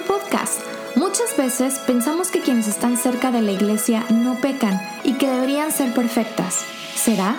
podcast. 0.00 0.60
Muchas 0.94 1.36
veces 1.36 1.78
pensamos 1.86 2.30
que 2.30 2.40
quienes 2.40 2.68
están 2.68 2.96
cerca 2.96 3.30
de 3.30 3.42
la 3.42 3.52
iglesia 3.52 4.04
no 4.10 4.40
pecan 4.40 4.80
y 5.04 5.14
que 5.14 5.28
deberían 5.28 5.72
ser 5.72 5.92
perfectas. 5.92 6.64
¿Será? 6.94 7.36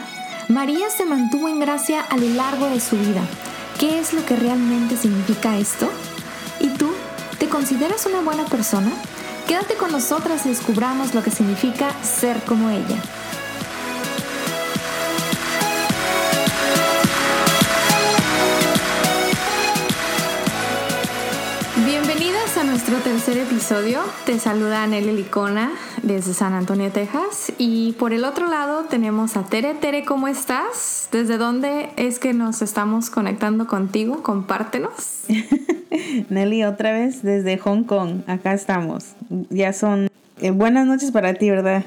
María 0.48 0.90
se 0.90 1.06
mantuvo 1.06 1.50
en 1.50 1.60
gracia 1.60 2.02
a 2.02 2.18
lo 2.18 2.30
largo 2.30 2.70
de 2.70 2.80
su 2.80 2.98
vida. 2.98 3.22
¿Qué 3.80 4.00
es 4.00 4.14
lo 4.14 4.26
que 4.26 4.36
realmente 4.36 4.98
significa 4.98 5.58
esto? 5.58 5.90
¿Y 6.60 6.70
tú? 6.70 6.92
¿Te 7.38 7.50
consideras 7.50 8.06
una 8.06 8.22
buena 8.22 8.46
persona? 8.46 8.92
Quédate 9.48 9.76
con 9.76 9.92
nosotras 9.92 10.46
y 10.46 10.50
descubramos 10.50 11.14
lo 11.14 11.24
que 11.24 11.32
significa 11.32 11.92
ser 12.04 12.42
como 12.44 12.70
ella. 12.70 12.98
Nuestro 22.90 23.12
tercer 23.12 23.38
episodio. 23.38 24.00
Te 24.26 24.40
saluda 24.40 24.88
Nelly 24.88 25.12
Licona 25.12 25.72
desde 26.04 26.34
San 26.34 26.54
Antonio, 26.54 26.90
Texas. 26.90 27.52
Y 27.58 27.94
por 27.94 28.14
el 28.14 28.24
otro 28.24 28.48
lado 28.48 28.86
tenemos 28.86 29.36
a 29.36 29.44
Tere. 29.44 29.74
Tere, 29.74 30.06
¿cómo 30.06 30.30
estás? 30.30 31.10
¿Desde 31.12 31.38
dónde 31.38 31.90
es 31.98 32.20
que 32.20 32.34
nos 32.34 32.62
estamos 32.62 33.10
conectando 33.10 33.68
contigo? 33.68 34.24
Compártenos. 34.24 35.24
Nelly, 36.30 36.64
otra 36.64 36.94
vez 36.94 37.24
desde 37.24 37.58
Hong 37.58 37.84
Kong. 37.84 38.22
Acá 38.26 38.54
estamos. 38.54 39.16
Ya 39.50 39.74
son 39.74 40.08
eh, 40.40 40.52
buenas 40.52 40.88
noches 40.88 41.12
para 41.12 41.34
ti, 41.34 41.50
¿verdad? 41.50 41.84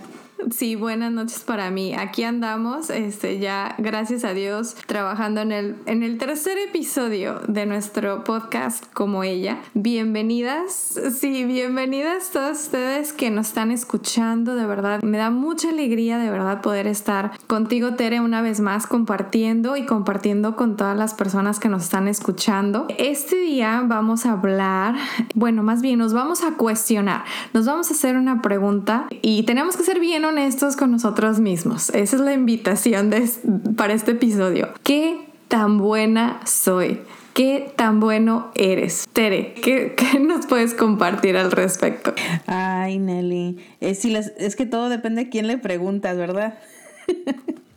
Sí, 0.48 0.74
buenas 0.74 1.12
noches 1.12 1.40
para 1.40 1.70
mí. 1.70 1.94
Aquí 1.94 2.24
andamos, 2.24 2.88
este, 2.88 3.38
ya 3.38 3.74
gracias 3.78 4.24
a 4.24 4.32
Dios, 4.32 4.74
trabajando 4.86 5.42
en 5.42 5.52
el, 5.52 5.76
en 5.84 6.02
el 6.02 6.16
tercer 6.18 6.56
episodio 6.58 7.40
de 7.46 7.66
nuestro 7.66 8.24
podcast 8.24 8.84
como 8.94 9.22
ella. 9.22 9.58
Bienvenidas, 9.74 10.98
sí, 11.18 11.44
bienvenidas 11.44 12.30
todos 12.30 12.58
ustedes 12.58 13.12
que 13.12 13.30
nos 13.30 13.48
están 13.48 13.70
escuchando, 13.70 14.54
de 14.54 14.66
verdad. 14.66 15.02
Me 15.02 15.18
da 15.18 15.30
mucha 15.30 15.68
alegría 15.68 16.18
de 16.18 16.30
verdad 16.30 16.62
poder 16.62 16.86
estar 16.86 17.32
contigo, 17.46 17.94
Tere, 17.94 18.20
una 18.20 18.40
vez 18.40 18.60
más 18.60 18.86
compartiendo 18.86 19.76
y 19.76 19.84
compartiendo 19.84 20.56
con 20.56 20.76
todas 20.76 20.96
las 20.96 21.14
personas 21.14 21.60
que 21.60 21.68
nos 21.68 21.84
están 21.84 22.08
escuchando. 22.08 22.86
Este 22.98 23.36
día 23.36 23.82
vamos 23.86 24.24
a 24.24 24.32
hablar, 24.32 24.96
bueno, 25.34 25.62
más 25.62 25.82
bien 25.82 25.98
nos 25.98 26.14
vamos 26.14 26.42
a 26.42 26.52
cuestionar, 26.56 27.24
nos 27.52 27.66
vamos 27.66 27.90
a 27.90 27.94
hacer 27.94 28.16
una 28.16 28.40
pregunta 28.40 29.06
y 29.22 29.42
tenemos 29.42 29.76
que 29.76 29.82
ser 29.82 30.00
bien 30.00 30.24
honestos 30.30 30.76
con 30.76 30.92
nosotros 30.92 31.40
mismos. 31.40 31.90
Esa 31.90 32.16
es 32.16 32.22
la 32.22 32.32
invitación 32.32 33.10
de, 33.10 33.28
para 33.76 33.92
este 33.92 34.12
episodio. 34.12 34.68
¿Qué 34.84 35.26
tan 35.48 35.78
buena 35.78 36.40
soy? 36.46 37.00
¿Qué 37.34 37.72
tan 37.76 38.00
bueno 38.00 38.50
eres? 38.54 39.08
Tere, 39.12 39.54
¿qué, 39.54 39.94
qué 39.96 40.20
nos 40.20 40.46
puedes 40.46 40.74
compartir 40.74 41.36
al 41.36 41.50
respecto? 41.50 42.14
Ay, 42.46 42.98
Nelly. 42.98 43.58
Eh, 43.80 43.94
si 43.94 44.14
es 44.14 44.56
que 44.56 44.66
todo 44.66 44.88
depende 44.88 45.24
de 45.24 45.30
quién 45.30 45.48
le 45.48 45.58
preguntas, 45.58 46.16
¿verdad? 46.16 46.58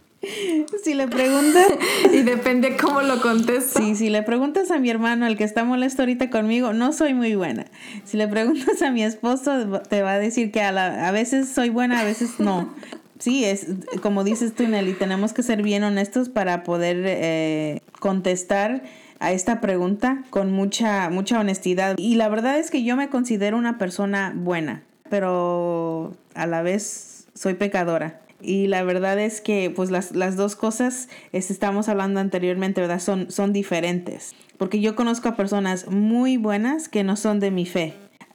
Si 0.83 0.93
le 0.93 1.07
preguntas. 1.07 1.67
y 2.13 2.21
depende 2.21 2.77
cómo 2.77 3.01
lo 3.01 3.21
contestas. 3.21 3.83
Sí, 3.83 3.95
si 3.95 4.09
le 4.09 4.23
preguntas 4.23 4.71
a 4.71 4.79
mi 4.79 4.89
hermano, 4.89 5.27
el 5.27 5.37
que 5.37 5.43
está 5.43 5.63
molesto 5.63 6.01
ahorita 6.01 6.29
conmigo, 6.29 6.73
no 6.73 6.93
soy 6.93 7.13
muy 7.13 7.35
buena. 7.35 7.65
Si 8.05 8.17
le 8.17 8.27
preguntas 8.27 8.81
a 8.81 8.91
mi 8.91 9.03
esposo, 9.03 9.81
te 9.89 10.01
va 10.01 10.13
a 10.13 10.19
decir 10.19 10.51
que 10.51 10.61
a, 10.61 11.07
a 11.07 11.11
veces 11.11 11.49
soy 11.49 11.69
buena, 11.69 11.99
a 11.99 12.03
veces 12.03 12.39
no. 12.39 12.73
Sí, 13.19 13.45
es 13.45 13.67
como 14.01 14.25
dices 14.25 14.53
tú, 14.53 14.67
Nelly, 14.67 14.93
tenemos 14.93 15.31
que 15.31 15.43
ser 15.43 15.63
bien 15.63 15.83
honestos 15.83 16.27
para 16.27 16.63
poder 16.63 17.03
eh, 17.05 17.81
contestar 17.99 18.83
a 19.19 19.31
esta 19.31 19.61
pregunta 19.61 20.23
con 20.29 20.51
mucha, 20.51 21.09
mucha 21.09 21.39
honestidad. 21.39 21.95
Y 21.97 22.15
la 22.15 22.27
verdad 22.27 22.59
es 22.59 22.69
que 22.69 22.83
yo 22.83 22.97
me 22.97 23.07
considero 23.07 23.57
una 23.57 23.77
persona 23.77 24.33
buena, 24.35 24.83
pero 25.09 26.17
a 26.35 26.45
la 26.47 26.61
vez 26.63 27.27
soy 27.33 27.53
pecadora. 27.53 28.19
Y 28.43 28.67
la 28.67 28.83
verdad 28.83 29.19
es 29.19 29.41
que 29.41 29.71
pues 29.73 29.89
las, 29.89 30.11
las 30.11 30.35
dos 30.35 30.55
cosas, 30.55 31.07
estamos 31.31 31.89
hablando 31.89 32.19
anteriormente, 32.19 32.81
¿verdad? 32.81 32.99
Son, 32.99 33.31
son 33.31 33.53
diferentes. 33.53 34.35
Porque 34.57 34.81
yo 34.81 34.95
conozco 34.95 35.29
a 35.29 35.35
personas 35.35 35.87
muy 35.87 36.37
buenas 36.37 36.89
que 36.89 37.03
no 37.03 37.15
son 37.15 37.39
de 37.39 37.51
mi 37.51 37.65
fe. 37.65 37.93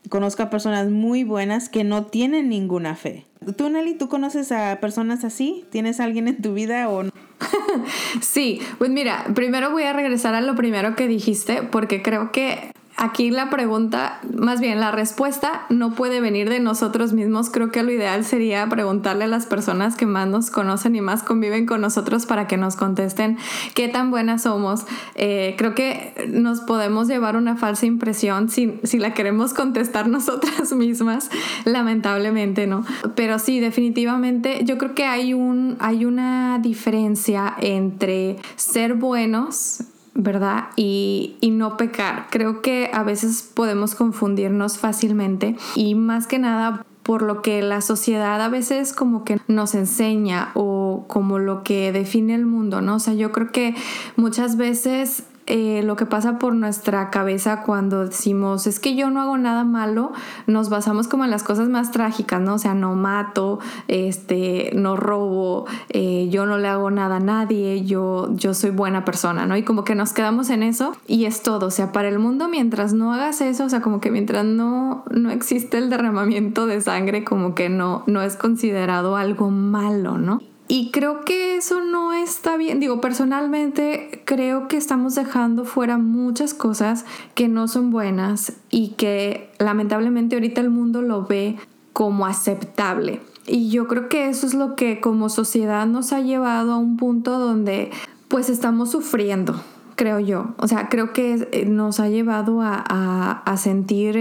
Conozco 0.09 0.43
a 0.43 0.51
personas 0.51 0.89
muy 0.89 1.25
buenas 1.25 1.69
que 1.69 1.85
no 1.85 2.07
tienen 2.07 2.49
ninguna 2.49 2.95
fe. 2.95 3.27
¿Tú, 3.57 3.69
Nelly, 3.69 3.95
tú 3.95 4.09
conoces 4.09 4.53
a 4.53 4.79
personas 4.81 5.25
así? 5.25 5.65
¿Tienes 5.71 6.01
alguien 6.01 6.29
en 6.29 6.41
tu 6.41 6.55
vida 6.55 6.89
o 6.89 7.05
no? 7.05 7.11
sí, 8.21 8.61
pues 8.79 8.91
mira, 8.91 9.27
primero 9.35 9.71
voy 9.71 9.85
a 9.85 9.93
regresar 9.93 10.35
a 10.35 10.41
lo 10.41 10.55
primero 10.55 10.97
que 10.97 11.09
dijiste 11.09 11.63
porque 11.63 12.03
creo 12.03 12.33
que 12.33 12.73
aquí 12.99 13.31
la 13.31 13.49
pregunta, 13.49 14.21
más 14.35 14.61
bien 14.61 14.81
la 14.81 14.91
respuesta 14.91 15.67
no 15.71 15.95
puede 15.95 16.21
venir 16.21 16.51
de 16.51 16.59
nosotros 16.59 17.13
mismos. 17.13 17.49
Creo 17.49 17.71
que 17.71 17.85
lo 17.85 17.93
ideal 17.93 18.25
sería 18.25 18.69
preguntarle 18.69 19.25
a 19.25 19.29
las 19.29 19.47
personas 19.47 19.95
que 19.95 20.05
más 20.05 20.27
nos 20.27 20.51
conocen 20.51 20.97
y 20.97 21.01
más 21.01 21.23
conviven 21.23 21.65
con 21.65 21.81
nosotros 21.81 22.27
para 22.27 22.49
que 22.49 22.57
nos 22.57 22.75
contesten 22.75 23.39
qué 23.75 23.89
tan 23.89 24.11
buenas 24.11 24.43
somos. 24.43 24.85
Eh, 25.15 25.55
creo 25.57 25.77
que 25.77 26.29
nos 26.29 26.61
podemos 26.61 27.07
llevar 27.07 27.37
una 27.37 27.57
falsa 27.57 27.87
impresión 27.87 28.49
si, 28.49 28.81
si 28.83 28.99
la 28.99 29.15
queremos 29.15 29.55
contestar 29.55 30.09
nosotras 30.19 30.73
mismas, 30.73 31.31
lamentablemente, 31.65 32.67
¿no? 32.67 32.85
Pero 33.15 33.39
sí, 33.39 33.61
definitivamente 33.61 34.65
yo 34.65 34.77
creo 34.77 34.97
que 34.97 35.05
hay, 35.05 35.35
un, 35.35 35.77
hay 35.79 36.05
una 36.05 36.59
diferencia 36.59 37.55
entre 37.61 38.37
ser 38.57 38.95
buenos 38.95 39.85
¿verdad? 40.15 40.67
Y, 40.77 41.37
no 41.53 41.77
pecar. 41.77 42.27
Creo 42.31 42.63
que 42.63 42.89
a 42.93 43.03
veces 43.03 43.51
podemos 43.55 43.97
confundirnos 43.97 44.79
fácilmente 44.79 45.57
y 45.75 45.97
más 45.97 46.29
que 46.29 46.39
nada 46.39 46.87
por 47.03 47.23
lo 47.23 47.43
que 47.43 47.63
la 47.63 47.81
sociedad 47.81 48.41
a 48.41 48.49
veces 48.49 48.93
como 48.93 49.25
que 49.25 49.41
nos 49.49 49.75
enseña 49.75 50.51
o 50.55 51.07
como 51.09 51.39
lo 51.39 51.65
que 51.65 51.91
define 51.91 52.35
el 52.35 52.47
mundo, 52.47 52.81
¿no? 52.81 52.97
O 52.97 52.99
sea, 53.01 53.15
yo 53.15 53.33
creo 53.33 53.51
que 53.51 53.75
muchas 54.17 54.57
veces 54.57 55.25
eh, 55.51 55.83
lo 55.83 55.97
que 55.97 56.05
pasa 56.05 56.39
por 56.39 56.55
nuestra 56.55 57.09
cabeza 57.09 57.63
cuando 57.63 58.05
decimos 58.05 58.67
es 58.67 58.79
que 58.79 58.95
yo 58.95 59.09
no 59.09 59.23
hago 59.23 59.39
nada 59.39 59.65
malo, 59.65 60.13
nos 60.47 60.69
basamos 60.69 61.09
como 61.09 61.25
en 61.25 61.31
las 61.31 61.43
cosas 61.43 61.71
más 61.71 61.91
trágicas, 61.91 62.39
¿no? 62.43 62.55
O 62.55 62.59
sea, 62.59 62.75
no 62.75 62.95
mato, 62.95 63.59
este, 63.89 64.71
no 64.75 64.97
robo, 64.97 65.67
eh, 65.89 66.29
yo 66.31 66.45
no 66.45 66.59
le 66.59 66.69
hago 66.69 66.91
nada 66.91 67.17
a 67.17 67.21
nadie, 67.21 67.83
yo, 67.87 68.29
yo 68.35 68.53
soy 68.53 68.71
buena 68.71 69.07
persona, 69.07 69.47
¿no? 69.47 69.57
Y 69.57 69.63
como 69.63 69.85
que 69.85 69.95
nos 69.95 70.13
quedamos 70.13 70.51
en 70.51 70.63
eso 70.63 70.95
y 71.07 71.25
es 71.25 71.43
todo. 71.43 71.69
O 71.69 71.71
sea, 71.71 71.93
para 71.93 72.09
el 72.09 72.19
mundo, 72.19 72.49
mientras 72.49 72.93
no 72.93 73.15
hagas 73.15 73.41
eso, 73.41 73.65
o 73.65 73.69
sea, 73.71 73.81
como 73.81 74.03
que 74.03 74.11
mientras 74.11 74.45
no, 74.45 75.05
no 75.11 75.31
existe 75.31 75.79
el 75.79 75.89
derramamiento 75.89 76.67
de 76.67 76.83
sangre, 76.83 77.25
como 77.25 77.55
que 77.55 77.71
no, 77.71 78.03
no 78.07 78.21
es 78.21 78.37
considerado 78.37 79.17
algo 79.17 79.51
malo, 79.51 80.19
¿no? 80.19 80.43
Y 80.71 80.91
creo 80.91 81.25
que 81.25 81.57
eso 81.57 81.81
no 81.81 82.13
está 82.13 82.38
Digo, 82.77 83.01
personalmente 83.01 84.23
creo 84.25 84.69
que 84.69 84.77
estamos 84.77 85.15
dejando 85.15 85.65
fuera 85.65 85.99
muchas 85.99 86.55
cosas 86.55 87.05
que 87.35 87.49
no 87.49 87.69
son 87.69 87.91
buenas 87.91 88.53
y 88.71 88.91
que 88.91 89.51
lamentablemente 89.59 90.37
ahorita 90.37 90.61
el 90.61 90.71
mundo 90.71 91.03
lo 91.03 91.25
ve 91.25 91.57
como 91.93 92.27
aceptable. 92.27 93.21
Y 93.47 93.71
yo 93.71 93.89
creo 93.89 94.09
que 94.09 94.29
eso 94.29 94.47
es 94.47 94.55
lo 94.55 94.77
que 94.77 95.01
como 95.01 95.29
sociedad 95.29 95.87
nos 95.87 96.13
ha 96.13 96.21
llevado 96.21 96.73
a 96.73 96.79
un 96.79 96.97
punto 96.97 97.39
donde 97.39 97.91
pues 98.29 98.51
estamos 98.51 98.91
sufriendo 98.91 99.59
creo 99.99 100.21
yo. 100.21 100.55
O 100.59 100.69
sea, 100.69 100.89
creo 100.89 101.13
que 101.13 101.49
eh, 101.51 101.67
nos 101.67 101.99
ha 101.99 102.09
llevado 102.09 102.61
a, 102.63 103.45
sentir 103.59 104.15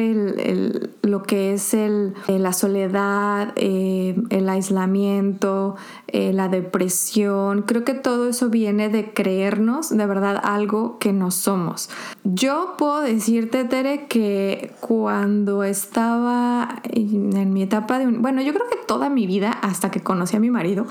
lo 1.03 1.21
que 1.21 1.53
es 1.53 1.75
el, 1.75 2.15
eh, 2.27 2.39
la 2.39 2.51
soledad, 2.51 3.53
eh, 3.55 4.15
el 4.31 4.49
aislamiento, 4.49 5.75
la 6.11 6.47
depresión. 6.47 7.61
Creo 7.61 7.83
que 7.83 7.93
todo 7.93 8.27
eso 8.27 8.49
viene 8.49 8.89
de 8.89 9.13
creernos 9.13 9.95
de 9.95 10.05
verdad 10.07 10.41
algo 10.43 10.97
que 10.97 11.13
no 11.13 11.29
somos. 11.29 11.91
Yo 12.23 12.73
puedo 12.79 13.01
decirte, 13.01 13.65
Tere, 13.65 14.07
que 14.07 14.73
cuando 14.79 15.63
estaba 15.63 16.81
en 16.83 17.53
mi 17.53 17.61
etapa 17.61 17.99
de... 17.99 18.07
bueno, 18.07 18.41
yo 18.41 18.53
creo 18.53 18.67
que 18.67 18.77
toda 18.87 19.09
mi 19.09 19.27
vida, 19.27 19.51
hasta 19.51 19.91
que 19.91 19.99
conocí 19.99 20.35
a 20.35 20.39
mi 20.39 20.49
marido, 20.49 20.87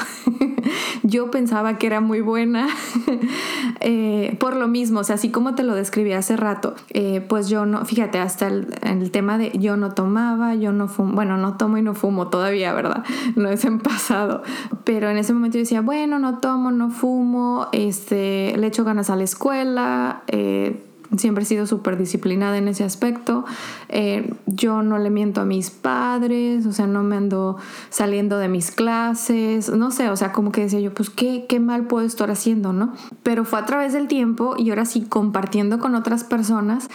yo 1.02 1.32
pensaba 1.32 1.78
que 1.78 1.88
era 1.88 2.00
muy 2.00 2.20
buena. 2.20 2.68
por 4.38 4.54
lo 4.54 4.68
mismo, 4.76 5.00
o 5.00 5.04
sea, 5.04 5.14
así 5.14 5.30
como 5.30 5.54
te 5.54 5.62
lo 5.62 5.74
describí 5.74 6.12
hace 6.12 6.36
rato, 6.36 6.74
eh, 6.90 7.24
pues 7.26 7.48
yo 7.48 7.64
no, 7.64 7.84
fíjate, 7.86 8.18
hasta 8.18 8.46
el, 8.48 8.74
el, 8.82 9.10
tema 9.10 9.38
de 9.38 9.50
yo 9.54 9.78
no 9.78 9.92
tomaba, 9.92 10.54
yo 10.54 10.70
no 10.72 10.86
fumo, 10.86 11.14
bueno, 11.14 11.38
no 11.38 11.56
tomo 11.56 11.78
y 11.78 11.82
no 11.82 11.94
fumo 11.94 12.28
todavía, 12.28 12.74
¿verdad? 12.74 13.02
No 13.36 13.48
es 13.48 13.64
en 13.64 13.78
pasado, 13.80 14.42
pero 14.84 15.08
en 15.08 15.16
ese 15.16 15.32
momento 15.32 15.56
yo 15.56 15.62
decía, 15.62 15.80
bueno, 15.80 16.18
no 16.18 16.38
tomo, 16.40 16.70
no 16.70 16.90
fumo, 16.90 17.68
este, 17.72 18.54
le 18.58 18.66
echo 18.66 18.84
ganas 18.84 19.08
a 19.08 19.16
la 19.16 19.24
escuela, 19.24 20.22
eh, 20.26 20.85
siempre 21.16 21.44
he 21.44 21.46
sido 21.46 21.66
súper 21.66 21.96
disciplinada 21.96 22.58
en 22.58 22.68
ese 22.68 22.84
aspecto. 22.84 23.44
Eh, 23.88 24.34
yo 24.46 24.82
no 24.82 24.98
le 24.98 25.10
miento 25.10 25.40
a 25.40 25.44
mis 25.44 25.70
padres, 25.70 26.66
o 26.66 26.72
sea, 26.72 26.86
no 26.86 27.02
me 27.02 27.16
ando 27.16 27.56
saliendo 27.90 28.38
de 28.38 28.48
mis 28.48 28.70
clases, 28.70 29.70
no 29.70 29.90
sé, 29.90 30.10
o 30.10 30.16
sea, 30.16 30.32
como 30.32 30.52
que 30.52 30.62
decía 30.62 30.80
yo, 30.80 30.92
pues 30.92 31.10
qué, 31.10 31.46
qué 31.48 31.60
mal 31.60 31.86
puedo 31.86 32.06
estar 32.06 32.30
haciendo, 32.30 32.72
¿no? 32.72 32.92
Pero 33.22 33.44
fue 33.44 33.58
a 33.58 33.66
través 33.66 33.92
del 33.92 34.08
tiempo 34.08 34.54
y 34.58 34.70
ahora 34.70 34.84
sí 34.84 35.02
compartiendo 35.02 35.78
con 35.78 35.94
otras 35.94 36.24
personas 36.24 36.88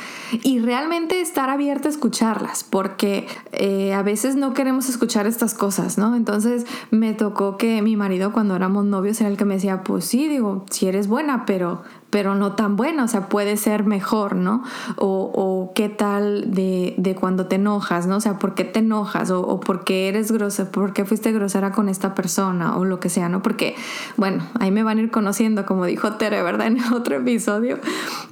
y 0.43 0.59
realmente 0.59 1.21
estar 1.21 1.49
abierta 1.49 1.87
a 1.87 1.91
escucharlas, 1.91 2.63
porque 2.63 3.27
eh, 3.51 3.93
a 3.93 4.03
veces 4.03 4.35
no 4.35 4.53
queremos 4.53 4.89
escuchar 4.89 5.27
estas 5.27 5.53
cosas, 5.53 5.97
¿no? 5.97 6.15
Entonces 6.15 6.65
me 6.89 7.13
tocó 7.13 7.57
que 7.57 7.81
mi 7.81 7.95
marido 7.95 8.31
cuando 8.31 8.55
éramos 8.55 8.85
novios 8.85 9.19
era 9.21 9.29
el 9.29 9.37
que 9.37 9.45
me 9.45 9.55
decía, 9.55 9.83
pues 9.83 10.05
sí, 10.05 10.27
digo, 10.27 10.65
si 10.69 10.87
eres 10.87 11.07
buena, 11.07 11.45
pero 11.45 11.81
pero 12.11 12.35
no 12.35 12.51
tan 12.53 12.75
buena, 12.75 13.05
o 13.05 13.07
sea, 13.07 13.29
puede 13.29 13.57
ser 13.57 13.85
mejor, 13.85 14.35
¿no? 14.35 14.63
O, 14.97 15.31
o 15.33 15.73
qué 15.73 15.89
tal 15.89 16.53
de, 16.53 16.93
de, 16.97 17.15
cuando 17.15 17.47
te 17.47 17.55
enojas, 17.55 18.05
¿no? 18.05 18.17
O 18.17 18.21
sea, 18.21 18.37
¿por 18.37 18.53
qué 18.53 18.65
te 18.65 18.79
enojas? 18.79 19.31
O, 19.31 19.41
o 19.41 19.59
por 19.61 19.85
qué 19.85 20.09
eres 20.09 20.31
grosera, 20.31 20.69
por 20.69 20.93
qué 20.93 21.05
fuiste 21.05 21.31
grosera 21.31 21.71
con 21.71 21.87
esta 21.89 22.13
persona 22.13 22.77
o 22.77 22.85
lo 22.85 22.99
que 22.99 23.09
sea, 23.09 23.29
¿no? 23.29 23.41
Porque, 23.41 23.75
bueno, 24.17 24.43
ahí 24.59 24.71
me 24.71 24.83
van 24.83 24.97
a 24.97 25.01
ir 25.01 25.09
conociendo, 25.09 25.65
como 25.65 25.85
dijo 25.85 26.13
Tere, 26.13 26.43
¿verdad? 26.43 26.67
En 26.71 26.93
otro 26.93 27.15
episodio, 27.15 27.79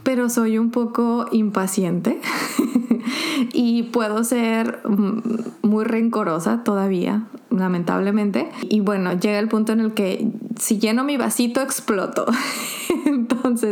pero 0.04 0.30
soy 0.30 0.58
un 0.58 0.72
poco 0.72 1.26
impaciente 1.32 2.22
y 3.54 3.84
puedo 3.84 4.24
ser 4.24 4.82
muy 5.62 5.86
rencorosa 5.86 6.64
todavía, 6.64 7.24
lamentablemente. 7.50 8.50
Y 8.62 8.82
bueno, 8.82 9.14
llega 9.14 9.40
el 9.40 9.48
punto 9.48 9.72
en 9.72 9.80
el 9.80 9.94
que 9.94 10.32
si 10.58 10.80
lleno 10.80 11.04
mi 11.04 11.18
vasito 11.18 11.62
exploto. 11.62 12.26
Entonces, 13.06 13.69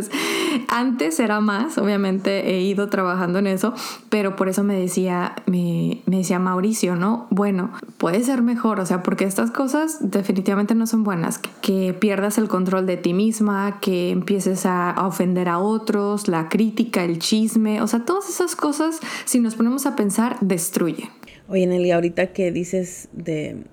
antes 0.68 1.20
era 1.20 1.40
más, 1.40 1.78
obviamente 1.78 2.52
he 2.52 2.62
ido 2.62 2.90
trabajando 2.90 3.40
en 3.40 3.48
eso, 3.48 3.74
pero 4.10 4.36
por 4.36 4.50
eso 4.50 4.64
me 4.64 4.80
decía, 4.80 5.36
me, 5.46 6.02
decía 6.06 6.40
Mauricio, 6.40 6.96
¿no? 6.96 7.28
Bueno, 7.30 7.72
puede 7.98 8.24
ser 8.24 8.42
mejor, 8.42 8.80
o 8.80 8.86
sea, 8.86 9.04
porque 9.04 9.26
estas 9.26 9.52
cosas 9.52 9.98
definitivamente 10.02 10.76
no 10.76 10.88
son 10.88 11.04
buenas, 11.04 11.40
que, 11.62 11.96
pierdas 12.00 12.38
el 12.38 12.48
control 12.48 12.86
de 12.86 12.98
ti 12.98 13.14
misma, 13.14 13.80
que 13.82 14.12
empieces 14.12 14.66
a, 14.66 14.96
ofender 15.08 15.50
a 15.50 15.60
otros, 15.60 16.28
la 16.28 16.50
crítica, 16.50 17.04
el 17.04 17.20
chisme, 17.20 17.82
o 17.82 17.88
sea, 17.88 18.06
todas 18.06 18.30
esas 18.30 18.56
cosas, 18.56 19.00
si 19.26 19.40
nos 19.40 19.56
ponemos 19.56 19.86
a 19.86 19.96
pensar, 19.96 20.38
destruyen. 20.42 21.10
Oye, 21.50 21.66
Nelly, 21.66 21.92
ahorita 21.92 22.34
que 22.34 22.52
dices 22.52 23.08
de 23.14 23.64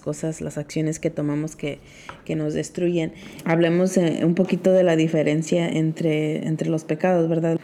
cosas, 0.00 0.40
las 0.40 0.58
acciones 0.58 0.98
que 0.98 1.10
tomamos 1.10 1.56
que, 1.56 1.78
que 2.24 2.34
nos 2.34 2.54
destruyen. 2.54 3.12
Hablemos 3.44 3.96
un 3.96 4.34
poquito 4.34 4.72
de 4.72 4.82
la 4.82 4.96
diferencia 4.96 5.68
entre, 5.68 6.46
entre 6.46 6.68
los 6.68 6.84
pecados, 6.84 7.28
¿verdad? 7.28 7.58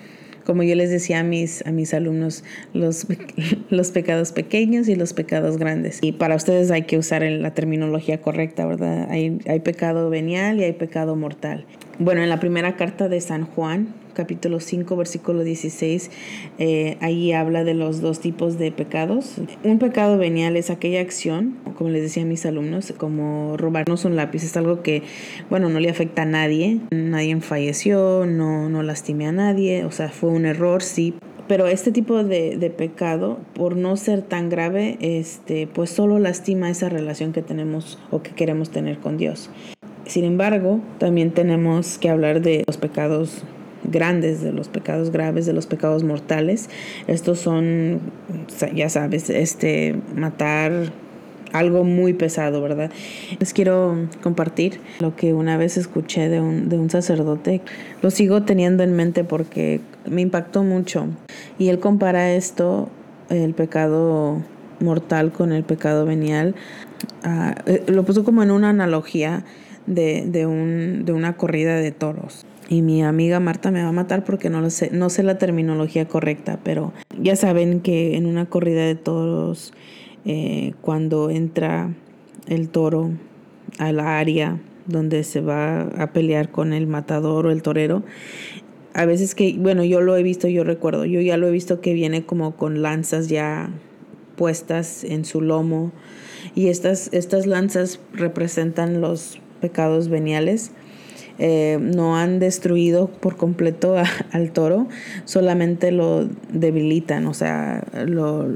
Como 0.45 0.63
yo 0.63 0.77
les 0.77 0.91
decía 0.91 1.21
a 1.21 1.23
mis, 1.25 1.67
a 1.67 1.73
mis 1.73 1.93
alumnos, 1.93 2.45
los, 2.73 3.07
los 3.71 3.91
pecados 3.91 4.31
pequeños 4.31 4.89
y 4.89 4.95
los 4.95 5.13
pecados 5.13 5.59
grandes. 5.59 5.99
Y 6.03 6.13
para 6.13 6.37
ustedes 6.37 6.71
hay 6.71 6.83
que 6.83 6.99
usar 6.99 7.23
la 7.23 7.53
terminología 7.53 8.21
correcta, 8.23 8.65
¿verdad? 8.65 9.09
Hay, 9.11 9.41
hay 9.49 9.61
pecado 9.61 10.09
venial 10.09 10.61
y 10.61 10.65
hay 10.65 10.73
pecado 10.73 11.17
mortal. 11.17 11.67
Bueno, 11.99 12.23
en 12.23 12.29
la 12.29 12.39
primera 12.39 12.77
carta 12.77 13.09
de 13.09 13.21
San 13.21 13.45
Juan, 13.45 13.95
capítulo 14.17 14.61
5, 14.61 14.97
versículo 14.97 15.45
16, 15.45 16.11
eh, 16.59 16.97
ahí 17.01 17.33
habla 17.33 17.63
de 17.65 17.75
los 17.75 18.01
dos 18.01 18.19
tipos 18.19 18.59
de 18.59 18.73
pecados. 18.73 19.37
Un 19.63 19.79
pecado 19.79 20.17
venial 20.17 20.57
es 20.57 20.71
aquella 20.71 21.03
acción, 21.03 21.59
como 21.77 21.91
les 21.91 22.03
decía 22.03 22.23
a 22.23 22.27
mis 22.27 22.47
alumnos, 22.47 22.93
como 22.97 23.57
robarnos 23.59 24.07
un 24.07 24.17
lápiz. 24.17 24.43
Es 24.43 24.57
algo 24.57 24.83
que, 24.83 25.03
bueno, 25.51 25.69
no 25.69 25.79
le 25.79 25.91
afecta 25.91 26.23
a 26.23 26.27
nadie. 26.27 26.81
Nadie 26.91 27.39
falleció, 27.43 28.25
no, 28.27 28.71
no 28.71 28.83
lastimé 28.83 29.27
a 29.27 29.33
nadie. 29.33 29.85
O 29.85 29.93
sea, 29.93 30.09
fue 30.09 30.31
un 30.31 30.47
error, 30.47 30.83
sí, 30.83 31.15
pero 31.47 31.67
este 31.67 31.93
tipo 31.93 32.25
de, 32.25 32.57
de, 32.57 32.71
pecado, 32.71 33.39
por 33.55 33.77
no 33.77 33.97
ser 33.97 34.23
tan 34.23 34.49
grave, 34.49 34.97
este, 35.01 35.67
pues 35.67 35.91
solo 35.91 36.19
lastima 36.19 36.71
esa 36.71 36.89
relación 36.89 37.33
que 37.33 37.43
tenemos 37.43 37.99
o 38.11 38.23
que 38.23 38.31
queremos 38.33 38.71
tener 38.71 38.99
con 38.99 39.17
Dios. 39.17 39.51
Sin 40.07 40.25
embargo, 40.25 40.81
también 40.99 41.33
tenemos 41.33 41.99
que 41.99 42.09
hablar 42.09 42.41
de 42.41 42.65
los 42.67 42.79
pecados 42.79 43.45
grandes, 43.91 44.43
de 44.43 44.53
los 44.53 44.69
pecados 44.69 45.11
graves, 45.11 45.47
de 45.47 45.53
los 45.53 45.67
pecados 45.67 46.05
mortales. 46.05 46.69
Estos 47.07 47.41
son, 47.41 48.01
ya 48.75 48.89
sabes, 48.89 49.31
este, 49.31 49.97
matar 50.15 50.93
algo 51.53 51.85
muy 51.85 52.13
pesado, 52.13 52.61
¿verdad? 52.61 52.91
Les 53.39 53.53
quiero 53.53 53.97
compartir 54.23 54.81
lo 55.01 55.17
que 55.17 55.33
una 55.33 55.57
vez 55.57 55.77
escuché 55.77 56.29
de 56.29 56.41
un, 56.41 56.69
de 56.69 56.79
un 56.79 56.91
sacerdote. 56.91 57.63
Lo 58.03 58.11
sigo 58.11 58.43
teniendo 58.43 58.83
en 58.83 58.95
mente 58.95 59.25
porque 59.25 59.81
me 60.09 60.21
impactó 60.21 60.63
mucho. 60.63 61.07
Y 61.59 61.69
él 61.69 61.79
compara 61.79 62.33
esto, 62.33 62.89
el 63.31 63.55
pecado 63.55 64.43
mortal 64.81 65.33
con 65.33 65.53
el 65.53 65.65
pecado 65.65 66.05
venial. 66.05 66.55
Uh, 67.25 67.91
lo 67.91 68.05
puso 68.05 68.25
como 68.25 68.43
en 68.43 68.51
una 68.51 68.71
analogía 68.71 69.45
de, 69.87 70.25
de, 70.27 70.47
un, 70.47 71.05
de 71.05 71.13
una 71.13 71.37
corrida 71.37 71.77
de 71.77 71.93
toros. 71.93 72.45
Y 72.69 72.83
mi 72.83 73.03
amiga 73.03 73.39
Marta 73.39 73.71
me 73.71 73.83
va 73.83 73.91
a 73.91 73.93
matar 73.93 74.25
porque 74.25 74.51
no 74.51 74.61
lo 74.61 74.71
sé, 74.71 74.91
no 74.93 75.09
sé 75.09 75.23
la 75.23 75.39
terminología 75.39 76.09
correcta, 76.09 76.59
pero 76.65 76.93
ya 77.21 77.37
saben 77.37 77.81
que 77.81 78.17
en 78.17 78.27
una 78.27 78.47
corrida 78.47 78.85
de 78.85 78.97
toros, 78.97 79.73
eh, 80.25 80.75
cuando 80.81 81.31
entra 81.31 81.95
el 82.49 82.69
toro 82.69 83.11
a 83.79 83.93
la 83.93 84.19
área 84.19 84.61
donde 84.87 85.23
se 85.23 85.41
va 85.41 85.83
a 85.83 86.13
pelear 86.13 86.51
con 86.51 86.73
el 86.73 86.89
matador 86.89 87.47
o 87.47 87.51
el 87.53 87.63
torero, 87.63 88.03
a 88.95 89.05
veces 89.05 89.35
que, 89.35 89.55
bueno, 89.59 89.85
yo 89.85 90.01
lo 90.01 90.17
he 90.17 90.23
visto, 90.23 90.49
yo 90.49 90.65
recuerdo, 90.65 91.05
yo 91.05 91.21
ya 91.21 91.37
lo 91.37 91.47
he 91.47 91.51
visto 91.53 91.81
que 91.81 91.93
viene 91.93 92.25
como 92.25 92.57
con 92.57 92.83
lanzas 92.83 93.29
ya 93.29 93.71
puestas 94.37 95.05
en 95.05 95.25
su 95.25 95.41
lomo 95.41 95.93
y 96.55 96.69
estas, 96.69 97.11
estas 97.13 97.47
lanzas 97.47 98.01
representan 98.13 99.01
los 99.01 99.39
pecados 99.61 100.09
veniales 100.09 100.73
eh, 101.39 101.79
no 101.81 102.17
han 102.17 102.39
destruido 102.39 103.09
por 103.09 103.37
completo 103.37 103.97
al 104.33 104.53
toro, 104.53 104.89
solamente 105.25 105.93
lo 105.93 106.29
debilitan, 106.51 107.27
o 107.27 107.35
sea, 107.35 107.85
lo, 108.07 108.47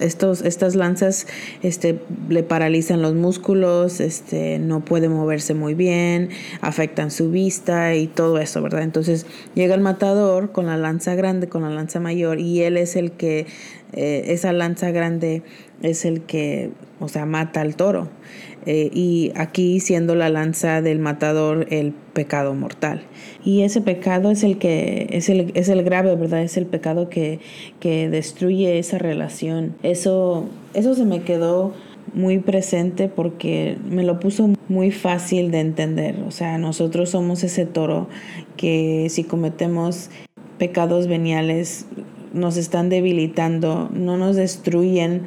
estos, 0.00 0.42
estas 0.42 0.74
lanzas 0.74 1.26
este, 1.62 2.00
le 2.28 2.42
paralizan 2.42 3.02
los 3.02 3.14
músculos, 3.14 4.00
este, 4.00 4.58
no 4.58 4.80
puede 4.84 5.08
moverse 5.08 5.54
muy 5.54 5.74
bien, 5.74 6.30
afectan 6.60 7.10
su 7.10 7.30
vista 7.30 7.94
y 7.94 8.06
todo 8.06 8.38
eso, 8.38 8.62
¿verdad? 8.62 8.82
Entonces 8.82 9.26
llega 9.54 9.74
el 9.74 9.80
matador 9.80 10.52
con 10.52 10.66
la 10.66 10.76
lanza 10.76 11.14
grande, 11.14 11.48
con 11.48 11.62
la 11.62 11.70
lanza 11.70 12.00
mayor, 12.00 12.40
y 12.40 12.62
él 12.62 12.76
es 12.76 12.96
el 12.96 13.12
que, 13.12 13.46
eh, 13.92 14.24
esa 14.28 14.52
lanza 14.52 14.90
grande 14.90 15.42
es 15.82 16.04
el 16.04 16.22
que, 16.22 16.70
o 17.00 17.08
sea, 17.08 17.26
mata 17.26 17.60
al 17.60 17.76
toro. 17.76 18.08
Eh, 18.66 18.90
y 18.92 19.32
aquí 19.36 19.80
siendo 19.80 20.14
la 20.14 20.30
lanza 20.30 20.80
del 20.80 20.98
matador 20.98 21.66
el 21.70 21.92
pecado 22.12 22.54
mortal. 22.54 23.02
Y 23.44 23.62
ese 23.62 23.80
pecado 23.80 24.30
es 24.30 24.42
el 24.42 24.58
que 24.58 25.06
es 25.10 25.28
el, 25.28 25.52
es 25.54 25.68
el 25.68 25.82
grave, 25.82 26.16
¿verdad? 26.16 26.42
Es 26.42 26.56
el 26.56 26.66
pecado 26.66 27.08
que, 27.10 27.40
que 27.80 28.08
destruye 28.08 28.78
esa 28.78 28.98
relación. 28.98 29.76
Eso, 29.82 30.48
eso 30.72 30.94
se 30.94 31.04
me 31.04 31.22
quedó 31.22 31.74
muy 32.14 32.38
presente 32.38 33.08
porque 33.08 33.76
me 33.88 34.02
lo 34.02 34.20
puso 34.20 34.50
muy 34.68 34.90
fácil 34.90 35.50
de 35.50 35.60
entender. 35.60 36.16
O 36.26 36.30
sea, 36.30 36.58
nosotros 36.58 37.10
somos 37.10 37.44
ese 37.44 37.66
toro 37.66 38.08
que 38.56 39.08
si 39.10 39.24
cometemos 39.24 40.10
pecados 40.58 41.06
veniales 41.06 41.86
nos 42.32 42.56
están 42.56 42.88
debilitando, 42.88 43.88
no 43.92 44.16
nos 44.16 44.36
destruyen 44.36 45.22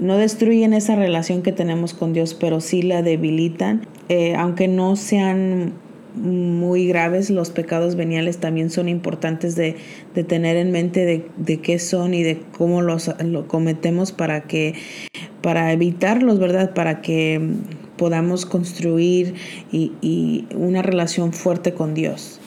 no 0.00 0.16
destruyen 0.16 0.72
esa 0.72 0.96
relación 0.96 1.42
que 1.42 1.52
tenemos 1.52 1.94
con 1.94 2.12
Dios, 2.12 2.34
pero 2.34 2.60
sí 2.60 2.82
la 2.82 3.02
debilitan. 3.02 3.86
Eh, 4.08 4.34
aunque 4.34 4.66
no 4.66 4.96
sean 4.96 5.74
muy 6.14 6.86
graves, 6.88 7.30
los 7.30 7.50
pecados 7.50 7.94
veniales 7.94 8.38
también 8.38 8.70
son 8.70 8.88
importantes 8.88 9.54
de, 9.54 9.76
tener 10.26 10.56
en 10.56 10.72
mente 10.72 11.04
de, 11.36 11.60
qué 11.60 11.78
son 11.78 12.14
y 12.14 12.22
de 12.22 12.42
cómo 12.56 12.82
los 12.82 13.14
lo 13.22 13.46
cometemos 13.46 14.10
para 14.10 14.42
que 14.42 14.74
para 15.42 15.72
evitarlos, 15.72 16.38
¿verdad? 16.38 16.74
Para 16.74 17.00
que 17.00 17.40
podamos 17.96 18.46
construir 18.46 19.34
y, 19.70 20.46
una 20.54 20.82
relación 20.82 21.32
fuerte 21.32 21.74
con 21.74 21.94
Dios. 21.94 22.40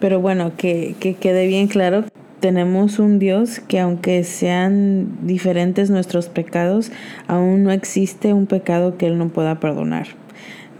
Pero 0.00 0.20
bueno, 0.20 0.56
que, 0.56 0.96
que 1.00 1.14
quede 1.14 1.46
bien 1.46 1.68
claro 1.68 2.04
tenemos 2.42 2.98
un 2.98 3.20
Dios 3.20 3.60
que 3.60 3.78
aunque 3.78 4.24
sean 4.24 5.26
diferentes 5.26 5.90
nuestros 5.90 6.28
pecados, 6.28 6.90
aún 7.28 7.62
no 7.62 7.70
existe 7.70 8.34
un 8.34 8.46
pecado 8.46 8.98
que 8.98 9.06
Él 9.06 9.16
no 9.16 9.28
pueda 9.28 9.60
perdonar. 9.60 10.08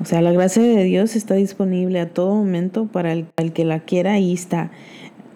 O 0.01 0.05
sea, 0.05 0.21
la 0.21 0.33
gracia 0.33 0.61
de 0.61 0.83
Dios 0.83 1.15
está 1.15 1.35
disponible 1.35 2.01
a 2.01 2.11
todo 2.11 2.35
momento 2.35 2.87
para 2.87 3.13
el, 3.13 3.27
que 3.55 3.65
la 3.65 3.79
quiera 3.79 4.19
y 4.19 4.33
está. 4.33 4.73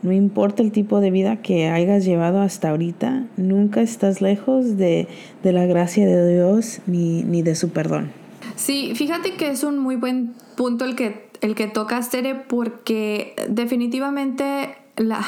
No 0.02 0.10
importa 0.12 0.64
el 0.64 0.72
tipo 0.72 1.00
de 1.00 1.12
vida 1.12 1.36
que 1.36 1.68
hayas 1.68 2.04
llevado 2.04 2.40
hasta 2.40 2.70
ahorita, 2.70 3.28
nunca 3.36 3.80
estás 3.80 4.20
lejos 4.20 4.76
de, 4.76 5.06
de 5.44 5.52
la 5.52 5.64
gracia 5.66 6.06
de 6.06 6.34
Dios 6.34 6.80
ni, 6.88 7.22
ni 7.22 7.42
de 7.42 7.54
su 7.54 7.70
perdón. 7.70 8.10
Sí, 8.56 8.92
fíjate 8.96 9.34
que 9.36 9.48
es 9.50 9.62
un 9.62 9.78
muy 9.78 9.94
buen 9.94 10.34
punto 10.56 10.84
el 10.84 10.96
que, 10.96 11.28
el 11.40 11.54
que 11.54 11.68
tocas, 11.68 12.10
Tere, 12.10 12.34
porque 12.34 13.36
definitivamente 13.48 14.74
la, 14.96 15.24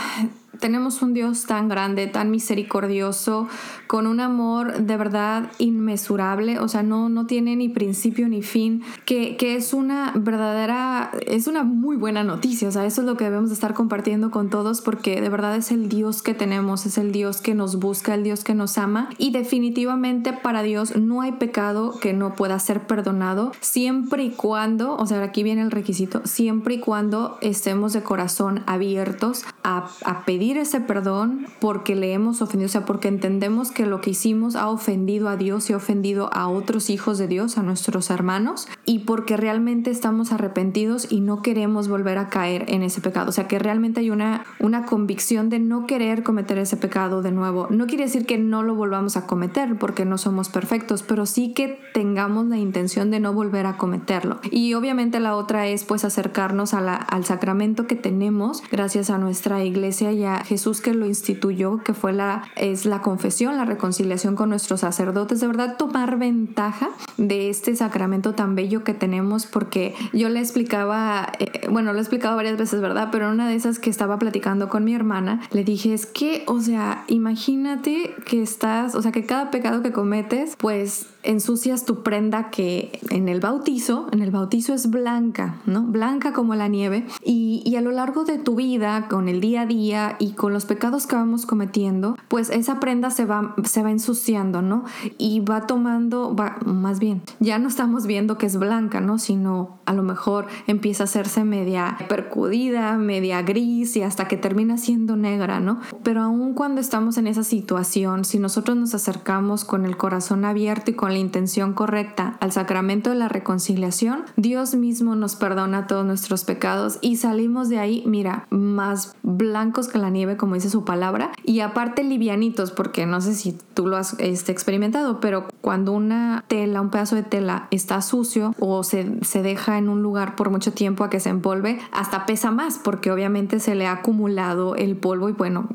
tenemos 0.58 1.02
un 1.02 1.14
Dios 1.14 1.44
tan 1.46 1.68
grande, 1.68 2.06
tan 2.06 2.30
misericordioso, 2.30 3.48
con 3.88 4.06
un 4.06 4.20
amor 4.20 4.84
de 4.84 4.96
verdad 4.96 5.50
inmesurable, 5.58 6.58
o 6.58 6.68
sea, 6.68 6.82
no, 6.82 7.08
no 7.08 7.26
tiene 7.26 7.56
ni 7.56 7.70
principio 7.70 8.28
ni 8.28 8.42
fin, 8.42 8.82
que, 9.06 9.36
que, 9.36 9.56
es 9.56 9.72
una 9.72 10.12
verdadera, 10.14 11.10
es 11.26 11.46
una 11.46 11.64
muy 11.64 11.96
buena 11.96 12.22
noticia, 12.22 12.68
o 12.68 12.70
sea, 12.70 12.84
eso 12.84 13.00
es 13.00 13.06
lo 13.06 13.16
que 13.16 13.24
debemos 13.24 13.50
estar 13.50 13.72
compartiendo 13.72 14.30
con 14.30 14.50
todos 14.50 14.82
porque 14.82 15.20
de 15.22 15.28
verdad 15.30 15.56
es 15.56 15.72
el 15.72 15.88
Dios 15.88 16.20
que 16.20 16.34
tenemos, 16.34 16.84
es 16.84 16.98
el 16.98 17.12
Dios 17.12 17.40
que 17.40 17.54
nos 17.54 17.78
busca, 17.78 18.14
el 18.14 18.24
Dios 18.24 18.44
que 18.44 18.54
nos 18.54 18.76
ama 18.76 19.08
y 19.16 19.32
definitivamente 19.32 20.34
para 20.34 20.62
Dios 20.62 20.94
no 20.96 21.22
hay 21.22 21.32
pecado 21.32 21.98
que 21.98 22.12
no 22.12 22.34
pueda 22.34 22.58
ser 22.58 22.86
perdonado 22.86 23.52
siempre 23.60 24.22
y 24.22 24.30
cuando, 24.30 24.96
o 24.96 25.06
sea, 25.06 25.22
aquí 25.22 25.42
viene 25.42 25.62
el 25.62 25.70
requisito, 25.70 26.20
siempre 26.26 26.74
y 26.74 26.80
cuando 26.80 27.38
estemos 27.40 27.94
de 27.94 28.02
corazón 28.02 28.62
abiertos 28.66 29.46
a, 29.64 29.88
a 30.04 30.26
pedir 30.26 30.58
ese 30.58 30.80
perdón 30.80 31.46
porque 31.58 31.96
le 31.96 32.12
hemos 32.12 32.42
ofendido, 32.42 32.66
o 32.66 32.70
sea, 32.70 32.84
porque 32.84 33.08
entendemos 33.08 33.72
que 33.77 33.77
lo 33.86 34.00
que 34.00 34.10
hicimos 34.10 34.56
ha 34.56 34.68
ofendido 34.68 35.28
a 35.28 35.36
Dios 35.36 35.68
y 35.70 35.72
ha 35.72 35.76
ofendido 35.76 36.30
a 36.32 36.48
otros 36.48 36.90
hijos 36.90 37.18
de 37.18 37.28
Dios, 37.28 37.58
a 37.58 37.62
nuestros 37.62 38.10
hermanos, 38.10 38.68
y 38.84 39.00
porque 39.00 39.36
realmente 39.36 39.90
estamos 39.90 40.32
arrepentidos 40.32 41.10
y 41.10 41.20
no 41.20 41.42
queremos 41.42 41.88
volver 41.88 42.18
a 42.18 42.28
caer 42.28 42.64
en 42.68 42.82
ese 42.82 43.00
pecado. 43.00 43.30
O 43.30 43.32
sea, 43.32 43.48
que 43.48 43.58
realmente 43.58 44.00
hay 44.00 44.10
una, 44.10 44.44
una 44.60 44.84
convicción 44.84 45.48
de 45.48 45.58
no 45.58 45.86
querer 45.86 46.22
cometer 46.22 46.58
ese 46.58 46.76
pecado 46.76 47.22
de 47.22 47.32
nuevo. 47.32 47.68
No 47.70 47.86
quiere 47.86 48.04
decir 48.04 48.26
que 48.26 48.38
no 48.38 48.62
lo 48.62 48.74
volvamos 48.74 49.16
a 49.16 49.26
cometer 49.26 49.78
porque 49.78 50.04
no 50.04 50.18
somos 50.18 50.48
perfectos, 50.48 51.02
pero 51.02 51.26
sí 51.26 51.52
que 51.54 51.78
tengamos 51.94 52.46
la 52.46 52.56
intención 52.56 53.10
de 53.10 53.20
no 53.20 53.32
volver 53.32 53.66
a 53.66 53.76
cometerlo. 53.76 54.40
Y 54.50 54.74
obviamente 54.74 55.20
la 55.20 55.36
otra 55.36 55.66
es 55.66 55.84
pues 55.84 56.04
acercarnos 56.04 56.74
a 56.74 56.80
la, 56.80 56.96
al 56.96 57.24
sacramento 57.24 57.86
que 57.86 57.96
tenemos 57.96 58.62
gracias 58.70 59.10
a 59.10 59.18
nuestra 59.18 59.64
iglesia 59.64 60.12
y 60.12 60.24
a 60.24 60.44
Jesús 60.44 60.80
que 60.80 60.94
lo 60.94 61.06
instituyó, 61.06 61.78
que 61.78 61.94
fue 61.94 62.12
la, 62.12 62.44
es 62.56 62.86
la 62.86 63.02
confesión, 63.02 63.56
la 63.56 63.64
reconciliación 63.68 64.34
con 64.34 64.48
nuestros 64.48 64.80
sacerdotes, 64.80 65.40
de 65.40 65.46
verdad 65.46 65.76
tomar 65.76 66.18
ventaja 66.18 66.90
de 67.16 67.50
este 67.50 67.76
sacramento 67.76 68.34
tan 68.34 68.54
bello 68.54 68.84
que 68.84 68.94
tenemos, 68.94 69.46
porque 69.46 69.94
yo 70.12 70.28
le 70.28 70.40
explicaba, 70.40 71.32
eh, 71.38 71.68
bueno, 71.70 71.92
lo 71.92 71.98
he 71.98 72.02
explicado 72.02 72.36
varias 72.36 72.58
veces, 72.58 72.80
¿verdad? 72.80 73.08
Pero 73.12 73.30
una 73.30 73.48
de 73.48 73.54
esas 73.54 73.78
que 73.78 73.90
estaba 73.90 74.18
platicando 74.18 74.68
con 74.68 74.84
mi 74.84 74.94
hermana, 74.94 75.42
le 75.52 75.64
dije, 75.64 75.94
es 75.94 76.06
que, 76.06 76.44
o 76.46 76.60
sea, 76.60 77.04
imagínate 77.08 78.14
que 78.24 78.42
estás, 78.42 78.94
o 78.94 79.02
sea, 79.02 79.12
que 79.12 79.24
cada 79.24 79.50
pecado 79.50 79.82
que 79.82 79.92
cometes, 79.92 80.56
pues 80.56 81.06
ensucias 81.28 81.84
tu 81.84 82.02
prenda 82.02 82.48
que 82.50 83.00
en 83.10 83.28
el 83.28 83.40
bautizo, 83.40 84.08
en 84.12 84.22
el 84.22 84.30
bautizo 84.30 84.72
es 84.72 84.90
blanca, 84.90 85.60
¿no? 85.66 85.82
Blanca 85.82 86.32
como 86.32 86.54
la 86.54 86.68
nieve. 86.68 87.06
Y, 87.22 87.62
y, 87.66 87.76
a 87.76 87.82
lo 87.82 87.92
largo 87.92 88.24
de 88.24 88.38
tu 88.38 88.54
vida, 88.54 89.08
con 89.08 89.28
el 89.28 89.40
día 89.40 89.62
a 89.62 89.66
día 89.66 90.16
y 90.18 90.32
con 90.32 90.54
los 90.54 90.64
pecados 90.64 91.06
que 91.06 91.16
vamos 91.16 91.44
cometiendo, 91.44 92.16
pues 92.28 92.48
esa 92.48 92.80
prenda 92.80 93.10
se 93.10 93.26
va, 93.26 93.54
se 93.64 93.82
va 93.82 93.90
ensuciando, 93.90 94.62
¿no? 94.62 94.84
Y 95.18 95.40
va 95.40 95.66
tomando, 95.66 96.34
va, 96.34 96.56
más 96.64 96.98
bien, 96.98 97.22
ya 97.40 97.58
no 97.58 97.68
estamos 97.68 98.06
viendo 98.06 98.38
que 98.38 98.46
es 98.46 98.56
blanca, 98.56 99.00
¿no? 99.00 99.18
Sino 99.18 99.78
a 99.84 99.92
lo 99.92 100.02
mejor 100.02 100.46
empieza 100.66 101.02
a 101.02 101.04
hacerse 101.04 101.44
media 101.44 101.98
percudida, 102.08 102.96
media 102.96 103.42
gris 103.42 103.96
y 103.96 104.02
hasta 104.02 104.28
que 104.28 104.38
termina 104.38 104.78
siendo 104.78 105.16
negra, 105.16 105.60
¿no? 105.60 105.80
Pero 106.02 106.22
aún 106.22 106.54
cuando 106.54 106.80
estamos 106.80 107.18
en 107.18 107.26
esa 107.26 107.44
situación, 107.44 108.24
si 108.24 108.38
nosotros 108.38 108.78
nos 108.78 108.94
acercamos 108.94 109.66
con 109.66 109.84
el 109.84 109.98
corazón 109.98 110.46
abierto 110.46 110.90
y 110.90 110.94
con 110.94 111.12
la 111.12 111.17
intención 111.18 111.72
correcta 111.72 112.36
al 112.40 112.52
sacramento 112.52 113.10
de 113.10 113.16
la 113.16 113.28
reconciliación, 113.28 114.24
Dios 114.36 114.74
mismo 114.74 115.14
nos 115.14 115.36
perdona 115.36 115.86
todos 115.86 116.04
nuestros 116.04 116.44
pecados 116.44 116.98
y 117.00 117.16
salimos 117.16 117.68
de 117.68 117.78
ahí, 117.78 118.02
mira, 118.06 118.46
más 118.50 119.16
blancos 119.22 119.88
que 119.88 119.98
la 119.98 120.10
nieve, 120.10 120.36
como 120.36 120.54
dice 120.54 120.70
su 120.70 120.84
palabra, 120.84 121.32
y 121.44 121.60
aparte 121.60 122.04
livianitos, 122.04 122.70
porque 122.70 123.06
no 123.06 123.20
sé 123.20 123.34
si 123.34 123.58
tú 123.74 123.86
lo 123.86 123.96
has 123.96 124.14
este, 124.18 124.52
experimentado, 124.52 125.20
pero 125.20 125.46
cuando 125.60 125.92
una 125.92 126.44
tela, 126.48 126.80
un 126.80 126.90
pedazo 126.90 127.16
de 127.16 127.22
tela 127.22 127.68
está 127.70 128.00
sucio 128.02 128.54
o 128.58 128.82
se, 128.82 129.24
se 129.24 129.42
deja 129.42 129.78
en 129.78 129.88
un 129.88 130.02
lugar 130.02 130.36
por 130.36 130.50
mucho 130.50 130.72
tiempo 130.72 131.04
a 131.04 131.10
que 131.10 131.20
se 131.20 131.30
envolve, 131.30 131.78
hasta 131.92 132.26
pesa 132.26 132.50
más, 132.50 132.78
porque 132.78 133.10
obviamente 133.10 133.60
se 133.60 133.74
le 133.74 133.86
ha 133.86 133.92
acumulado 133.92 134.76
el 134.76 134.96
polvo 134.96 135.28
y 135.28 135.32
bueno, 135.32 135.68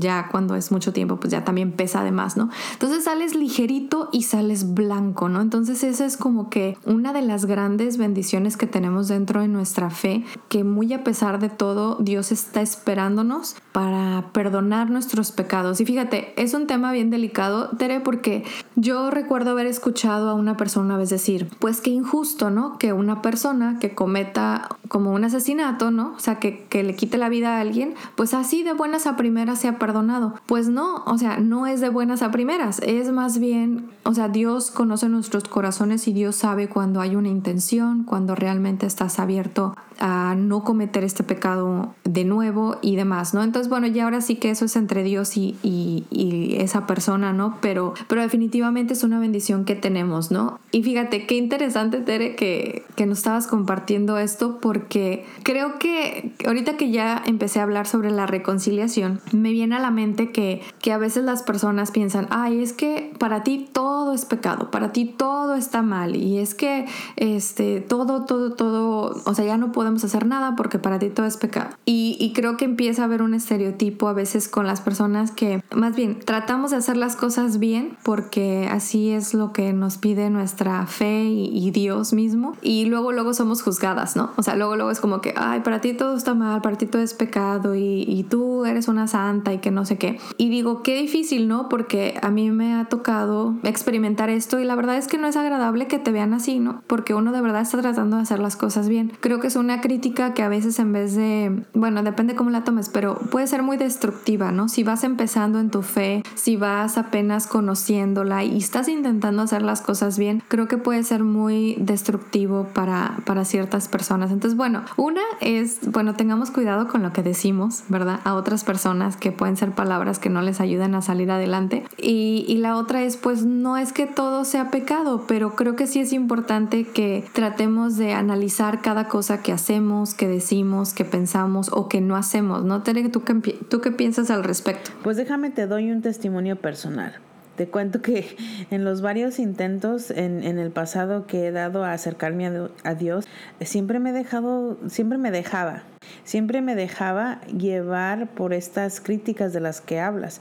ya 0.00 0.28
cuando 0.30 0.56
es 0.56 0.72
mucho 0.72 0.92
tiempo, 0.92 1.20
pues 1.20 1.30
ya 1.30 1.44
también 1.44 1.72
pesa 1.72 2.02
de 2.02 2.10
más, 2.10 2.36
¿no? 2.36 2.48
Entonces 2.72 3.04
sales 3.04 3.34
ligerito 3.34 4.08
y 4.12 4.22
sales 4.22 4.74
blanco, 4.74 4.79
¿no? 4.80 5.40
Entonces 5.40 5.82
esa 5.84 6.04
es 6.06 6.16
como 6.16 6.48
que 6.48 6.76
una 6.86 7.12
de 7.12 7.22
las 7.22 7.44
grandes 7.44 7.98
bendiciones 7.98 8.56
que 8.56 8.66
tenemos 8.66 9.08
dentro 9.08 9.40
de 9.40 9.48
nuestra 9.48 9.90
fe, 9.90 10.24
que 10.48 10.64
muy 10.64 10.92
a 10.92 11.04
pesar 11.04 11.38
de 11.38 11.48
todo, 11.48 11.96
Dios 12.00 12.32
está 12.32 12.62
esperándonos 12.62 13.56
para 13.72 14.30
perdonar 14.32 14.90
nuestros 14.90 15.32
pecados. 15.32 15.80
Y 15.80 15.84
fíjate, 15.84 16.32
es 16.36 16.54
un 16.54 16.66
tema 16.66 16.92
bien 16.92 17.10
delicado, 17.10 17.70
Tere, 17.76 18.00
porque 18.00 18.44
yo 18.74 19.10
recuerdo 19.10 19.50
haber 19.50 19.66
escuchado 19.66 20.30
a 20.30 20.34
una 20.34 20.56
persona 20.56 20.86
una 20.86 20.96
vez 20.96 21.10
decir, 21.10 21.48
pues 21.58 21.80
qué 21.80 21.90
injusto, 21.90 22.50
¿no? 22.50 22.78
Que 22.78 22.92
una 22.92 23.22
persona 23.22 23.78
que 23.78 23.94
cometa 23.94 24.68
como 24.88 25.12
un 25.12 25.24
asesinato, 25.24 25.90
¿no? 25.90 26.14
O 26.16 26.20
sea, 26.20 26.38
que, 26.38 26.64
que 26.64 26.82
le 26.82 26.96
quite 26.96 27.18
la 27.18 27.28
vida 27.28 27.58
a 27.58 27.60
alguien, 27.60 27.94
pues 28.16 28.34
así 28.34 28.62
de 28.62 28.72
buenas 28.72 29.06
a 29.06 29.16
primeras 29.16 29.60
sea 29.60 29.78
perdonado. 29.78 30.34
Pues 30.46 30.68
no, 30.68 31.04
o 31.04 31.18
sea, 31.18 31.38
no 31.38 31.66
es 31.66 31.80
de 31.80 31.90
buenas 31.90 32.22
a 32.22 32.30
primeras, 32.30 32.80
es 32.80 33.12
más 33.12 33.38
bien, 33.38 33.90
o 34.04 34.14
sea, 34.14 34.28
Dios 34.28 34.69
conoce 34.70 35.08
nuestros 35.08 35.44
corazones 35.44 36.08
y 36.08 36.12
Dios 36.12 36.36
sabe 36.36 36.68
cuando 36.68 37.00
hay 37.00 37.16
una 37.16 37.28
intención, 37.28 38.04
cuando 38.04 38.34
realmente 38.34 38.86
estás 38.86 39.18
abierto 39.18 39.76
a 40.00 40.34
no 40.34 40.64
cometer 40.64 41.04
este 41.04 41.22
pecado 41.22 41.94
de 42.04 42.24
nuevo 42.24 42.78
y 42.80 42.96
demás, 42.96 43.34
¿no? 43.34 43.42
Entonces, 43.42 43.68
bueno, 43.68 43.86
ya 43.86 44.04
ahora 44.04 44.22
sí 44.22 44.36
que 44.36 44.50
eso 44.50 44.64
es 44.64 44.74
entre 44.76 45.02
Dios 45.02 45.36
y, 45.36 45.56
y, 45.62 46.56
esa 46.58 46.86
persona, 46.86 47.32
¿no? 47.32 47.58
Pero, 47.60 47.94
pero 48.08 48.22
definitivamente 48.22 48.94
es 48.94 49.04
una 49.04 49.18
bendición 49.18 49.64
que 49.64 49.74
tenemos, 49.74 50.30
¿no? 50.30 50.58
Y 50.72 50.82
fíjate, 50.82 51.26
qué 51.26 51.36
interesante, 51.36 51.98
Tere, 51.98 52.34
que, 52.34 52.84
que 52.96 53.06
nos 53.06 53.18
estabas 53.18 53.46
compartiendo 53.46 54.18
esto, 54.18 54.58
porque 54.60 55.26
creo 55.42 55.78
que 55.78 56.32
ahorita 56.46 56.76
que 56.76 56.90
ya 56.90 57.22
empecé 57.26 57.60
a 57.60 57.64
hablar 57.64 57.86
sobre 57.86 58.10
la 58.10 58.26
reconciliación, 58.26 59.20
me 59.32 59.52
viene 59.52 59.76
a 59.76 59.80
la 59.80 59.90
mente 59.90 60.32
que, 60.32 60.62
que 60.80 60.92
a 60.92 60.98
veces 60.98 61.24
las 61.24 61.42
personas 61.42 61.90
piensan, 61.90 62.26
ay, 62.30 62.62
es 62.62 62.72
que 62.72 63.12
para 63.18 63.42
ti 63.42 63.68
todo 63.72 64.14
es 64.14 64.24
pecado, 64.24 64.70
para 64.70 64.92
ti 64.92 65.04
todo 65.04 65.54
está 65.54 65.82
mal, 65.82 66.16
y 66.16 66.38
es 66.38 66.54
que 66.54 66.86
este, 67.16 67.80
todo, 67.80 68.24
todo, 68.24 68.52
todo, 68.52 69.22
o 69.24 69.34
sea, 69.34 69.44
ya 69.44 69.56
no 69.56 69.72
podemos 69.72 69.89
hacer 70.04 70.26
nada 70.26 70.56
porque 70.56 70.78
para 70.78 70.98
ti 70.98 71.08
todo 71.08 71.26
es 71.26 71.36
pecado. 71.36 71.70
Y, 71.84 72.32
creo 72.34 72.56
que 72.56 72.64
empieza 72.64 73.02
a 73.02 73.04
haber 73.06 73.22
un 73.22 73.34
estereotipo 73.34 74.08
a 74.08 74.12
veces 74.12 74.48
con 74.48 74.66
las 74.66 74.80
personas 74.80 75.32
que, 75.32 75.62
más 75.74 75.96
bien, 75.96 76.20
tratamos 76.20 76.70
de 76.70 76.76
hacer 76.76 76.96
las 76.96 77.16
cosas 77.16 77.58
bien 77.58 77.96
porque 78.04 78.68
así 78.70 79.10
es 79.10 79.34
lo 79.34 79.52
que 79.52 79.72
nos 79.72 79.98
pide 79.98 80.30
nuestra 80.30 80.86
fe 80.86 81.24
y, 81.24 81.70
Dios 81.70 82.12
mismo. 82.12 82.56
Y 82.62 82.86
luego, 82.86 83.12
luego 83.12 83.34
somos 83.34 83.62
juzgadas, 83.62 84.16
¿no? 84.16 84.30
O 84.36 84.42
sea, 84.42 84.56
luego, 84.56 84.76
luego 84.76 84.90
es 84.90 85.00
como 85.00 85.20
que, 85.20 85.34
ay, 85.36 85.60
para 85.60 85.80
ti 85.80 85.92
todo 85.92 86.16
está 86.16 86.34
mal, 86.34 86.62
para 86.62 86.76
ti 86.76 86.86
todo 86.86 87.02
es 87.02 87.14
pecado 87.14 87.74
y, 87.74 88.04
y 88.06 88.24
tú 88.24 88.64
eres 88.64 88.88
una 88.88 89.06
santa 89.06 89.52
y 89.52 89.58
que 89.58 89.70
no 89.70 89.84
sé 89.84 89.98
qué. 89.98 90.18
Y 90.36 90.48
digo, 90.48 90.82
qué 90.82 91.00
difícil, 91.00 91.48
¿no? 91.48 91.68
Porque 91.68 92.18
a 92.22 92.30
mí 92.30 92.50
me 92.50 92.74
ha 92.74 92.86
tocado 92.86 93.54
experimentar 93.62 94.30
esto 94.30 94.60
y 94.60 94.64
la 94.64 94.74
verdad 94.74 94.96
es 94.96 95.06
que 95.06 95.18
no 95.18 95.26
es 95.26 95.36
agradable 95.36 95.86
que 95.86 95.98
te 95.98 96.12
vean 96.12 96.34
así, 96.34 96.58
¿no? 96.58 96.82
Porque 96.86 97.14
uno 97.14 97.32
de 97.32 97.40
verdad 97.40 97.62
está 97.62 97.80
tratando 97.80 98.16
de 98.16 98.22
hacer 98.22 98.38
las 98.38 98.56
cosas 98.56 98.88
bien. 98.88 99.12
Creo 99.20 99.40
que 99.40 99.46
es 99.46 99.56
una 99.56 99.79
crítica 99.80 100.34
que 100.34 100.42
a 100.42 100.48
veces 100.48 100.78
en 100.78 100.92
vez 100.92 101.14
de, 101.14 101.64
bueno, 101.74 102.02
depende 102.02 102.34
cómo 102.34 102.50
la 102.50 102.64
tomes, 102.64 102.88
pero 102.88 103.16
puede 103.16 103.46
ser 103.46 103.62
muy 103.62 103.76
destructiva, 103.76 104.52
¿no? 104.52 104.68
Si 104.68 104.82
vas 104.82 105.04
empezando 105.04 105.60
en 105.60 105.70
tu 105.70 105.82
fe, 105.82 106.22
si 106.34 106.56
vas 106.56 106.98
apenas 106.98 107.46
conociéndola 107.46 108.44
y 108.44 108.58
estás 108.58 108.88
intentando 108.88 109.42
hacer 109.42 109.62
las 109.62 109.80
cosas 109.80 110.18
bien, 110.18 110.42
creo 110.48 110.68
que 110.68 110.78
puede 110.78 111.02
ser 111.02 111.24
muy 111.24 111.76
destructivo 111.78 112.68
para, 112.74 113.18
para 113.24 113.44
ciertas 113.44 113.88
personas. 113.88 114.30
Entonces, 114.30 114.56
bueno, 114.56 114.82
una 114.96 115.22
es, 115.40 115.90
bueno, 115.90 116.14
tengamos 116.14 116.50
cuidado 116.50 116.88
con 116.88 117.02
lo 117.02 117.12
que 117.12 117.22
decimos, 117.22 117.84
¿verdad? 117.88 118.20
A 118.24 118.34
otras 118.34 118.64
personas 118.64 119.16
que 119.16 119.32
pueden 119.32 119.56
ser 119.56 119.72
palabras 119.72 120.18
que 120.18 120.30
no 120.30 120.42
les 120.42 120.60
ayuden 120.60 120.94
a 120.94 121.02
salir 121.02 121.30
adelante. 121.30 121.84
Y, 121.96 122.44
y 122.48 122.58
la 122.58 122.76
otra 122.76 123.02
es, 123.02 123.16
pues, 123.16 123.44
no 123.44 123.76
es 123.76 123.92
que 123.92 124.06
todo 124.06 124.44
sea 124.44 124.70
pecado, 124.70 125.24
pero 125.26 125.54
creo 125.54 125.76
que 125.76 125.86
sí 125.86 126.00
es 126.00 126.12
importante 126.12 126.84
que 126.84 127.24
tratemos 127.32 127.96
de 127.96 128.12
analizar 128.12 128.80
cada 128.80 129.08
cosa 129.08 129.42
que 129.42 129.52
hacemos 129.52 129.59
hacemos, 129.60 130.14
que 130.14 130.26
decimos, 130.26 130.94
que 130.94 131.04
pensamos 131.04 131.70
o 131.72 131.88
que 131.88 132.00
no 132.00 132.16
hacemos, 132.16 132.64
¿no? 132.64 132.82
Tere, 132.82 133.08
¿tú 133.08 133.22
qué, 133.22 133.34
¿tú 133.68 133.80
qué 133.80 133.90
piensas 133.90 134.30
al 134.30 134.42
respecto? 134.42 134.90
Pues 135.02 135.16
déjame, 135.16 135.50
te 135.50 135.66
doy 135.66 135.90
un 135.90 136.00
testimonio 136.00 136.56
personal. 136.56 137.12
Te 137.56 137.68
cuento 137.68 138.00
que 138.00 138.36
en 138.70 138.84
los 138.84 139.02
varios 139.02 139.38
intentos 139.38 140.10
en, 140.10 140.42
en 140.44 140.58
el 140.58 140.70
pasado 140.70 141.26
que 141.26 141.46
he 141.46 141.52
dado 141.52 141.84
a 141.84 141.92
acercarme 141.92 142.46
a, 142.46 142.70
a, 142.84 142.94
Dios, 142.94 143.26
siempre 143.60 143.98
me 143.98 144.10
he 144.10 144.12
dejado, 144.14 144.78
siempre 144.88 145.18
me 145.18 145.30
dejaba. 145.30 145.82
siempre 146.24 146.62
me 146.62 146.74
dejaba 146.74 147.42
llevar 147.48 148.28
por 148.28 148.54
estas 148.54 149.00
críticas 149.00 149.52
de 149.52 149.60
las 149.60 149.82
que 149.82 150.00
hablas, 150.00 150.40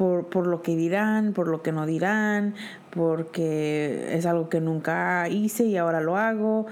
por, 0.00 0.28
por 0.28 0.46
lo 0.46 0.62
que 0.62 0.76
dirán, 0.76 1.34
por 1.34 1.46
lo 1.46 1.60
que 1.60 1.72
no 1.72 1.84
dirán, 1.84 2.54
porque 2.88 4.16
es 4.16 4.24
algo 4.24 4.48
que 4.48 4.58
nunca 4.58 5.28
hice 5.28 5.64
y 5.64 5.76
ahora 5.76 6.00
lo 6.00 6.16
hago, 6.16 6.64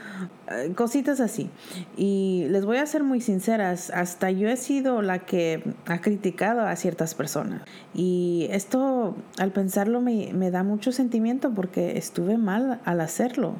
eh, 0.50 0.72
cositas 0.74 1.20
así. 1.20 1.50
Y 1.94 2.46
les 2.48 2.64
voy 2.64 2.78
a 2.78 2.86
ser 2.86 3.04
muy 3.04 3.20
sinceras, 3.20 3.90
hasta 3.90 4.30
yo 4.30 4.48
he 4.48 4.56
sido 4.56 5.02
la 5.02 5.18
que 5.18 5.62
ha 5.84 6.00
criticado 6.00 6.62
a 6.62 6.74
ciertas 6.76 7.14
personas. 7.14 7.60
Y 7.92 8.48
esto, 8.50 9.14
al 9.36 9.52
pensarlo, 9.52 10.00
me, 10.00 10.32
me 10.32 10.50
da 10.50 10.62
mucho 10.62 10.90
sentimiento 10.90 11.52
porque 11.52 11.98
estuve 11.98 12.38
mal 12.38 12.80
al 12.86 13.02
hacerlo. 13.02 13.56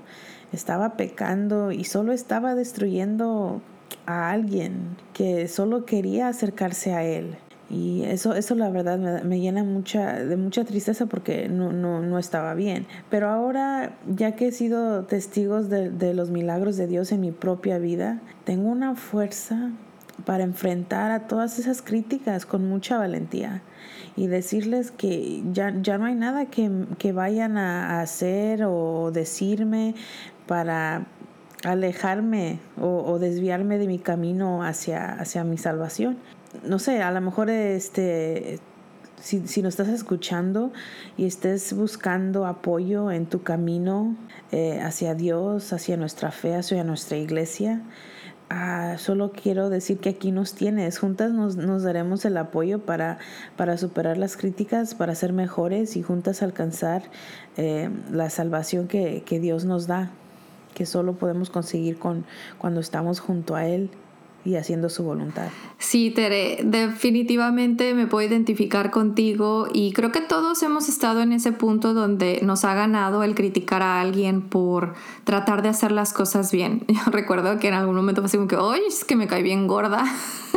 Estaba 0.51 0.97
pecando 0.97 1.73
y 1.73 1.85
solo 1.85 2.13
estaba 2.13 2.55
destruyendo 2.55 3.61
a 4.07 4.31
alguien 4.31 4.97
que 5.13 5.47
solo 5.47 5.85
quería 5.85 6.29
acercarse 6.29 6.95
a 6.95 7.05
él. 7.05 7.37
Y 7.71 8.05
eso, 8.05 8.35
eso 8.35 8.55
la 8.55 8.71
verdad 8.71 9.23
me, 9.23 9.41
llena 9.41 9.63
mucha, 9.63 10.15
de 10.15 10.37
mucha 10.37 10.65
tristeza 10.65 11.05
porque 11.05 11.49
no, 11.51 11.71
no, 11.71 12.01
no, 12.01 12.19
estaba 12.19 12.55
bien. 12.55 12.87
Pero 13.11 13.29
ahora, 13.29 13.99
ya 14.07 14.37
que 14.37 14.49
he 14.49 14.53
sido 14.53 15.05
testigos 15.05 15.69
de, 15.69 15.91
de 15.91 16.15
los 16.15 16.31
milagros 16.31 16.79
de 16.79 16.87
Dios 16.87 17.13
en 17.13 17.21
mi 17.21 17.31
propia 17.31 17.79
vida, 17.79 18.21
tengo 18.45 18.71
una 18.71 18.95
fuerza 18.95 19.71
para 20.25 20.45
enfrentar 20.45 21.11
a 21.11 21.27
todas 21.27 21.59
esas 21.59 21.83
críticas 21.83 22.47
con 22.47 22.69
mucha 22.69 22.99
valentía 22.99 23.63
y 24.17 24.27
decirles 24.27 24.91
que 24.91 25.43
ya, 25.53 25.73
ya 25.81 25.99
no 25.99 26.07
hay 26.07 26.15
nada 26.15 26.47
que, 26.47 26.71
que 26.99 27.13
vayan 27.13 27.57
a 27.57 28.01
hacer 28.01 28.65
o 28.65 29.11
decirme 29.13 29.95
para 30.47 31.07
alejarme 31.65 32.59
o, 32.81 33.03
o, 33.05 33.19
desviarme 33.19 33.79
de 33.79 33.87
mi 33.87 33.99
camino 33.99 34.63
hacia, 34.63 35.13
hacia 35.13 35.45
mi 35.45 35.59
salvación 35.59 36.19
no 36.65 36.79
sé, 36.79 37.03
a 37.03 37.11
lo 37.11 37.21
mejor 37.21 37.51
este, 37.51 38.61
si, 39.21 39.47
si 39.47 39.63
nos 39.63 39.75
estás 39.75 39.89
escuchando 39.89 40.73
y 41.17 41.27
estés 41.27 41.73
buscando 41.73 42.47
apoyo 42.47 43.11
en 43.11 43.27
tu 43.27 43.43
camino 43.43 44.17
eh, 44.53 44.81
hacia 44.81 45.15
Dios, 45.15 45.73
hacia 45.73 45.97
nuestra 45.97 46.31
fe, 46.31 46.55
hacia 46.55 46.85
nuestra 46.85 47.17
iglesia, 47.17 47.83
ah, 48.51 48.97
solo 48.99 49.33
quiero 49.33 49.71
decir 49.71 49.99
que 49.99 50.11
aquí 50.11 50.33
nos 50.33 50.55
tienes. 50.55 50.99
Juntas 50.99 51.33
nos, 51.33 51.57
nos 51.57 51.83
daremos 51.83 52.25
el 52.25 52.37
apoyo 52.37 52.81
para, 52.81 53.19
para, 53.57 53.77
superar 53.77 54.17
las 54.17 54.37
críticas, 54.37 54.95
para 54.95 55.15
ser 55.15 55.33
mejores 55.33 55.97
y 55.97 56.03
juntas 56.03 56.43
alcanzar 56.43 57.03
eh, 57.57 57.91
la 58.11 58.31
salvación 58.31 58.89
que, 58.89 59.23
que 59.25 59.41
Dios 59.41 59.65
nos 59.65 59.87
da, 59.87 60.11
que 60.75 60.87
solo 60.87 61.15
podemos 61.15 61.51
conseguir 61.51 61.99
con, 61.99 62.25
cuando 62.59 62.81
estamos 62.81 63.21
junto 63.21 63.55
a 63.55 63.67
Él 63.67 63.91
y 64.45 64.57
haciendo 64.57 64.89
su 64.89 65.03
voluntad. 65.03 65.49
Sí, 65.79 66.11
Tere, 66.11 66.61
definitivamente 66.65 67.95
me 67.95 68.07
puedo 68.07 68.27
identificar 68.27 68.91
contigo 68.91 69.69
y 69.73 69.93
creo 69.93 70.11
que 70.11 70.21
todos 70.21 70.63
hemos 70.63 70.89
estado 70.89 71.21
en 71.21 71.33
ese 71.33 71.53
punto 71.53 71.95
donde 71.95 72.41
nos 72.43 72.65
ha 72.65 72.75
ganado 72.75 73.23
el 73.23 73.35
criticar 73.35 73.83
a 73.83 74.01
alguien 74.01 74.43
por 74.43 74.95
tratar 75.25 75.63
de 75.63 75.69
hacer 75.69 75.93
las 75.93 76.13
cosas 76.13 76.51
bien. 76.51 76.85
Yo 76.89 77.11
recuerdo 77.11 77.59
que 77.59 77.69
en 77.69 77.75
algún 77.75 77.95
momento 77.95 78.23
fue 78.23 78.27
así 78.27 78.37
como 78.37 78.49
que, 78.49 78.57
oye, 78.57 78.87
es 78.89 79.05
que 79.05 79.17
me 79.17 79.27
cae 79.27 79.43
bien 79.43 79.67
gorda. 79.67 80.05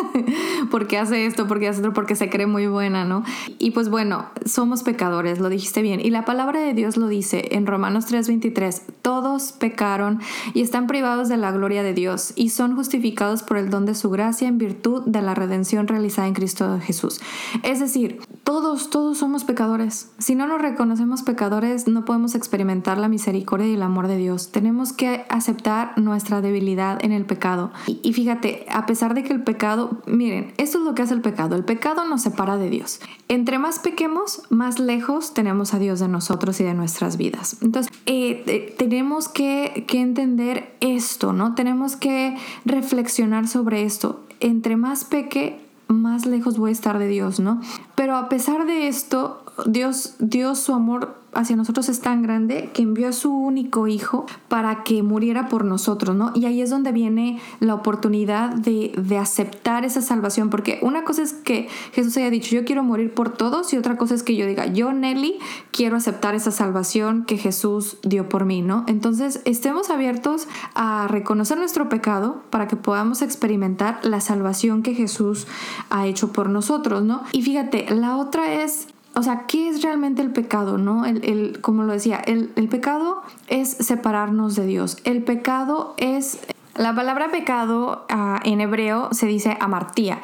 ¿Por 0.72 0.88
qué 0.88 0.98
hace 0.98 1.26
esto? 1.26 1.48
¿Por 1.48 1.60
qué 1.60 1.68
hace 1.68 1.80
otro? 1.80 1.94
Porque 1.94 2.16
se 2.16 2.30
cree 2.30 2.48
muy 2.48 2.68
buena, 2.68 3.06
¿no? 3.06 3.24
Y 3.60 3.72
pues 3.72 3.90
bueno, 3.90 4.28
somos 4.46 4.84
pecadores, 4.84 5.40
lo 5.40 5.50
dijiste 5.50 5.82
bien. 5.82 6.00
Y 6.00 6.10
la 6.10 6.26
palabra 6.26 6.62
de 6.62 6.74
Dios 6.74 6.98
lo 6.98 7.08
dice 7.08 7.50
en 7.52 7.68
Romanos 7.68 8.06
3:23, 8.08 8.82
todos 9.02 9.52
pecaron 9.54 10.20
y 10.54 10.62
están 10.62 10.88
privados 10.88 11.30
de 11.30 11.38
la 11.38 11.52
gloria 11.52 11.84
de 11.84 11.94
Dios 11.94 12.34
y 12.36 12.50
son 12.50 12.76
justificados 12.76 13.44
por 13.44 13.58
el 13.58 13.70
don 13.72 13.86
de 13.86 13.96
su 13.96 14.12
gracia 14.12 14.48
en 14.48 14.60
virtud 14.60 15.04
de 15.08 15.24
la 15.24 15.34
redención 15.34 15.88
realizada 15.88 16.28
en 16.28 16.36
Cristo 16.36 16.80
Jesús. 16.80 17.20
Es 17.64 17.80
decir, 17.80 18.20
todos, 18.44 18.90
todos 18.90 19.18
somos 19.18 19.44
pecadores. 19.44 20.12
Si 20.20 20.36
no 20.36 20.46
nos 20.46 20.62
reconocemos 20.62 21.24
pecadores, 21.24 21.88
no 21.88 22.06
podemos 22.06 22.36
experimentar 22.36 22.98
la 22.98 23.08
misericordia 23.08 23.68
y 23.68 23.74
el 23.74 23.82
amor 23.82 24.08
de 24.08 24.18
Dios. 24.18 24.52
Tenemos 24.52 24.94
que 24.94 25.26
aceptar 25.30 25.98
nuestra 25.98 26.42
debilidad 26.42 27.04
en 27.04 27.12
el 27.12 27.26
pecado. 27.26 27.72
Y, 27.88 28.14
fíjate, 28.14 28.66
a 28.70 28.86
pesar 28.86 29.14
de 29.14 29.24
que 29.24 29.34
el 29.34 29.44
pecado, 29.44 30.02
miren, 30.06 30.54
esto 30.58 30.80
es 30.80 30.84
lo 30.84 30.94
que 30.94 31.02
hace 31.02 31.14
el 31.14 31.22
pecado. 31.22 31.56
El 31.56 31.64
pecado 31.64 32.06
nos 32.06 32.24
separa 32.24 32.58
de 32.58 32.70
Dios. 32.70 33.00
Entre 33.28 33.58
más 33.58 33.80
pequemos, 33.80 34.44
más 34.50 34.80
lejos 34.80 35.34
tenemos 35.34 35.74
a 35.74 35.80
Dios 35.80 36.00
de 36.00 36.10
nosotros 36.10 36.60
y 36.60 36.64
de 36.64 36.74
nuestras 36.74 37.18
vidas. 37.18 37.58
Entonces, 37.62 37.92
eh, 38.06 38.76
tenemos 38.78 39.30
que, 39.30 39.86
que 39.88 40.02
entender 40.02 40.76
esto, 40.82 41.32
¿no? 41.32 41.56
Tenemos 41.56 41.96
que 41.96 42.36
reflexionar 42.66 43.48
sobre 43.48 43.61
esto. 43.84 44.22
Entre 44.40 44.76
más 44.76 45.06
peque, 45.06 45.60
más 45.88 46.26
lejos 46.26 46.58
voy 46.58 46.70
a 46.70 46.74
estar 46.74 47.00
de 47.00 47.08
Dios, 47.08 47.40
¿no? 47.40 47.62
Pero 47.96 48.16
a 48.16 48.30
pesar 48.30 48.66
de 48.66 48.88
esto, 48.88 49.44
Dios, 49.66 50.16
Dios 50.20 50.60
su 50.60 50.74
amor 50.74 51.21
hacia 51.34 51.56
nosotros 51.56 51.90
es 51.90 52.02
tan 52.02 52.22
grande 52.22 52.70
que 52.74 52.82
envió 52.82 53.08
a 53.08 53.14
su 53.14 53.34
único 53.34 53.88
hijo 53.88 54.26
para 54.48 54.84
que 54.84 55.04
muriera 55.04 55.48
por 55.48 55.66
nosotros, 55.66 56.16
¿no? 56.16 56.32
Y 56.36 56.46
ahí 56.46 56.62
es 56.62 56.70
donde 56.70 56.92
viene 56.92 57.40
la 57.60 57.76
oportunidad 57.76 58.50
de, 58.50 58.94
de, 58.98 59.18
aceptar 59.18 59.86
esa 59.86 60.02
salvación, 60.02 60.50
porque 60.50 60.80
una 60.82 61.04
cosa 61.04 61.22
es 61.22 61.34
que 61.34 61.68
Jesús 61.94 62.18
haya 62.18 62.30
dicho, 62.30 62.56
yo 62.56 62.66
quiero 62.66 62.84
morir 62.84 63.14
por 63.14 63.30
todos, 63.30 63.74
y 63.74 63.78
otra 63.78 63.98
cosa 63.98 64.16
es 64.16 64.24
que 64.24 64.36
yo 64.36 64.46
diga, 64.46 64.66
yo, 64.68 64.92
Nelly, 64.92 65.36
quiero 65.72 65.98
aceptar 65.98 66.36
esa 66.36 66.52
salvación 66.52 67.26
que 67.26 67.38
Jesús 67.38 67.98
dio 68.04 68.28
por 68.28 68.46
mí, 68.46 68.62
¿no? 68.62 68.84
Entonces, 68.88 69.42
estemos 69.46 69.90
abiertos 69.90 70.48
a 70.76 71.08
reconocer 71.08 71.58
nuestro 71.58 71.90
pecado 71.90 72.42
para 72.50 72.68
que 72.68 72.76
podamos 72.76 73.22
experimentar 73.22 74.00
la 74.04 74.22
salvación 74.22 74.84
que 74.84 74.96
Jesús 74.96 75.48
ha 75.90 76.08
hecho 76.08 76.32
por 76.34 76.50
nosotros, 76.50 77.04
¿no? 77.04 77.24
Y 77.32 77.42
fíjate, 77.42 77.94
la 77.94 78.18
otra 78.18 78.64
es 78.64 78.88
o 79.14 79.24
sea, 79.24 79.46
¿qué 79.48 79.70
es 79.70 79.82
realmente 79.84 80.22
el 80.22 80.32
pecado? 80.32 80.78
¿no? 80.78 81.06
El, 81.06 81.60
como 81.62 81.84
lo 81.84 81.94
decía, 81.94 82.18
el, 82.18 82.52
el 82.56 82.68
pecado 82.70 83.22
es 83.48 83.70
separarnos 83.70 84.56
de 84.56 84.66
Dios. 84.66 84.98
El 85.04 85.24
pecado 85.24 85.96
es 85.98 86.40
la 86.76 86.96
palabra 86.96 87.30
pecado 87.32 88.06
uh, 88.10 88.38
en 88.44 88.62
hebreo 88.62 89.10
se 89.12 89.28
dice 89.28 89.58
amartía 89.60 90.20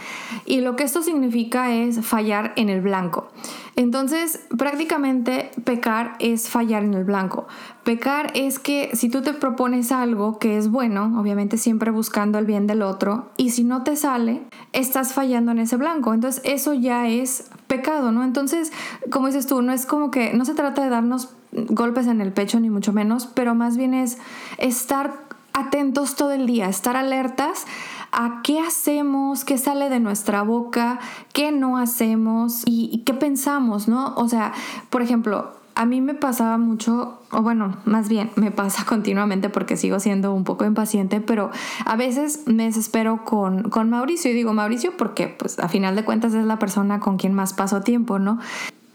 y 0.46 0.62
lo 0.62 0.76
que 0.76 0.86
esto 0.86 1.02
significa 1.02 1.74
es 1.74 2.06
fallar 2.06 2.54
en 2.56 2.70
el 2.70 2.82
blanco. 2.82 3.28
Entonces, 3.76 4.40
prácticamente 4.58 5.52
pecar 5.64 6.16
es 6.20 6.50
fallar 6.50 6.84
en 6.84 6.96
el 6.96 7.04
blanco. 7.04 7.48
Pecar 7.84 8.32
es 8.34 8.58
que 8.58 8.90
si 8.94 9.08
tú 9.08 9.22
te 9.22 9.34
propones 9.34 9.92
algo 9.92 10.40
que 10.40 10.58
es 10.58 10.72
bueno, 10.72 11.20
obviamente 11.20 11.58
siempre 11.58 11.92
buscando 11.92 12.40
el 12.40 12.46
bien 12.46 12.66
del 12.66 12.82
otro, 12.82 13.30
y 13.38 13.52
si 13.52 13.64
no 13.64 13.84
te 13.84 13.96
sale, 13.96 14.42
estás 14.74 15.14
fallando 15.14 15.52
en 15.52 15.60
ese 15.60 15.78
blanco. 15.78 16.14
Entonces, 16.14 16.42
eso 16.44 16.74
ya 16.74 17.08
es 17.08 17.52
pecado, 17.68 18.12
¿no? 18.12 18.24
Entonces, 18.24 18.72
como 19.12 19.28
dices 19.28 19.46
tú, 19.46 19.62
no 19.62 19.72
es 19.72 19.86
como 19.86 20.10
que 20.10 20.34
no 20.34 20.44
se 20.46 20.56
trata 20.56 20.84
de 20.84 20.90
darnos 20.90 21.30
golpes 21.52 22.08
en 22.08 22.20
el 22.22 22.34
pecho 22.34 22.60
ni 22.60 22.70
mucho 22.70 22.94
menos, 22.94 23.28
pero 23.28 23.54
más 23.54 23.78
bien 23.78 23.94
es 23.94 24.18
estar 24.58 25.27
atentos 25.58 26.16
todo 26.16 26.32
el 26.32 26.46
día, 26.46 26.70
estar 26.70 26.96
alertas 26.96 27.66
a 28.12 28.42
qué 28.44 28.60
hacemos, 28.60 29.44
qué 29.44 29.58
sale 29.58 29.90
de 29.90 30.00
nuestra 30.00 30.42
boca, 30.42 31.00
qué 31.34 31.52
no 31.52 31.78
hacemos 31.78 32.64
y, 32.66 33.04
qué 33.06 33.14
pensamos, 33.14 33.88
¿no? 33.88 34.14
O 34.16 34.28
sea, 34.28 34.54
por 34.90 35.02
ejemplo, 35.02 35.52
a 35.76 35.86
mí 35.86 36.02
me 36.02 36.14
pasaba 36.14 36.58
mucho, 36.58 37.20
o 37.32 37.42
bueno, 37.42 37.78
más 37.86 38.10
bien 38.10 38.32
me 38.36 38.52
pasa 38.52 38.86
continuamente 38.88 39.50
porque 39.50 39.78
sigo 39.78 40.00
siendo 40.00 40.34
un 40.34 40.44
poco 40.44 40.66
impaciente, 40.66 41.22
pero 41.22 41.52
a 41.86 41.96
veces 41.96 42.44
me 42.48 42.64
desespero 42.64 43.24
con, 43.26 43.70
con 43.70 43.90
Mauricio 43.90 44.32
y 44.32 44.34
digo 44.34 44.54
Mauricio 44.54 44.96
porque 44.98 45.28
pues 45.28 45.60
a 45.60 45.68
final 45.68 45.96
de 45.96 46.06
cuentas 46.06 46.34
es 46.34 46.46
la 46.46 46.60
persona 46.60 47.00
con 47.00 47.18
quien 47.18 47.34
más 47.34 47.54
paso 47.54 47.82
tiempo, 47.82 48.20
¿no? 48.20 48.40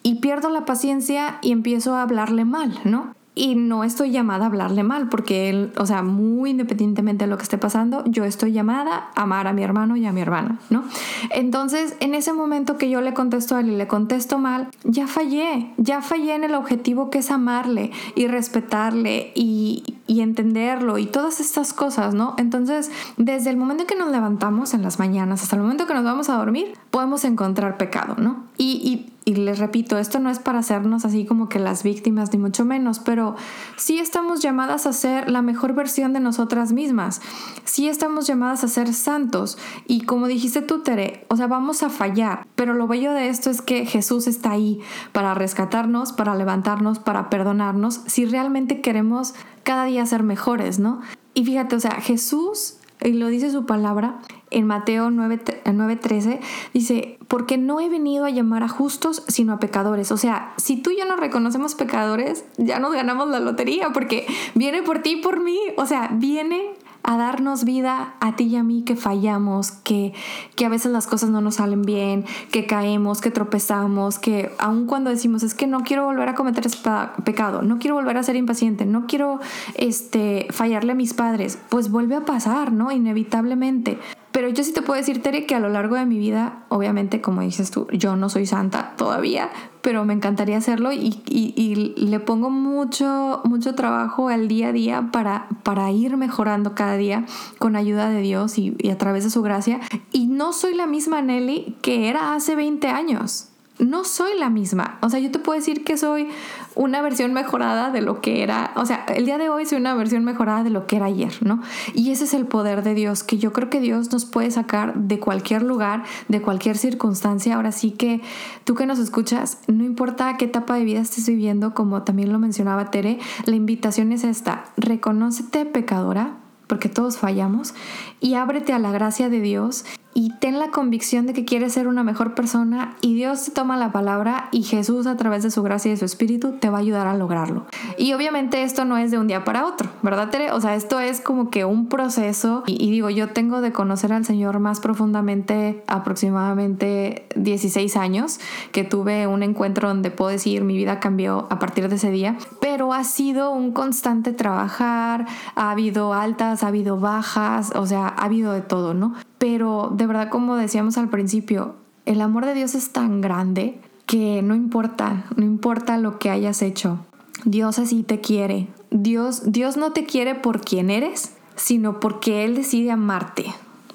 Y 0.03 0.17
pierdo 0.17 0.51
la 0.51 0.65
paciencia 0.65 1.39
y 1.43 1.53
empiezo 1.53 1.95
a 1.95 2.03
hablarle 2.03 2.45
mal, 2.45 2.81
¿no? 2.85 3.15
Y 3.35 3.55
no 3.55 3.83
estoy 3.83 4.11
llamada 4.11 4.45
a 4.45 4.49
hablarle 4.49 4.83
mal, 4.83 5.09
porque 5.09 5.49
él, 5.49 5.73
o 5.79 5.87
sea, 5.87 6.03
muy 6.03 6.51
independientemente 6.51 7.25
de 7.25 7.31
lo 7.31 7.39
que 7.39 7.45
esté 7.45 7.57
pasando, 7.57 8.05
yo 8.05 8.25
estoy 8.25 8.53
llamada 8.53 9.11
a 9.15 9.23
amar 9.23 9.47
a 9.47 9.55
mi 9.55 9.63
hermano 9.63 9.97
y 9.97 10.05
a 10.05 10.13
mi 10.13 10.21
hermana, 10.21 10.59
¿no? 10.69 10.85
Entonces, 11.31 11.97
en 12.01 12.15
ese 12.15 12.35
momento 12.35 12.77
que 12.77 12.91
yo 12.91 13.01
le 13.01 13.15
contesto 13.15 13.57
a 13.57 13.61
él 13.61 13.71
y 13.71 13.77
le 13.77 13.87
contesto 13.87 14.39
mal, 14.39 14.69
ya 14.85 15.07
fallé, 15.07 15.73
ya 15.79 16.03
fallé 16.03 16.35
en 16.35 16.45
el 16.45 16.55
objetivo 16.55 17.09
que 17.09 17.21
es 17.21 17.31
amarle 17.31 17.91
y 18.15 18.27
respetarle 18.27 19.33
y, 19.35 19.97
y 20.07 20.21
entenderlo 20.21 20.99
y 20.99 21.07
todas 21.07 21.41
estas 21.41 21.73
cosas, 21.73 22.15
¿no? 22.15 22.35
Entonces, 22.37 22.91
desde 23.17 23.49
el 23.49 23.57
momento 23.57 23.85
en 23.85 23.89
que 23.89 23.97
nos 23.97 24.11
levantamos 24.11 24.75
en 24.75 24.83
las 24.83 24.99
mañanas 24.99 25.43
hasta 25.43 25.57
el 25.57 25.63
momento 25.63 25.87
que 25.87 25.95
nos 25.95 26.05
vamos 26.05 26.29
a 26.29 26.37
dormir, 26.37 26.75
podemos 26.91 27.25
encontrar 27.25 27.79
pecado, 27.79 28.17
¿no? 28.19 28.45
Y, 28.59 29.07
y 29.25 29.35
les 29.35 29.59
repito, 29.59 29.99
esto 29.99 30.19
no 30.19 30.31
es 30.31 30.41
para 30.41 30.59
hacernos 30.59 31.05
así 31.05 31.25
como 31.25 31.49
que 31.49 31.61
las 31.61 31.85
víctimas, 31.85 32.33
ni 32.33 32.39
mucho 32.39 32.65
menos, 32.65 32.99
pero 32.99 33.37
sí 33.77 33.99
estamos 33.99 34.41
llamadas 34.41 34.87
a 34.87 34.93
ser 34.93 35.31
la 35.31 35.43
mejor 35.43 35.75
versión 35.75 36.13
de 36.13 36.21
nosotras 36.21 36.73
mismas. 36.73 37.21
Sí 37.65 37.89
estamos 37.89 38.27
llamadas 38.27 38.65
a 38.65 38.69
ser 38.69 38.93
santos. 38.93 39.59
Y 39.87 40.03
como 40.03 40.27
dijiste 40.27 40.61
tú, 40.61 40.83
Tere, 40.83 41.25
o 41.29 41.37
sea, 41.37 41.47
vamos 41.47 41.83
a 41.85 41.89
fallar. 41.89 42.47
Pero 42.57 42.75
lo 42.75 42.89
bello 42.89 43.13
de 43.13 43.29
esto 43.29 43.49
es 43.51 43.63
que 43.63 43.87
Jesús 43.87 44.27
está 44.27 44.51
ahí 44.53 44.81
para 45.13 45.35
rescatarnos, 45.35 46.13
para 46.13 46.35
levantarnos, 46.35 46.99
para 46.99 47.31
perdonarnos, 47.31 48.01
si 48.07 48.25
realmente 48.25 48.81
queremos 48.81 49.35
cada 49.63 49.85
día 49.85 50.05
ser 50.05 50.25
mejores, 50.25 50.81
¿no? 50.81 51.01
Y 51.35 51.45
fíjate, 51.45 51.77
o 51.77 51.81
sea, 51.81 51.93
Jesús 52.01 52.79
y 53.05 53.13
lo 53.13 53.29
dice 53.29 53.51
su 53.51 53.67
palabra 53.67 54.19
en 54.51 54.67
Mateo 54.67 55.11
9:13, 55.11 56.41
dice, 56.73 57.19
porque 57.29 57.59
no 57.59 57.81
he 57.81 57.89
venido 57.89 58.25
a 58.25 58.31
llamar 58.31 58.63
a 58.63 58.69
justos, 58.69 59.25
sino 59.29 59.55
a 59.55 59.59
pecadores. 59.59 60.13
O 60.13 60.17
sea, 60.17 60.53
si 60.57 60.77
tú 60.77 60.91
y 60.91 60.99
yo 60.99 61.07
nos 61.07 61.19
reconocemos 61.19 61.75
pecadores, 61.75 62.45
ya 62.59 62.79
nos 62.79 62.93
ganamos 62.93 63.29
la 63.29 63.41
lotería, 63.41 63.91
porque 63.93 64.27
viene 64.55 64.83
por 64.83 65.01
ti 65.01 65.13
y 65.13 65.23
por 65.23 65.41
mí. 65.41 65.59
O 65.77 65.87
sea, 65.87 66.11
viene 66.13 66.75
a 67.03 67.17
darnos 67.17 67.65
vida 67.65 68.15
a 68.21 68.37
ti 68.37 68.45
y 68.45 68.57
a 68.57 68.63
mí 68.63 68.83
que 68.83 68.97
fallamos, 68.97 69.71
que, 69.71 70.13
que 70.57 70.65
a 70.65 70.69
veces 70.69 70.93
las 70.93 71.07
cosas 71.07 71.31
no 71.31 71.41
nos 71.41 71.57
salen 71.57 71.83
bien, 71.83 72.25
que 72.51 72.67
caemos, 72.67 73.21
que 73.21 73.31
tropezamos, 73.31 74.19
que 74.19 74.53
aun 74.59 74.87
cuando 74.87 75.11
decimos 75.11 75.43
es 75.43 75.55
que 75.55 75.67
no 75.67 75.81
quiero 75.81 76.05
volver 76.05 76.29
a 76.29 76.35
cometer 76.35 76.67
ese 76.67 76.79
pecado, 77.25 77.63
no 77.63 77.79
quiero 77.79 77.97
volver 77.97 78.17
a 78.17 78.23
ser 78.23 78.37
impaciente, 78.37 78.87
no 78.87 79.07
quiero 79.07 79.41
este, 79.75 80.47
fallarle 80.51 80.93
a 80.93 80.95
mis 80.95 81.15
padres, 81.15 81.59
pues 81.69 81.91
vuelve 81.91 82.15
a 82.15 82.25
pasar, 82.25 82.73
¿no? 82.73 82.93
Inevitablemente. 82.93 83.99
Pero 84.33 84.49
yo 84.49 84.65
sí 84.65 84.73
te 84.73 84.81
puedo 84.81 84.99
decir, 84.99 85.23
Tere, 85.23 85.45
que 85.45 85.55
a 85.55 85.61
lo 85.61 85.69
largo 85.69 85.97
de 85.97 86.07
mi 86.07 86.19
vida, 86.19 86.65
obviamente, 86.71 87.21
como 87.21 87.43
dices 87.43 87.71
tú, 87.71 87.87
yo 87.93 88.17
no 88.17 88.31
soy 88.31 88.47
santa 88.47 88.95
todavía, 88.97 89.51
pero 89.83 90.07
me 90.07 90.15
encantaría 90.15 90.57
hacerlo 90.57 90.91
y, 90.93 91.95
le 91.97 92.21
pongo 92.21 92.49
mucho, 92.49 93.43
mucho 93.45 93.75
trabajo 93.75 94.29
al 94.29 94.49
día 94.49 94.69
a 94.69 94.73
día 94.73 95.09
para, 95.13 95.49
para 95.63 95.91
ir 95.91 96.17
mejorando 96.17 96.75
cada 96.75 96.97
día 96.97 97.27
con 97.59 97.77
ayuda 97.77 98.09
de 98.09 98.23
Dios 98.23 98.59
y, 98.59 98.75
y 98.79 98.89
a 98.89 98.99
través 98.99 99.25
de 99.25 99.31
su 99.31 99.43
gracia. 99.43 99.81
Y 100.13 100.27
no 100.27 100.55
soy 100.55 100.75
la 100.75 100.87
misma 100.87 101.21
Nelly 101.21 101.77
que 101.83 102.09
era 102.09 102.35
hace 102.35 102.57
20 102.57 102.89
años 102.89 103.49
no 103.79 104.05
soy 104.05 104.39
la 104.39 104.49
misma. 104.49 104.99
O 105.03 105.11
sea, 105.11 105.19
yo 105.19 105.31
te 105.31 105.39
puedo 105.39 105.59
decir 105.59 105.85
que 105.85 105.97
soy 105.97 106.29
una 106.75 107.03
versión 107.03 107.33
mejorada 107.33 107.91
de 107.91 108.01
lo 108.01 108.21
que 108.21 108.43
era, 108.43 108.73
o 108.77 108.87
sea, 108.87 109.05
el 109.09 109.27
día 109.27 109.39
de 109.39 109.49
hoy 109.49 109.67
soy 109.67 109.79
una 109.79 109.95
versión 109.95 110.25
mejorada 110.25 110.63
de 110.65 110.71
lo 110.71 110.87
que 110.87 110.97
era 110.97 111.07
ayer, 111.07 111.35
¿no? 111.43 111.61
Y 111.95 112.11
ese 112.11 112.25
es 112.25 112.35
el 112.35 112.47
poder 112.47 112.83
de 112.83 112.95
Dios, 112.95 113.23
que 113.23 113.39
yo 113.39 113.53
creo 113.53 113.71
que 113.71 113.81
Dios 113.81 114.13
nos 114.13 114.25
puede 114.25 114.51
sacar 114.51 114.95
de 114.95 115.19
cualquier 115.19 115.63
lugar, 115.63 116.05
de 116.29 116.41
cualquier 116.43 116.77
circunstancia. 116.77 117.57
Ahora 117.57 117.73
sí 117.73 117.91
que 117.91 118.21
tú 118.65 118.75
que 118.75 118.87
nos 118.87 118.99
escuchas, 118.99 119.59
no 119.67 119.85
importa 119.85 120.37
qué 120.37 120.47
etapa 120.47 120.77
de 120.77 120.85
vida 120.85 121.01
estés 121.01 121.27
viviendo, 121.27 121.75
como 121.75 122.03
también 122.03 122.33
lo 122.33 122.39
mencionaba 122.39 122.91
Tere, 122.91 123.19
la 123.45 123.57
invitación 123.57 124.13
es 124.13 124.25
esta, 124.25 124.65
reconócete 124.77 125.67
pecadora, 125.67 126.37
porque 126.67 126.89
todos 126.89 127.19
fallamos, 127.19 127.75
y 128.21 128.35
ábrete 128.35 128.73
a 128.73 128.79
la 128.79 128.93
gracia 128.93 129.29
de 129.29 129.41
Dios 129.41 129.85
y 130.15 130.31
ten 130.39 130.59
la 130.59 130.71
convicción 130.71 131.27
de 131.27 131.33
que 131.33 131.45
quieres 131.45 131.73
ser 131.73 131.89
una 131.89 132.03
mejor 132.03 132.35
persona 132.35 132.97
y 133.01 133.15
Dios 133.15 133.45
te 133.45 133.51
toma 133.51 133.77
la 133.77 133.93
palabra 133.93 134.49
y 134.53 134.63
Jesús 134.63 135.07
a 135.07 135.17
través 135.17 135.43
de 135.43 135.51
su 135.51 135.63
gracia 135.63 135.89
y 135.89 135.93
de 135.93 135.99
su 135.99 136.05
espíritu 136.05 136.53
te 136.53 136.71
va 136.71 136.79
a 136.79 136.81
ayudar 136.81 137.07
a 137.07 137.17
lograrlo. 137.17 137.67
Y 137.97 138.13
obviamente 138.13 138.63
esto 138.63 138.85
no 138.85 138.99
es 138.99 139.11
de 139.11 139.19
un 139.19 139.27
día 139.27 139.45
para 139.45 139.67
otro, 139.67 139.89
¿verdad 140.03 140.31
Tere? 140.31 140.53
O 140.53 140.61
sea, 140.61 140.75
esto 140.75 141.01
es 141.01 141.21
como 141.21 141.51
que 141.51 141.65
un 141.65 141.89
proceso 141.89 142.63
y, 142.67 142.91
digo, 142.91 143.11
yo 143.11 143.31
tengo 143.31 143.61
de 143.61 143.73
conocer 143.73 144.13
al 144.13 144.25
Señor 144.25 144.59
más 144.59 144.81
profundamente 144.81 145.83
aproximadamente 145.87 147.27
16 147.37 147.97
años, 147.97 148.41
que 148.73 148.85
tuve 148.85 149.27
un 149.27 149.43
encuentro 149.43 149.89
donde 149.89 150.11
puedo 150.11 150.31
decir 150.31 150.65
mi 150.65 150.77
vida 150.77 151.01
cambió 151.01 151.47
a 151.51 151.59
partir 151.59 151.89
de 151.89 151.97
ese 151.97 152.11
día, 152.11 152.37
pero 152.61 152.93
ha 152.93 153.05
sido 153.05 153.51
un 153.51 153.73
constante 153.73 154.33
trabajar, 154.33 155.27
ha 155.55 155.71
habido 155.71 156.13
altas, 156.13 156.63
ha 156.63 156.69
habido 156.69 156.99
bajas, 156.99 157.73
o 157.75 157.87
sea, 157.87 158.09
ha 158.09 158.25
habido 158.25 158.53
de 158.53 158.61
todo, 158.61 158.95
¿no? 158.95 159.15
Pero 159.39 159.91
verdad, 160.07 160.29
como 160.29 160.57
decíamos 160.57 160.99
al 160.99 161.09
principio, 161.09 161.75
el 162.07 162.21
amor 162.21 162.47
de 162.47 162.55
Dios 162.55 162.75
es 162.75 162.93
tan 162.93 163.21
grande 163.21 163.79
que 164.07 164.43
no 164.43 164.55
importa, 164.55 165.25
no 165.37 165.45
importa 165.45 165.99
lo 165.99 166.19
que 166.19 166.31
hayas 166.31 166.63
hecho. 166.63 166.99
Dios 167.45 167.79
así 167.79 168.03
te 168.03 168.21
quiere. 168.21 168.69
Dios, 168.91 169.53
Dios 169.53 169.77
no 169.77 169.93
te 169.93 170.05
quiere 170.05 170.35
por 170.35 170.61
quien 170.61 170.91
eres, 170.91 171.35
sino 171.57 172.01
porque 172.01 172.45
Él 172.45 172.55
decide 172.55 172.91
amarte. 172.91 173.47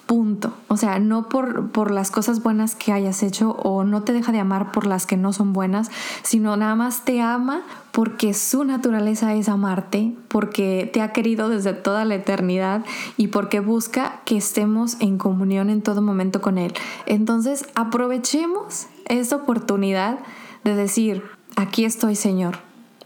Punto. 0.07 0.53
O 0.69 0.77
sea, 0.77 0.99
no 0.99 1.27
por, 1.27 1.69
por 1.71 1.91
las 1.91 2.11
cosas 2.11 2.41
buenas 2.41 2.75
que 2.75 2.93
hayas 2.93 3.23
hecho 3.23 3.51
o 3.51 3.83
no 3.83 4.03
te 4.03 4.13
deja 4.13 4.31
de 4.31 4.39
amar 4.39 4.71
por 4.71 4.87
las 4.87 5.05
que 5.05 5.17
no 5.17 5.33
son 5.33 5.51
buenas, 5.51 5.91
sino 6.23 6.55
nada 6.55 6.75
más 6.75 7.03
te 7.03 7.21
ama 7.21 7.61
porque 7.91 8.33
su 8.33 8.63
naturaleza 8.63 9.33
es 9.33 9.49
amarte, 9.49 10.15
porque 10.29 10.89
te 10.93 11.01
ha 11.01 11.11
querido 11.11 11.49
desde 11.49 11.73
toda 11.73 12.05
la 12.05 12.15
eternidad 12.15 12.85
y 13.17 13.27
porque 13.27 13.59
busca 13.59 14.21
que 14.23 14.37
estemos 14.37 14.95
en 15.01 15.17
comunión 15.17 15.69
en 15.69 15.81
todo 15.81 16.01
momento 16.01 16.41
con 16.41 16.57
Él. 16.57 16.73
Entonces, 17.05 17.65
aprovechemos 17.75 18.87
esta 19.07 19.35
oportunidad 19.35 20.19
de 20.63 20.75
decir, 20.75 21.23
aquí 21.57 21.83
estoy 21.83 22.15
Señor, 22.15 22.59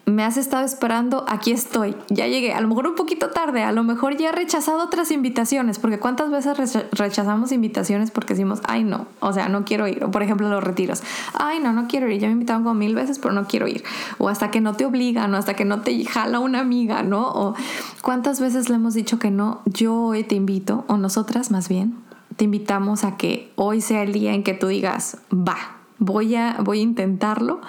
me 0.06 0.24
has 0.24 0.38
estado 0.38 0.66
esperando, 0.66 1.26
aquí 1.28 1.52
estoy, 1.52 1.96
ya 2.10 2.28
llegué, 2.28 2.54
a 2.54 2.62
lo 2.62 2.68
mejor 2.68 2.88
un 2.88 2.96
poquito 2.96 3.30
tarde, 3.30 3.64
a 3.64 3.72
lo 3.72 3.84
mejor 3.84 4.18
ya 4.18 4.30
he 4.30 4.32
rechazado 4.32 4.84
otras 4.84 5.12
invitaciones, 5.12 5.80
porque 5.80 6.00
cuántas 6.00 6.32
veces 6.32 6.58
rechazamos 6.92 7.52
invitaciones 7.52 8.12
porque 8.12 8.34
decimos, 8.34 8.62
ay 8.64 8.84
no, 8.84 9.06
o 9.20 9.32
sea, 9.32 9.48
no 9.48 9.64
quiero 9.64 9.88
ir, 9.88 10.00
por 10.08 10.24
ejemplo 10.24 10.50
los 10.50 10.64
retiros, 10.64 11.04
ay 11.34 11.60
no, 11.60 11.72
no 11.72 11.88
quiero 11.88 12.10
ir, 12.10 12.20
ya 12.20 12.28
me 12.28 12.34
invitaron 12.34 12.64
como 12.64 12.76
mil 12.76 12.96
veces, 12.96 13.20
pero 13.20 13.34
no 13.34 13.46
quiero 13.48 13.68
ir, 13.68 13.84
o 14.18 14.28
hasta 14.30 14.52
que 14.52 14.60
no 14.60 14.74
te 14.74 14.86
obligan, 14.86 15.34
o 15.34 15.38
hasta 15.38 15.54
que 15.54 15.66
no 15.66 15.82
te 15.82 16.04
jala 16.06 16.40
una 16.40 16.60
amiga, 16.60 17.04
¿no? 17.04 17.28
O 17.30 17.56
cuántas 18.02 18.40
veces 18.40 18.70
le 18.70 18.76
hemos 18.76 18.94
dicho 18.94 19.20
que 19.20 19.32
no, 19.32 19.62
yo 19.66 19.96
hoy 19.96 20.24
te 20.24 20.36
invito, 20.36 20.84
o 20.88 20.98
nosotras 20.98 21.52
más 21.52 21.70
bien, 21.70 21.96
te 22.38 22.46
invitamos 22.46 23.04
a 23.04 23.18
que 23.18 23.52
hoy 23.56 23.82
sea 23.82 24.02
el 24.04 24.14
día 24.14 24.34
en 24.34 24.44
que 24.44 24.54
tú 24.54 24.68
digas, 24.68 25.18
va, 25.32 25.58
voy 26.02 26.36
a, 26.36 26.58
voy 26.60 26.80
a 26.80 26.82
intentarlo, 26.82 27.62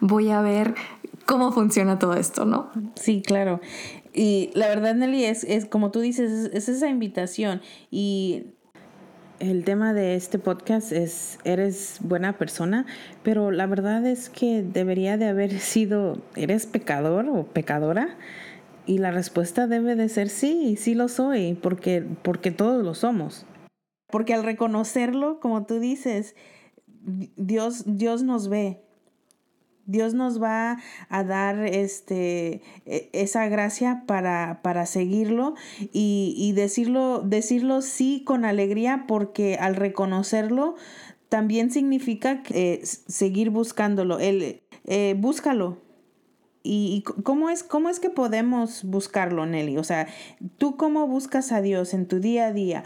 voy 0.00 0.30
a 0.30 0.40
ver 0.40 0.74
cómo 1.26 1.52
funciona 1.52 1.98
todo 1.98 2.14
esto, 2.14 2.44
¿no? 2.44 2.70
Sí, 2.94 3.20
claro. 3.20 3.60
Y 4.14 4.50
la 4.54 4.68
verdad, 4.68 4.94
Nelly, 4.94 5.24
es, 5.24 5.44
es 5.44 5.66
como 5.66 5.90
tú 5.90 6.00
dices, 6.00 6.50
es, 6.54 6.68
esa 6.68 6.88
invitación. 6.88 7.60
Y 7.90 8.54
el 9.40 9.64
tema 9.64 9.92
de 9.92 10.14
este 10.14 10.38
podcast 10.38 10.92
es, 10.92 11.38
eres 11.44 11.98
buena 12.00 12.38
persona, 12.38 12.86
pero 13.22 13.50
la 13.50 13.66
verdad 13.66 14.06
es 14.06 14.30
que 14.30 14.62
debería 14.62 15.18
de 15.18 15.26
haber 15.26 15.58
sido, 15.60 16.22
¿eres 16.34 16.66
pecador 16.66 17.28
o 17.28 17.44
pecadora? 17.44 18.16
Y 18.86 18.98
la 18.98 19.10
respuesta 19.10 19.66
debe 19.66 19.96
de 19.96 20.08
ser 20.08 20.28
sí, 20.28 20.76
sí 20.76 20.94
lo 20.94 21.08
soy, 21.08 21.54
porque, 21.54 22.06
porque 22.22 22.52
todos 22.52 22.84
lo 22.84 22.94
somos. 22.94 23.44
Porque 24.08 24.32
al 24.32 24.44
reconocerlo, 24.44 25.40
como 25.40 25.66
tú 25.66 25.80
dices, 25.80 26.36
Dios, 26.86 27.82
Dios 27.84 28.22
nos 28.22 28.48
ve, 28.48 28.85
Dios 29.86 30.14
nos 30.14 30.42
va 30.42 30.78
a 31.08 31.24
dar 31.24 31.64
este, 31.64 32.60
e, 32.84 33.08
esa 33.12 33.48
gracia 33.48 34.04
para, 34.06 34.60
para 34.62 34.86
seguirlo 34.86 35.54
y, 35.92 36.52
decirlo, 36.54 37.22
decirlo 37.24 37.82
sí 37.82 38.22
con 38.24 38.44
alegría 38.44 39.04
porque 39.08 39.56
al 39.56 39.76
reconocerlo 39.76 40.76
también 41.28 41.70
significa 41.70 42.42
eh, 42.50 42.80
seguir 42.84 43.50
buscándolo. 43.50 44.18
El, 44.18 44.60
eh, 44.84 45.14
búscalo, 45.18 45.78
¿Y 46.68 47.02
cómo 47.22 47.48
es, 47.48 47.62
cómo 47.62 47.88
es 47.88 48.00
que 48.00 48.10
podemos 48.10 48.82
buscarlo, 48.82 49.46
Nelly? 49.46 49.78
O 49.78 49.84
sea, 49.84 50.08
¿tú 50.58 50.76
cómo 50.76 51.06
buscas 51.06 51.52
a 51.52 51.60
Dios 51.60 51.94
en 51.94 52.06
tu 52.06 52.18
día 52.18 52.46
a 52.46 52.52
día? 52.52 52.82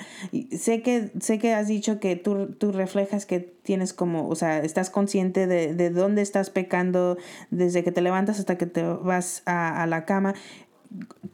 Sé 0.57 0.83
que, 0.83 1.11
sé 1.21 1.39
que 1.39 1.55
has 1.55 1.67
dicho 1.67 1.99
que 1.99 2.17
tú, 2.17 2.49
tú 2.49 2.73
reflejas 2.73 3.25
que 3.25 3.41
tienes 3.41 3.95
como, 3.95 4.29
o 4.29 4.35
sea, 4.35 4.59
estás 4.59 4.91
consciente 4.91 5.47
de, 5.47 5.75
de, 5.75 5.89
dónde 5.89 6.21
estás 6.21 6.51
pecando 6.51 7.17
desde 7.51 7.83
que 7.83 7.93
te 7.93 8.03
levantas 8.03 8.39
hasta 8.39 8.59
que 8.59 8.67
te 8.67 8.83
vas 8.83 9.43
a, 9.47 9.83
a 9.83 9.87
la 9.87 10.05
cama. 10.05 10.35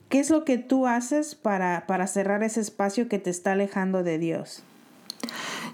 ¿Qué 0.08 0.20
es 0.20 0.30
lo 0.30 0.44
que 0.44 0.58
tú 0.58 0.86
haces 0.86 1.34
para, 1.34 1.86
para 1.86 2.06
cerrar 2.06 2.44
ese 2.44 2.60
espacio 2.60 3.08
que 3.08 3.18
te 3.18 3.30
está 3.30 3.52
alejando 3.52 4.04
de 4.04 4.18
Dios? 4.18 4.62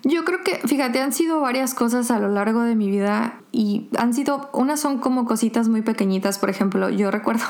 Yo 0.05 0.25
creo 0.25 0.43
que, 0.43 0.57
fíjate, 0.67 1.01
han 1.01 1.13
sido 1.13 1.41
varias 1.41 1.75
cosas 1.75 2.11
a 2.11 2.19
lo 2.19 2.29
largo 2.29 2.63
de 2.63 2.75
mi 2.75 2.91
vida 2.91 3.39
y 3.53 3.89
han 3.99 4.15
sido, 4.15 4.49
unas 4.53 4.81
son 4.81 4.99
como 4.99 5.27
cositas 5.27 5.69
muy 5.69 5.83
pequeñitas, 5.83 6.39
por 6.39 6.51
ejemplo, 6.51 6.89
yo 6.89 7.11
recuerdo 7.13 7.45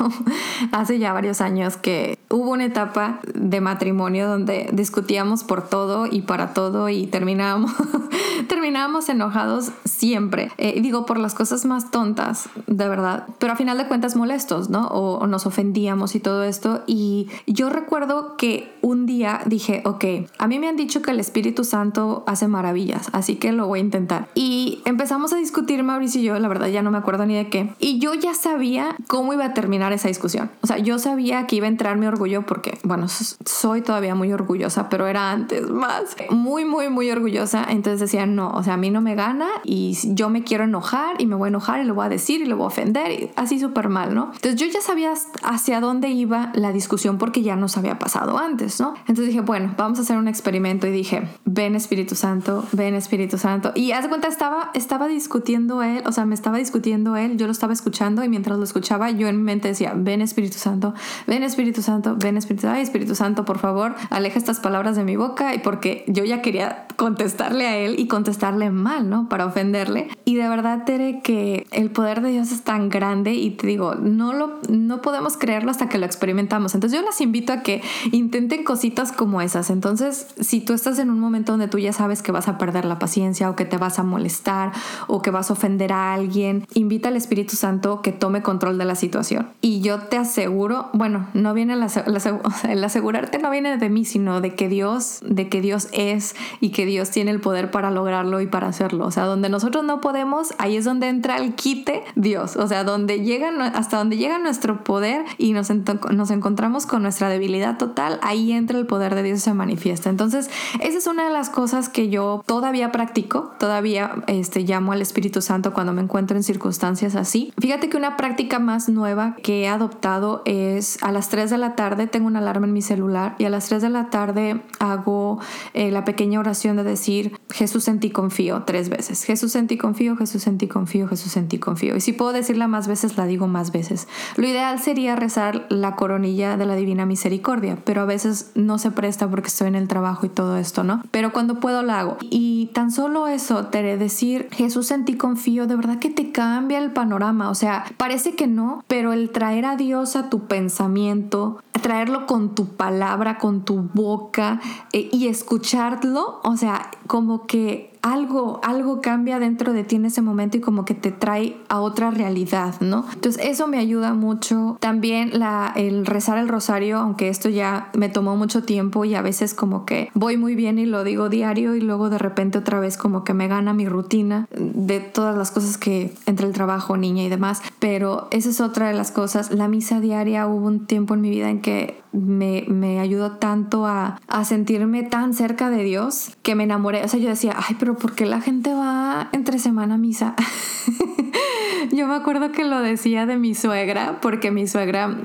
hace 0.72 0.98
ya 0.98 1.12
varios 1.12 1.40
años 1.40 1.76
que 1.76 2.18
hubo 2.28 2.50
una 2.50 2.64
etapa 2.64 3.20
de 3.34 3.60
matrimonio 3.60 4.28
donde 4.28 4.68
discutíamos 4.72 5.44
por 5.44 5.68
todo 5.68 6.06
y 6.06 6.22
para 6.22 6.52
todo 6.52 6.88
y 6.88 7.06
terminábamos, 7.06 7.72
terminábamos 8.48 9.08
enojados 9.08 9.70
siempre. 9.84 10.50
Eh, 10.58 10.80
digo, 10.80 11.06
por 11.06 11.18
las 11.18 11.34
cosas 11.34 11.64
más 11.64 11.90
tontas, 11.90 12.48
de 12.66 12.88
verdad, 12.88 13.26
pero 13.38 13.52
a 13.52 13.56
final 13.56 13.78
de 13.78 13.86
cuentas 13.86 14.16
molestos, 14.16 14.68
¿no? 14.68 14.88
O, 14.88 15.18
o 15.18 15.26
nos 15.26 15.46
ofendíamos 15.46 16.14
y 16.16 16.20
todo 16.20 16.42
esto. 16.42 16.82
Y 16.86 17.28
yo 17.46 17.70
recuerdo 17.70 18.36
que 18.36 18.76
un 18.82 19.06
día 19.06 19.40
dije, 19.46 19.82
ok, 19.84 20.04
a 20.38 20.48
mí 20.48 20.58
me 20.58 20.68
han 20.68 20.76
dicho 20.76 21.00
que 21.00 21.12
el 21.12 21.20
Espíritu 21.20 21.64
Santo 21.64 22.24
hace 22.26 22.41
maravillas, 22.48 23.09
así 23.12 23.37
que 23.37 23.52
lo 23.52 23.66
voy 23.66 23.81
a 23.81 23.83
intentar. 23.83 24.28
Y 24.35 24.83
empezamos 24.85 25.33
a 25.33 25.37
discutir 25.37 25.83
Mauricio 25.83 26.20
y 26.20 26.24
yo, 26.24 26.38
la 26.38 26.48
verdad 26.48 26.68
ya 26.68 26.83
no 26.83 26.90
me 26.90 26.98
acuerdo 26.98 27.26
ni 27.26 27.35
de 27.35 27.48
qué, 27.48 27.72
y 27.78 27.98
yo 27.98 28.14
ya 28.14 28.35
sabía 28.35 28.96
cómo 29.07 29.33
iba 29.33 29.44
a 29.44 29.55
terminar 29.55 29.92
esa 29.92 30.09
discusión. 30.09 30.50
O 30.62 30.66
sea, 30.66 30.78
yo 30.78 30.98
sabía 30.98 31.46
que 31.46 31.57
iba 31.57 31.66
a 31.66 31.68
entrar 31.68 31.96
mi 31.96 32.07
orgullo 32.07 32.42
porque, 32.42 32.78
bueno, 32.83 33.07
soy 33.09 33.83
todavía 33.83 34.14
muy 34.14 34.33
orgullosa, 34.33 34.88
pero 34.88 35.07
era 35.07 35.31
antes 35.31 35.68
más, 35.68 36.16
muy, 36.31 36.64
muy, 36.64 36.88
muy 36.88 37.11
orgullosa. 37.11 37.66
Entonces 37.68 38.00
decía, 38.00 38.26
no, 38.26 38.50
o 38.50 38.62
sea, 38.62 38.74
a 38.74 38.76
mí 38.76 38.90
no 38.90 39.00
me 39.00 39.14
gana 39.14 39.48
y 39.64 39.98
yo 40.14 40.28
me 40.28 40.44
quiero 40.44 40.64
enojar 40.64 41.20
y 41.20 41.26
me 41.26 41.35
voy 41.35 41.46
a 41.46 41.48
enojar 41.48 41.81
y 41.83 41.85
lo 41.85 41.94
voy 41.94 42.07
a 42.07 42.09
decir 42.09 42.40
y 42.40 42.46
lo 42.46 42.57
voy 42.57 42.64
a 42.64 42.68
ofender 42.68 43.11
y 43.11 43.31
así 43.37 43.59
súper 43.59 43.88
mal, 43.88 44.14
¿no? 44.14 44.31
Entonces 44.35 44.57
yo 44.57 44.66
ya 44.66 44.81
sabía 44.81 45.12
hacia 45.42 45.81
dónde 45.81 46.09
iba 46.09 46.50
la 46.55 46.72
discusión 46.72 47.18
porque 47.18 47.42
ya 47.42 47.57
nos 47.57 47.76
había 47.76 47.98
pasado 47.98 48.38
antes, 48.38 48.81
¿no? 48.81 48.94
Entonces 49.00 49.26
dije, 49.26 49.40
bueno, 49.40 49.74
vamos 49.76 49.98
a 49.98 50.02
hacer 50.02 50.16
un 50.16 50.28
experimento 50.28 50.87
y 50.87 50.90
dije, 50.90 51.28
ven 51.44 51.74
Espíritu 51.74 52.14
Santo, 52.14 52.32
ven 52.73 52.95
Espíritu 52.95 53.38
Santo. 53.38 53.73
Y 53.75 53.92
haz 53.92 54.05
de 54.05 54.09
cuenta, 54.09 54.29
estaba, 54.29 54.71
estaba 54.75 55.09
discutiendo 55.09 55.83
él, 55.83 56.03
o 56.07 56.12
sea, 56.12 56.25
me 56.25 56.35
estaba 56.35 56.59
discutiendo 56.59 57.16
él, 57.16 57.37
yo 57.37 57.47
lo 57.47 57.53
estaba 57.53 57.73
escuchando 57.73 58.25
y 58.25 58.29
mientras 58.29 58.59
lo 58.59 58.64
escuchaba, 58.64 59.11
yo 59.11 59.29
en 59.29 59.38
mi 59.38 59.42
mente 59.42 59.68
decía, 59.68 59.92
ven 59.97 60.23
Espíritu 60.23 60.59
Santo, 60.59 60.95
ven 61.27 61.42
Espíritu 61.42 61.83
Santo, 61.83 62.16
ven 62.16 62.37
Espíritu 62.37 62.62
Santo, 62.62 62.77
ay 62.77 62.83
Espíritu 62.83 63.14
Santo, 63.14 63.45
por 63.45 63.59
favor, 63.59 63.95
aleja 64.11 64.38
estas 64.38 64.61
palabras 64.61 64.97
de 64.97 65.05
mi 65.05 65.16
boca 65.16 65.55
y 65.55 65.59
porque 65.59 66.05
yo 66.07 66.25
ya 66.25 66.42
quería 66.42 66.87
contestarle 66.97 67.66
a 67.66 67.77
él 67.77 67.99
y 67.99 68.07
contestarle 68.07 68.71
mal, 68.71 69.09
¿no? 69.09 69.29
Para 69.29 69.47
ofenderle. 69.47 70.09
Y 70.25 70.37
de 70.37 70.49
verdad, 70.49 70.85
Tere, 70.85 71.21
que 71.23 71.66
el 71.71 71.90
poder 71.90 72.23
de 72.23 72.31
Dios 72.31 72.53
es 72.53 72.62
tan 72.62 72.88
grande 72.88 73.35
y 73.35 73.51
te 73.51 73.66
digo, 73.66 73.95
no, 73.95 74.33
lo, 74.33 74.61
no 74.68 75.03
podemos 75.03 75.37
creerlo 75.37 75.71
hasta 75.71 75.88
que 75.88 75.99
lo 75.99 76.07
experimentamos. 76.07 76.75
Entonces 76.75 76.99
yo 76.99 77.05
las 77.05 77.21
invito 77.21 77.53
a 77.53 77.62
que 77.62 77.83
intenten 78.12 78.64
cositas 78.64 79.12
como 79.12 79.40
esas. 79.40 79.71
Entonces, 79.71 80.29
si 80.40 80.61
tú 80.61 80.73
estás 80.75 80.99
en 80.99 81.11
un 81.11 81.18
momento 81.18 81.53
donde 81.53 81.68
tú 81.68 81.79
ya 81.79 81.92
sabes 81.92 82.21
que 82.22 82.32
vas 82.32 82.48
a 82.48 82.58
perder 82.58 82.85
la 82.85 82.98
paciencia 82.98 83.50
o 83.50 83.56
que 83.56 83.64
te 83.64 83.76
vas 83.76 83.98
a 83.98 84.02
molestar 84.02 84.72
o 85.06 85.22
que 85.22 85.30
vas 85.30 85.50
a 85.50 85.52
ofender 85.52 85.92
a 85.92 86.14
alguien, 86.14 86.66
invita 86.74 87.08
al 87.08 87.16
Espíritu 87.16 87.56
Santo 87.56 88.02
que 88.02 88.12
tome 88.12 88.42
control 88.42 88.78
de 88.78 88.85
la 88.85 88.94
situación. 88.94 89.50
Y 89.61 89.80
yo 89.80 89.98
te 90.00 90.16
aseguro, 90.16 90.88
bueno, 90.92 91.28
no 91.35 91.54
viene 91.54 91.76
la, 91.76 91.87
el 92.68 92.85
asegurarte 92.85 93.38
no 93.38 93.50
viene 93.50 93.76
de 93.76 93.88
mí, 93.90 94.04
sino 94.04 94.40
de 94.40 94.54
que 94.54 94.68
Dios, 94.68 95.20
de 95.24 95.48
que 95.48 95.61
Dios 95.61 95.88
es 95.92 96.35
y 96.61 96.70
que 96.70 96.87
Dios 96.87 97.11
tiene 97.11 97.30
el 97.30 97.40
poder 97.40 97.70
para 97.70 97.90
lograrlo 97.90 98.40
y 98.40 98.46
para 98.46 98.68
hacerlo. 98.68 99.06
O 99.06 99.11
sea, 99.11 99.24
donde 99.24 99.48
nosotros 99.48 99.85
no 99.85 100.00
podemos, 100.00 100.54
ahí 100.58 100.76
es 100.76 100.85
donde 100.85 101.08
entra 101.08 101.37
el 101.37 101.54
quite 101.54 102.02
Dios. 102.14 102.56
O 102.56 102.66
sea, 102.68 102.85
donde 102.85 103.20
llega, 103.20 103.50
hasta 103.74 103.98
donde 103.98 104.16
llega 104.16 104.38
nuestro 104.38 104.85
poder 104.85 105.24
y 105.38 105.52
nos, 105.52 105.70
nos 105.70 106.30
encontramos 106.30 106.87
con 106.87 107.02
nuestra 107.02 107.28
debilidad 107.28 107.78
total, 107.78 108.18
ahí 108.22 108.52
entra 108.52 108.78
el 108.78 108.87
poder 108.87 109.14
de 109.14 109.22
Dios 109.22 109.38
y 109.38 109.40
se 109.40 109.54
manifiesta. 109.54 110.11
Entonces, 110.11 110.50
esa 110.80 110.98
es 110.98 111.06
una 111.06 111.24
de 111.24 111.30
las 111.30 111.50
cosas 111.50 111.88
que 111.88 112.08
yo 112.12 112.44
todavía 112.46 112.92
practico, 112.92 113.53
todavía 113.59 114.22
este, 114.29 114.61
llamo 114.61 114.92
al 114.92 115.03
Espíritu 115.03 115.42
Santo 115.42 115.72
cuando 115.72 115.92
me 115.92 116.03
encuentro 116.03 116.37
en 116.37 116.44
circunstancias 116.44 117.16
así. 117.16 117.53
Fíjate 117.59 117.88
que 117.88 117.96
una 117.96 118.16
práctica 118.16 118.61
más 118.61 118.88
nueva 118.88 119.35
que 119.42 119.62
he 119.62 119.68
adoptado 119.68 120.42
es 120.44 121.03
a 121.03 121.11
las 121.11 121.29
3 121.29 121.51
de 121.51 121.59
la 121.59 121.75
tarde 121.75 122.07
tengo 122.07 122.27
una 122.27 122.38
alarma 122.38 122.66
en 122.66 122.72
mi 122.72 122.83
celular 122.83 123.35
y 123.38 123.46
a 123.46 123.51
las 123.51 123.68
3 123.68 123.83
de 123.83 123.90
la 123.90 124.11
tarde 124.11 124.62
hago 124.79 125.40
eh, 125.75 125.90
la 125.90 126.05
pequeña 126.05 126.38
oración 126.38 126.77
de 126.77 126.85
decir 126.85 127.38
Jesús 127.51 127.88
en 127.88 128.01
ti 128.01 128.11
confío 128.11 128.62
tres 128.64 128.88
veces. 128.88 129.25
Jesús 129.25 129.57
en 129.57 129.66
ti 129.66 129.79
confío, 129.79 130.16
Jesús 130.16 130.46
en 130.46 130.59
ti 130.59 130.68
confío, 130.68 131.09
Jesús 131.09 131.37
en 131.37 131.48
ti 131.48 131.59
confío. 131.59 131.96
Y 131.96 132.01
si 132.01 132.12
puedo 132.12 132.33
decirla 132.33 132.68
más 132.68 132.88
veces, 132.88 133.16
la 133.16 133.27
digo 133.27 133.48
más 133.48 133.72
veces. 133.72 134.09
Lo 134.37 134.46
ideal 134.46 134.79
sería 134.79 135.16
rezar 135.16 135.66
la 135.68 135.96
coronilla 135.96 136.57
de 136.57 136.66
la 136.66 136.75
Divina 136.75 137.07
Misericordia, 137.07 137.79
pero 137.85 138.03
a 138.03 138.05
veces 138.05 138.51
no 138.55 138.79
se 138.79 138.90
presta 138.90 139.29
porque 139.29 139.48
estoy 139.48 139.68
en 139.68 139.75
el 139.75 139.88
trabajo 139.88 140.27
y 140.27 140.29
todo 140.29 140.57
esto, 140.57 140.85
¿no? 140.85 141.03
Pero 141.11 141.33
cuando 141.33 141.61
puedo 141.61 141.83
la 141.83 141.98
Y 142.20 142.70
tan 142.72 142.90
solo 142.90 143.28
eso, 143.28 143.66
te 143.66 143.82
decir 143.96 144.48
Jesús 144.52 144.90
en 144.90 145.04
ti 145.04 145.14
confío, 145.14 145.66
de 145.66 145.76
verdad 145.76 145.98
que 145.98 146.10
te 146.10 146.32
cambia 146.32 146.78
el 146.78 146.92
panorama. 146.92 147.50
O 147.50 147.54
sea, 147.54 147.84
parece 147.96 148.34
que 148.34 148.46
no, 148.46 148.84
pero 148.86 149.12
el 149.12 149.30
traer 149.30 149.64
a 149.64 149.76
Dios 149.76 150.16
a 150.16 150.30
tu 150.30 150.46
pensamiento, 150.46 151.60
traerlo 151.80 152.26
con 152.26 152.54
tu 152.54 152.68
palabra, 152.68 153.38
con 153.38 153.64
tu 153.64 153.88
boca 153.92 154.60
eh, 154.92 155.08
y 155.12 155.26
escucharlo, 155.26 156.40
o 156.44 156.56
sea, 156.56 156.90
como 157.06 157.46
que 157.46 157.91
algo, 158.02 158.60
algo 158.62 159.00
cambia 159.00 159.38
dentro 159.38 159.72
de 159.72 159.84
ti 159.84 159.96
en 159.96 160.04
ese 160.04 160.22
momento 160.22 160.56
y 160.56 160.60
como 160.60 160.84
que 160.84 160.94
te 160.94 161.12
trae 161.12 161.56
a 161.68 161.80
otra 161.80 162.10
realidad, 162.10 162.74
¿no? 162.80 163.06
Entonces 163.14 163.42
eso 163.44 163.68
me 163.68 163.78
ayuda 163.78 164.12
mucho. 164.12 164.76
También 164.80 165.38
la, 165.38 165.72
el 165.76 166.04
rezar 166.04 166.38
el 166.38 166.48
rosario, 166.48 166.98
aunque 166.98 167.28
esto 167.28 167.48
ya 167.48 167.90
me 167.94 168.08
tomó 168.08 168.36
mucho 168.36 168.64
tiempo 168.64 169.04
y 169.04 169.14
a 169.14 169.22
veces 169.22 169.54
como 169.54 169.86
que 169.86 170.10
voy 170.14 170.36
muy 170.36 170.56
bien 170.56 170.78
y 170.78 170.86
lo 170.86 171.04
digo 171.04 171.28
diario 171.28 171.76
y 171.76 171.80
luego 171.80 172.10
de 172.10 172.18
repente 172.18 172.58
otra 172.58 172.80
vez 172.80 172.96
como 172.96 173.22
que 173.22 173.34
me 173.34 173.48
gana 173.48 173.72
mi 173.72 173.88
rutina 173.88 174.48
de 174.50 175.00
todas 175.00 175.36
las 175.36 175.50
cosas 175.52 175.78
que 175.78 176.12
entre 176.26 176.46
el 176.46 176.52
trabajo, 176.52 176.96
niña 176.96 177.22
y 177.22 177.28
demás. 177.28 177.62
Pero 177.78 178.26
esa 178.32 178.50
es 178.50 178.60
otra 178.60 178.88
de 178.88 178.94
las 178.94 179.12
cosas. 179.12 179.52
La 179.52 179.68
misa 179.68 180.00
diaria 180.00 180.46
hubo 180.48 180.66
un 180.66 180.86
tiempo 180.86 181.14
en 181.14 181.20
mi 181.20 181.30
vida 181.30 181.50
en 181.50 181.60
que 181.60 182.01
me, 182.12 182.64
me 182.68 183.01
ayudó 183.01 183.33
tanto 183.33 183.87
a, 183.87 184.20
a 184.29 184.44
sentirme 184.44 185.03
tan 185.03 185.35
cerca 185.35 185.70
de 185.70 185.83
Dios 185.83 186.37
que 186.42 186.55
me 186.55 186.64
enamoré. 186.64 187.05
O 187.05 187.09
sea, 187.09 187.20
yo 187.20 187.29
decía, 187.29 187.55
ay, 187.57 187.77
pero 187.79 187.96
¿por 187.96 188.14
qué 188.14 188.27
la 188.27 188.40
gente 188.40 188.72
va 188.75 189.29
entre 189.33 189.59
semana 189.59 189.94
a 189.94 189.98
misa? 189.98 190.35
yo 191.92 192.07
me 192.07 192.14
acuerdo 192.14 192.53
que 192.53 192.64
lo 192.64 192.81
decía 192.81 193.27
de 193.27 193.37
mi 193.37 193.55
suegra, 193.55 194.18
porque 194.20 194.51
mi 194.51 194.66
suegra, 194.66 195.16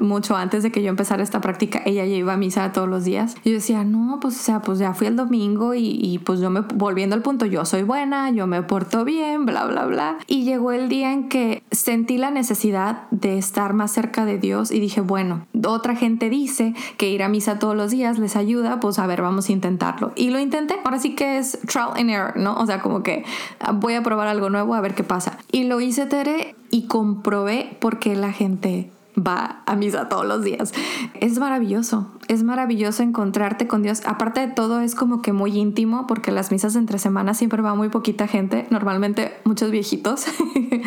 mucho 0.00 0.36
antes 0.36 0.62
de 0.62 0.70
que 0.70 0.82
yo 0.82 0.88
empezara 0.88 1.22
esta 1.22 1.40
práctica, 1.40 1.82
ella 1.84 2.04
ya 2.04 2.16
iba 2.16 2.32
a 2.32 2.36
misa 2.36 2.72
todos 2.72 2.88
los 2.88 3.04
días. 3.04 3.36
Yo 3.44 3.52
decía, 3.52 3.84
no, 3.84 4.18
pues 4.20 4.36
o 4.38 4.42
sea, 4.42 4.60
pues 4.62 4.78
ya 4.78 4.94
fui 4.94 5.06
el 5.06 5.16
domingo 5.16 5.74
y, 5.74 5.98
y 6.00 6.18
pues 6.18 6.40
yo 6.40 6.50
me, 6.50 6.60
volviendo 6.60 7.14
al 7.14 7.22
punto, 7.22 7.46
yo 7.46 7.64
soy 7.64 7.82
buena, 7.82 8.30
yo 8.30 8.46
me 8.46 8.62
porto 8.62 9.04
bien, 9.04 9.46
bla, 9.46 9.66
bla, 9.66 9.86
bla. 9.86 10.18
Y 10.26 10.44
llegó 10.44 10.72
el 10.72 10.88
día 10.88 11.12
en 11.12 11.28
que 11.28 11.62
sentí 11.70 12.18
la 12.18 12.30
necesidad 12.30 13.08
de 13.10 13.38
estar 13.38 13.74
más 13.74 13.92
cerca 13.92 14.24
de 14.24 14.38
Dios 14.38 14.70
y 14.70 14.80
dije, 14.80 15.00
bueno, 15.00 15.46
otra 15.66 15.94
gente 15.94 16.27
dice 16.28 16.74
que 16.96 17.08
ir 17.08 17.22
a 17.22 17.28
misa 17.28 17.58
todos 17.58 17.76
los 17.76 17.90
días 17.90 18.18
les 18.18 18.36
ayuda, 18.36 18.80
pues 18.80 18.98
a 18.98 19.06
ver, 19.06 19.22
vamos 19.22 19.48
a 19.48 19.52
intentarlo. 19.52 20.12
Y 20.16 20.30
lo 20.30 20.38
intenté. 20.38 20.76
Ahora 20.84 20.98
sí 20.98 21.14
que 21.14 21.38
es 21.38 21.58
trial 21.66 21.90
and 21.96 22.10
error, 22.10 22.36
¿no? 22.36 22.54
O 22.56 22.66
sea, 22.66 22.80
como 22.80 23.02
que 23.02 23.24
ah, 23.60 23.72
voy 23.72 23.94
a 23.94 24.02
probar 24.02 24.28
algo 24.28 24.50
nuevo 24.50 24.74
a 24.74 24.80
ver 24.80 24.94
qué 24.94 25.04
pasa. 25.04 25.38
Y 25.52 25.64
lo 25.64 25.80
hice, 25.80 26.06
Tere, 26.06 26.54
y 26.70 26.86
comprobé 26.86 27.76
por 27.80 27.98
qué 27.98 28.16
la 28.16 28.32
gente 28.32 28.90
va 29.18 29.62
a 29.66 29.76
misa 29.76 30.08
todos 30.08 30.26
los 30.26 30.42
días. 30.42 30.72
Es 31.20 31.38
maravilloso, 31.38 32.08
es 32.28 32.42
maravilloso 32.42 33.02
encontrarte 33.02 33.66
con 33.66 33.82
Dios. 33.82 34.02
Aparte 34.06 34.40
de 34.40 34.48
todo, 34.48 34.80
es 34.80 34.94
como 34.94 35.22
que 35.22 35.32
muy 35.32 35.56
íntimo 35.56 36.06
porque 36.06 36.30
las 36.30 36.52
misas 36.52 36.76
entre 36.76 36.98
semanas 36.98 37.38
siempre 37.38 37.62
va 37.62 37.74
muy 37.74 37.88
poquita 37.88 38.26
gente, 38.26 38.66
normalmente 38.70 39.32
muchos 39.44 39.70
viejitos. 39.70 40.26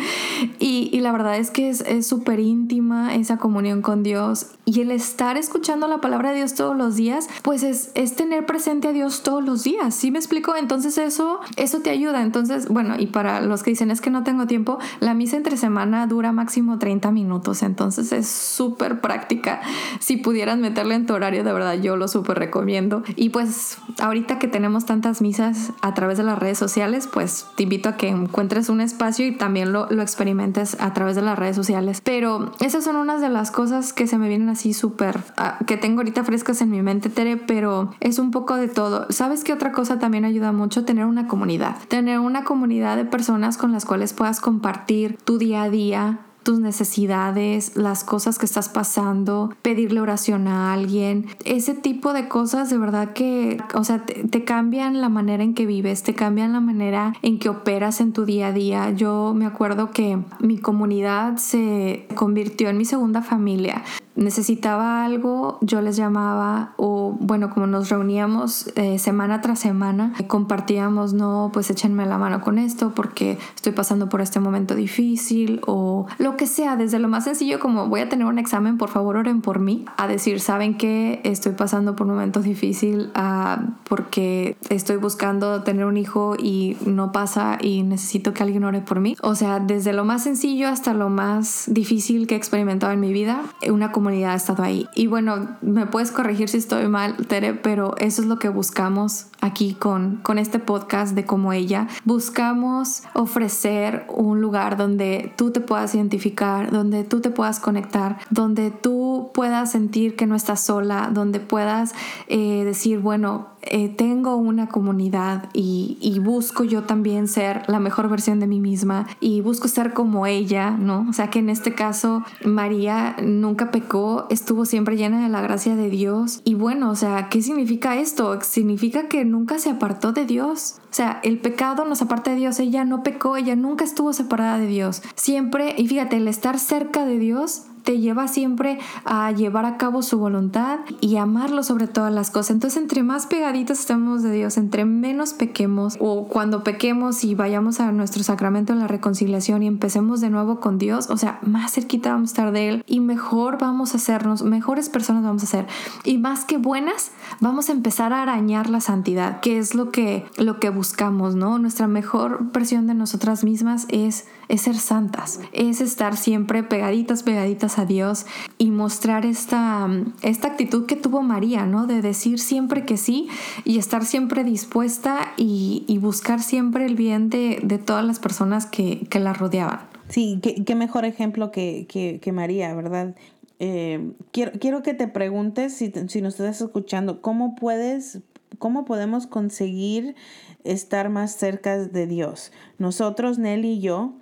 y, 0.58 1.00
la 1.02 1.10
verdad 1.10 1.36
es 1.36 1.50
que 1.50 1.68
es 1.68 2.06
súper 2.06 2.38
íntima 2.38 3.14
esa 3.16 3.36
comunión 3.36 3.82
con 3.82 4.04
Dios. 4.04 4.52
Y 4.64 4.80
el 4.80 4.92
estar 4.92 5.36
escuchando 5.36 5.88
la 5.88 6.00
palabra 6.00 6.30
de 6.30 6.36
Dios 6.36 6.54
todos 6.54 6.76
los 6.76 6.94
días, 6.94 7.28
pues 7.42 7.64
es, 7.64 7.90
es 7.96 8.14
tener 8.14 8.46
presente 8.46 8.88
a 8.88 8.92
Dios 8.92 9.24
todos 9.24 9.44
los 9.44 9.64
días. 9.64 9.94
¿Sí 9.94 10.12
me 10.12 10.18
explico? 10.18 10.54
Entonces 10.54 10.96
eso, 10.98 11.40
eso 11.56 11.80
te 11.80 11.90
ayuda. 11.90 12.22
Entonces, 12.22 12.68
bueno, 12.68 12.94
y 12.98 13.06
para 13.06 13.40
los 13.40 13.64
que 13.64 13.70
dicen 13.70 13.90
es 13.90 14.00
que 14.00 14.10
no 14.10 14.22
tengo 14.22 14.46
tiempo, 14.46 14.78
la 15.00 15.14
misa 15.14 15.36
entre 15.36 15.56
semana 15.56 16.06
dura 16.06 16.30
máximo 16.30 16.78
30 16.78 17.10
minutos. 17.10 17.64
Entonces 17.64 18.12
es 18.12 18.21
súper 18.28 19.00
práctica. 19.00 19.60
Si 20.00 20.16
pudieras 20.16 20.58
meterle 20.58 20.94
en 20.94 21.06
tu 21.06 21.14
horario, 21.14 21.44
de 21.44 21.52
verdad 21.52 21.74
yo 21.74 21.96
lo 21.96 22.08
súper 22.08 22.38
recomiendo. 22.38 23.02
Y 23.16 23.30
pues 23.30 23.78
ahorita 24.00 24.38
que 24.38 24.48
tenemos 24.48 24.86
tantas 24.86 25.22
misas 25.22 25.72
a 25.80 25.94
través 25.94 26.18
de 26.18 26.24
las 26.24 26.38
redes 26.38 26.58
sociales, 26.58 27.08
pues 27.12 27.46
te 27.56 27.64
invito 27.64 27.88
a 27.88 27.96
que 27.96 28.08
encuentres 28.08 28.68
un 28.68 28.80
espacio 28.80 29.26
y 29.26 29.36
también 29.36 29.72
lo, 29.72 29.88
lo 29.90 30.02
experimentes 30.02 30.76
a 30.80 30.92
través 30.92 31.16
de 31.16 31.22
las 31.22 31.38
redes 31.38 31.56
sociales. 31.56 32.00
Pero 32.02 32.52
esas 32.60 32.84
son 32.84 32.96
unas 32.96 33.20
de 33.20 33.28
las 33.28 33.50
cosas 33.50 33.92
que 33.92 34.06
se 34.06 34.18
me 34.18 34.28
vienen 34.28 34.48
así 34.48 34.72
súper, 34.72 35.20
ah, 35.36 35.58
que 35.66 35.76
tengo 35.76 36.00
ahorita 36.00 36.24
frescas 36.24 36.62
en 36.62 36.70
mi 36.70 36.82
mente, 36.82 37.08
Tere, 37.08 37.36
pero 37.36 37.92
es 38.00 38.18
un 38.18 38.30
poco 38.30 38.56
de 38.56 38.68
todo. 38.68 39.06
¿Sabes 39.10 39.44
qué 39.44 39.52
otra 39.52 39.72
cosa 39.72 39.98
también 39.98 40.24
ayuda 40.24 40.52
mucho? 40.52 40.84
Tener 40.84 41.04
una 41.06 41.26
comunidad. 41.26 41.76
Tener 41.88 42.18
una 42.18 42.44
comunidad 42.44 42.96
de 42.96 43.04
personas 43.04 43.56
con 43.56 43.72
las 43.72 43.84
cuales 43.84 44.12
puedas 44.12 44.40
compartir 44.40 45.18
tu 45.24 45.38
día 45.38 45.62
a 45.62 45.70
día, 45.70 46.20
tus 46.42 46.60
necesidades, 46.60 47.76
las 47.76 48.04
cosas 48.04 48.38
que 48.38 48.46
estás 48.46 48.68
pasando, 48.68 49.54
pedirle 49.62 50.00
oración 50.00 50.48
a 50.48 50.72
alguien, 50.72 51.26
ese 51.44 51.74
tipo 51.74 52.12
de 52.12 52.28
cosas 52.28 52.70
de 52.70 52.78
verdad 52.78 53.12
que, 53.12 53.58
o 53.74 53.84
sea, 53.84 54.04
te, 54.04 54.44
cambian 54.44 55.00
la 55.00 55.08
manera 55.08 55.44
en 55.44 55.54
que 55.54 55.66
vives, 55.66 56.02
te 56.02 56.14
cambian 56.14 56.52
la 56.52 56.60
manera 56.60 57.14
en 57.22 57.38
que 57.38 57.48
operas 57.48 58.00
en 58.00 58.12
tu 58.12 58.24
día 58.24 58.48
a 58.48 58.52
día. 58.52 58.90
Yo 58.90 59.32
me 59.34 59.46
acuerdo 59.46 59.90
que 59.90 60.18
mi 60.40 60.58
comunidad 60.58 61.36
se 61.36 62.06
convirtió 62.14 62.68
en 62.68 62.76
mi 62.76 62.84
segunda 62.84 63.22
familia 63.22 63.82
necesitaba 64.16 65.04
algo, 65.04 65.58
yo 65.60 65.82
les 65.82 65.96
llamaba 65.96 66.74
o 66.76 67.16
bueno, 67.20 67.50
como 67.50 67.66
nos 67.66 67.88
reuníamos 67.90 68.70
eh, 68.76 68.98
semana 68.98 69.40
tras 69.40 69.58
semana, 69.58 70.12
compartíamos, 70.26 71.12
no, 71.12 71.50
pues 71.52 71.70
échenme 71.70 72.06
la 72.06 72.18
mano 72.18 72.40
con 72.40 72.58
esto 72.58 72.92
porque 72.94 73.38
estoy 73.54 73.72
pasando 73.72 74.08
por 74.08 74.20
este 74.20 74.40
momento 74.40 74.74
difícil 74.74 75.60
o 75.66 75.72
o 75.82 76.06
lo 76.18 76.36
que 76.36 76.46
sea, 76.46 76.76
desde 76.76 76.98
lo 76.98 77.08
más 77.08 77.24
sencillo 77.24 77.58
como 77.58 77.88
voy 77.88 78.00
a 78.00 78.08
tener 78.08 78.26
un 78.26 78.38
examen, 78.38 78.78
por 78.78 78.88
favor 78.88 79.16
oren 79.16 79.40
por 79.40 79.58
mí, 79.58 79.84
a 79.96 80.06
decir, 80.06 80.40
saben 80.40 80.76
que 80.76 81.20
estoy 81.24 81.52
pasando 81.52 81.96
por 81.96 82.06
un 82.06 82.14
momento 82.14 82.40
difícil 82.40 83.10
uh, 83.16 83.70
porque 83.88 84.56
estoy 84.68 84.96
buscando 84.96 85.62
tener 85.62 85.86
un 85.86 85.96
hijo 85.96 86.36
y 86.38 86.76
no 86.84 87.10
pasa 87.10 87.58
y 87.60 87.82
necesito 87.82 88.34
que 88.34 88.42
alguien 88.42 88.64
ore 88.64 88.80
por 88.80 89.00
mí. 89.00 89.16
O 89.22 89.34
sea, 89.34 89.60
desde 89.60 89.92
lo 89.92 90.04
más 90.04 90.24
sencillo 90.24 90.68
hasta 90.68 90.94
lo 90.94 91.08
más 91.08 91.64
difícil 91.66 92.26
que 92.26 92.34
he 92.34 92.38
experimentado 92.38 92.92
en 92.92 93.00
mi 93.00 93.12
vida, 93.12 93.40
una 93.68 93.92
comunidad 93.92 94.01
ha 94.08 94.34
estado 94.34 94.62
ahí. 94.62 94.88
Y 94.94 95.06
bueno, 95.06 95.56
me 95.62 95.86
puedes 95.86 96.10
corregir 96.10 96.48
si 96.48 96.58
estoy 96.58 96.88
mal, 96.88 97.16
Tere, 97.26 97.54
pero 97.54 97.94
eso 97.98 98.22
es 98.22 98.28
lo 98.28 98.38
que 98.38 98.48
buscamos 98.48 99.26
aquí 99.40 99.74
con, 99.74 100.16
con 100.22 100.38
este 100.38 100.58
podcast 100.58 101.14
de 101.14 101.24
como 101.24 101.52
ella. 101.52 101.88
Buscamos 102.04 103.02
ofrecer 103.14 104.06
un 104.08 104.40
lugar 104.40 104.76
donde 104.76 105.32
tú 105.36 105.50
te 105.50 105.60
puedas 105.60 105.94
identificar, 105.94 106.70
donde 106.70 107.04
tú 107.04 107.20
te 107.20 107.30
puedas 107.30 107.60
conectar, 107.60 108.18
donde 108.30 108.70
tú 108.70 109.30
puedas 109.34 109.72
sentir 109.72 110.16
que 110.16 110.26
no 110.26 110.34
estás 110.34 110.60
sola, 110.60 111.10
donde 111.12 111.40
puedas 111.40 111.94
eh, 112.28 112.64
decir, 112.64 112.98
bueno, 112.98 113.51
eh, 113.62 113.88
tengo 113.88 114.36
una 114.36 114.68
comunidad 114.68 115.48
y, 115.52 115.96
y, 116.00 116.18
busco 116.18 116.64
yo 116.64 116.82
también 116.82 117.28
ser 117.28 117.62
la 117.68 117.78
mejor 117.78 118.08
versión 118.08 118.40
de 118.40 118.46
mí 118.46 118.60
misma 118.60 119.06
y 119.20 119.40
busco 119.40 119.68
ser 119.68 119.92
como 119.92 120.26
ella, 120.26 120.70
¿no? 120.70 121.06
O 121.08 121.12
sea 121.12 121.30
que 121.30 121.38
en 121.38 121.48
este 121.48 121.74
caso 121.74 122.24
María 122.44 123.16
nunca 123.22 123.70
pecó, 123.70 124.26
estuvo 124.30 124.64
siempre 124.64 124.96
llena 124.96 125.22
de 125.22 125.28
la 125.28 125.40
gracia 125.40 125.76
de 125.76 125.90
Dios. 125.90 126.40
Y 126.44 126.54
bueno, 126.54 126.90
o 126.90 126.96
sea, 126.96 127.28
¿qué 127.28 127.42
significa 127.42 127.96
esto? 127.96 128.40
Significa 128.40 129.08
que 129.08 129.24
nunca 129.24 129.58
se 129.58 129.70
apartó 129.70 130.12
de 130.12 130.26
Dios. 130.26 130.76
O 130.90 130.94
sea, 130.94 131.20
el 131.22 131.38
pecado 131.38 131.84
nos 131.84 132.02
aparta 132.02 132.32
de 132.32 132.36
Dios. 132.36 132.58
Ella 132.60 132.84
no 132.84 133.02
pecó, 133.02 133.36
ella 133.36 133.56
nunca 133.56 133.84
estuvo 133.84 134.12
separada 134.12 134.58
de 134.58 134.66
Dios. 134.66 135.02
Siempre, 135.14 135.74
y 135.78 135.88
fíjate, 135.88 136.16
el 136.16 136.28
estar 136.28 136.58
cerca 136.58 137.04
de 137.04 137.18
Dios 137.18 137.62
te 137.84 137.98
lleva 137.98 138.28
siempre 138.28 138.78
a 139.04 139.30
llevar 139.32 139.64
a 139.64 139.76
cabo 139.76 140.02
su 140.02 140.18
voluntad 140.18 140.80
y 141.00 141.16
amarlo 141.16 141.62
sobre 141.62 141.86
todas 141.86 142.12
las 142.12 142.30
cosas. 142.30 142.52
Entonces, 142.52 142.80
entre 142.82 143.02
más 143.02 143.26
pegaditos 143.26 143.80
estemos 143.80 144.22
de 144.22 144.32
Dios, 144.32 144.56
entre 144.56 144.84
menos 144.84 145.32
pequemos 145.32 145.96
o 146.00 146.28
cuando 146.28 146.62
pequemos 146.62 147.24
y 147.24 147.34
vayamos 147.34 147.80
a 147.80 147.92
nuestro 147.92 148.22
sacramento 148.22 148.72
en 148.72 148.78
la 148.78 148.88
reconciliación 148.88 149.62
y 149.62 149.66
empecemos 149.66 150.20
de 150.20 150.30
nuevo 150.30 150.60
con 150.60 150.78
Dios, 150.78 151.10
o 151.10 151.16
sea, 151.16 151.38
más 151.42 151.72
cerquita 151.72 152.12
vamos 152.12 152.30
a 152.30 152.32
estar 152.32 152.52
de 152.52 152.68
Él 152.68 152.84
y 152.86 153.00
mejor 153.00 153.58
vamos 153.58 153.94
a 153.94 153.96
hacernos, 153.96 154.42
mejores 154.42 154.88
personas 154.88 155.24
vamos 155.24 155.42
a 155.42 155.46
ser. 155.46 155.66
Y 156.04 156.18
más 156.18 156.44
que 156.44 156.58
buenas, 156.58 157.10
vamos 157.40 157.68
a 157.68 157.72
empezar 157.72 158.12
a 158.12 158.22
arañar 158.22 158.70
la 158.70 158.80
santidad, 158.80 159.40
que 159.40 159.58
es 159.58 159.74
lo 159.74 159.90
que, 159.90 160.26
lo 160.36 160.60
que 160.60 160.70
buscamos, 160.70 161.34
¿no? 161.34 161.58
Nuestra 161.58 161.86
mejor 161.86 162.52
versión 162.52 162.86
de 162.86 162.94
nosotras 162.94 163.44
mismas 163.44 163.86
es, 163.88 164.26
es 164.48 164.62
ser 164.62 164.76
santas, 164.76 165.40
es 165.52 165.80
estar 165.80 166.16
siempre 166.16 166.62
pegaditas, 166.62 167.22
pegaditas 167.22 167.71
a 167.78 167.84
Dios 167.84 168.26
y 168.58 168.70
mostrar 168.70 169.26
esta, 169.26 169.88
esta 170.22 170.48
actitud 170.48 170.86
que 170.86 170.96
tuvo 170.96 171.22
María, 171.22 171.66
¿no? 171.66 171.86
De 171.86 172.02
decir 172.02 172.38
siempre 172.38 172.84
que 172.84 172.96
sí 172.96 173.28
y 173.64 173.78
estar 173.78 174.04
siempre 174.04 174.44
dispuesta 174.44 175.32
y, 175.36 175.98
buscar 176.02 176.42
siempre 176.42 176.84
el 176.84 176.96
bien 176.96 177.30
de, 177.30 177.80
todas 177.84 178.04
las 178.04 178.18
personas 178.18 178.66
que, 178.66 179.06
la 179.20 179.32
rodeaban. 179.32 179.80
Sí, 180.08 180.40
qué, 180.42 180.74
mejor 180.74 181.04
ejemplo 181.04 181.52
que, 181.52 182.32
María, 182.32 182.74
¿verdad? 182.74 183.14
Eh, 183.60 184.12
quiero, 184.32 184.52
quiero 184.58 184.82
que 184.82 184.94
te 184.94 185.06
preguntes, 185.06 185.74
si, 185.74 185.92
si 186.08 186.20
nos 186.20 186.40
estás 186.40 186.60
escuchando, 186.60 187.22
¿cómo 187.22 187.54
puedes, 187.54 188.20
cómo 188.58 188.84
podemos 188.84 189.28
conseguir 189.28 190.16
estar 190.64 191.08
más 191.08 191.36
cerca 191.36 191.78
de 191.78 192.06
Dios? 192.08 192.50
Nosotros, 192.78 193.38
Nelly 193.38 193.74
y 193.74 193.80
yo, 193.80 194.14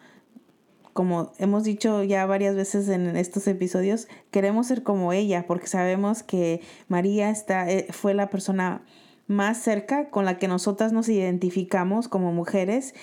como 0.93 1.33
hemos 1.39 1.65
dicho 1.65 2.03
ya 2.03 2.27
varias 2.27 2.55
veces 2.55 2.89
en 2.89 3.17
estos 3.17 3.47
episodios, 3.47 4.09
queremos 4.31 4.67
ser 4.67 4.83
como 4.83 5.13
ella 5.13 5.47
porque 5.47 5.67
sabemos 5.67 6.23
que 6.23 6.61
María 6.89 7.31
está, 7.31 7.71
eh, 7.71 7.87
fue 7.91 8.15
la 8.15 8.31
persona 8.31 8.83
más 9.27 9.59
cerca 9.59 10.11
con 10.11 10.25
la 10.25 10.39
que 10.39 10.49
nosotras 10.49 10.93
nos 10.93 11.09
identificamos 11.09 12.09
como 12.09 12.33
mujeres. 12.33 12.95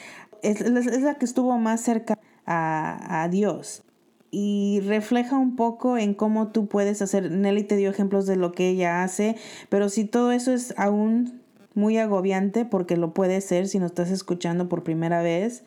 Es, 0.43 0.62
la 0.62 1.15
que 1.15 1.26
estuvo 1.26 1.58
más 1.58 1.82
cerca 1.82 2.19
a, 2.45 3.23
a 3.23 3.30
Dios 3.30 3.84
y 4.30 4.82
refleja 4.86 5.38
un 5.38 5.56
poco 5.56 5.97
en 5.97 6.13
cómo 6.13 6.50
tú 6.50 6.67
puedes 6.67 7.02
hacer. 7.02 7.32
Nelly 7.32 7.63
te 7.63 7.76
dio 7.78 7.89
ejemplos 7.89 8.26
de 8.26 8.36
lo 8.36 8.52
que 8.52 8.69
ella 8.69 9.04
hace, 9.04 9.36
pero 9.69 9.89
si 9.89 10.06
todo 10.06 10.32
eso 10.32 10.52
es 10.54 10.73
aún 10.78 11.41
muy 11.73 11.97
agobiante, 11.97 12.65
porque 12.65 12.97
lo 12.97 13.13
puede 13.13 13.39
ser 13.39 13.67
si 13.67 13.80
nos 13.80 13.91
estás 13.91 14.12
escuchando 14.12 14.67
por 14.67 14.84
primera 14.84 15.21
vez, 15.21 15.63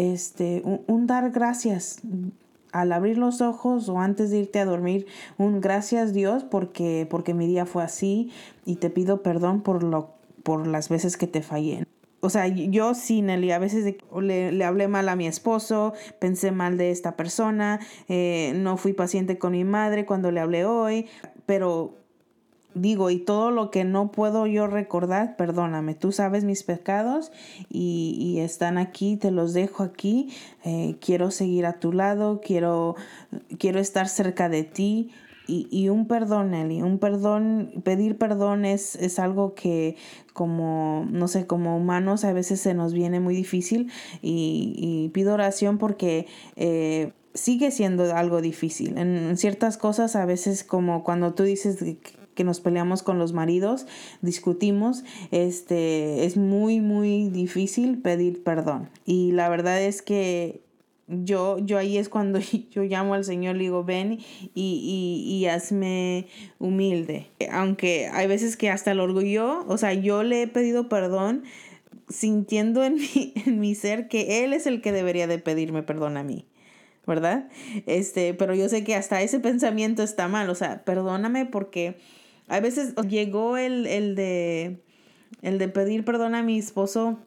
este, 0.00 0.62
un, 0.64 1.06
dar 1.06 1.30
gracias 1.30 2.00
al 2.72 2.92
abrir 2.92 3.18
los 3.18 3.40
ojos 3.40 3.88
o 3.88 3.98
antes 3.98 4.30
de 4.30 4.38
irte 4.38 4.58
a 4.60 4.64
dormir, 4.64 5.06
un 5.38 5.60
gracias 5.60 6.12
Dios 6.12 6.44
porque, 6.44 7.06
porque 7.10 7.34
mi 7.34 7.46
día 7.46 7.66
fue 7.66 7.82
así 7.82 8.30
y 8.64 8.76
te 8.76 8.90
pido 8.90 9.22
perdón 9.22 9.60
por, 9.60 9.82
lo, 9.82 10.14
por 10.42 10.66
las 10.66 10.88
veces 10.88 11.16
que 11.16 11.26
te 11.26 11.42
fallé. 11.42 11.84
O 12.22 12.28
sea, 12.28 12.46
yo 12.48 12.94
sí, 12.94 13.22
Nelly, 13.22 13.50
a 13.50 13.58
veces 13.58 13.96
le, 14.20 14.52
le, 14.52 14.64
hablé 14.64 14.88
mal 14.88 15.08
a 15.08 15.16
mi 15.16 15.26
esposo, 15.26 15.94
pensé 16.18 16.50
mal 16.52 16.76
de 16.76 16.90
esta 16.90 17.16
persona, 17.16 17.80
eh, 18.08 18.52
no 18.56 18.76
fui 18.76 18.92
paciente 18.92 19.38
con 19.38 19.52
mi 19.52 19.64
madre 19.64 20.04
cuando 20.04 20.30
le 20.30 20.40
hablé 20.40 20.66
hoy, 20.66 21.06
pero 21.46 21.99
digo, 22.74 23.10
y 23.10 23.18
todo 23.18 23.50
lo 23.50 23.70
que 23.70 23.84
no 23.84 24.10
puedo 24.10 24.46
yo 24.46 24.66
recordar, 24.66 25.36
perdóname, 25.36 25.94
tú 25.94 26.12
sabes 26.12 26.44
mis 26.44 26.62
pecados 26.62 27.32
y, 27.68 28.38
están 28.40 28.78
aquí, 28.78 29.16
te 29.16 29.30
los 29.30 29.52
dejo 29.52 29.82
aquí, 29.82 30.30
eh, 30.64 30.96
quiero 31.00 31.30
seguir 31.30 31.66
a 31.66 31.78
tu 31.78 31.92
lado, 31.92 32.40
quiero, 32.44 32.96
quiero 33.58 33.80
estar 33.80 34.08
cerca 34.08 34.48
de 34.48 34.64
ti. 34.64 35.10
Y, 35.52 35.88
un 35.88 36.06
perdón, 36.06 36.54
Eli, 36.54 36.80
un 36.80 37.00
perdón, 37.00 37.72
pedir 37.82 38.16
perdón 38.16 38.64
es, 38.64 38.94
es 38.94 39.18
algo 39.18 39.56
que 39.56 39.96
como, 40.32 41.08
no 41.10 41.26
sé, 41.26 41.48
como 41.48 41.76
humanos 41.76 42.22
a 42.22 42.32
veces 42.32 42.60
se 42.60 42.72
nos 42.72 42.92
viene 42.92 43.18
muy 43.18 43.34
difícil 43.34 43.90
y, 44.22 45.10
pido 45.12 45.34
oración 45.34 45.78
porque 45.78 46.28
eh, 46.54 47.14
sigue 47.34 47.72
siendo 47.72 48.14
algo 48.14 48.40
difícil. 48.40 48.96
En 48.96 49.36
ciertas 49.36 49.76
cosas 49.76 50.14
a 50.14 50.24
veces 50.24 50.62
como 50.62 51.02
cuando 51.02 51.34
tú 51.34 51.42
dices 51.42 51.80
que 52.34 52.44
nos 52.44 52.60
peleamos 52.60 53.02
con 53.02 53.18
los 53.18 53.32
maridos, 53.32 53.86
discutimos, 54.22 55.04
este, 55.30 56.24
es 56.24 56.36
muy, 56.36 56.80
muy 56.80 57.28
difícil 57.28 57.98
pedir 57.98 58.42
perdón. 58.42 58.88
Y 59.04 59.32
la 59.32 59.48
verdad 59.48 59.82
es 59.82 60.02
que 60.02 60.62
yo, 61.10 61.58
yo 61.58 61.76
ahí 61.76 61.98
es 61.98 62.08
cuando 62.08 62.38
yo 62.70 62.82
llamo 62.84 63.14
al 63.14 63.24
Señor, 63.24 63.56
le 63.56 63.64
digo, 63.64 63.84
ven 63.84 64.20
y, 64.54 65.26
y, 65.26 65.46
hazme 65.46 66.26
humilde. 66.58 67.26
Aunque 67.50 68.08
hay 68.12 68.26
veces 68.26 68.56
que 68.56 68.70
hasta 68.70 68.92
el 68.92 69.00
orgullo, 69.00 69.64
o 69.66 69.76
sea, 69.76 69.92
yo 69.92 70.22
le 70.22 70.42
he 70.42 70.46
pedido 70.46 70.88
perdón 70.88 71.42
sintiendo 72.08 72.84
en 72.84 72.94
mi, 73.14 73.32
en 73.44 73.60
mi 73.60 73.74
ser 73.74 74.08
que 74.08 74.44
Él 74.44 74.52
es 74.52 74.66
el 74.66 74.80
que 74.80 74.92
debería 74.92 75.26
de 75.26 75.38
pedirme 75.38 75.82
perdón 75.82 76.16
a 76.16 76.22
mí. 76.22 76.46
¿Verdad? 77.06 77.48
Este, 77.86 78.34
pero 78.34 78.54
yo 78.54 78.68
sé 78.68 78.84
que 78.84 78.94
hasta 78.94 79.20
ese 79.22 79.40
pensamiento 79.40 80.02
está 80.02 80.28
mal. 80.28 80.48
O 80.48 80.54
sea, 80.54 80.84
perdóname 80.84 81.44
porque 81.44 81.96
a 82.50 82.60
veces 82.60 82.94
llegó 83.08 83.56
el, 83.56 83.86
el, 83.86 84.16
de, 84.16 84.82
el 85.40 85.58
de 85.58 85.68
pedir 85.68 86.04
perdón 86.04 86.34
a 86.34 86.42
mi 86.42 86.58
esposo. 86.58 87.18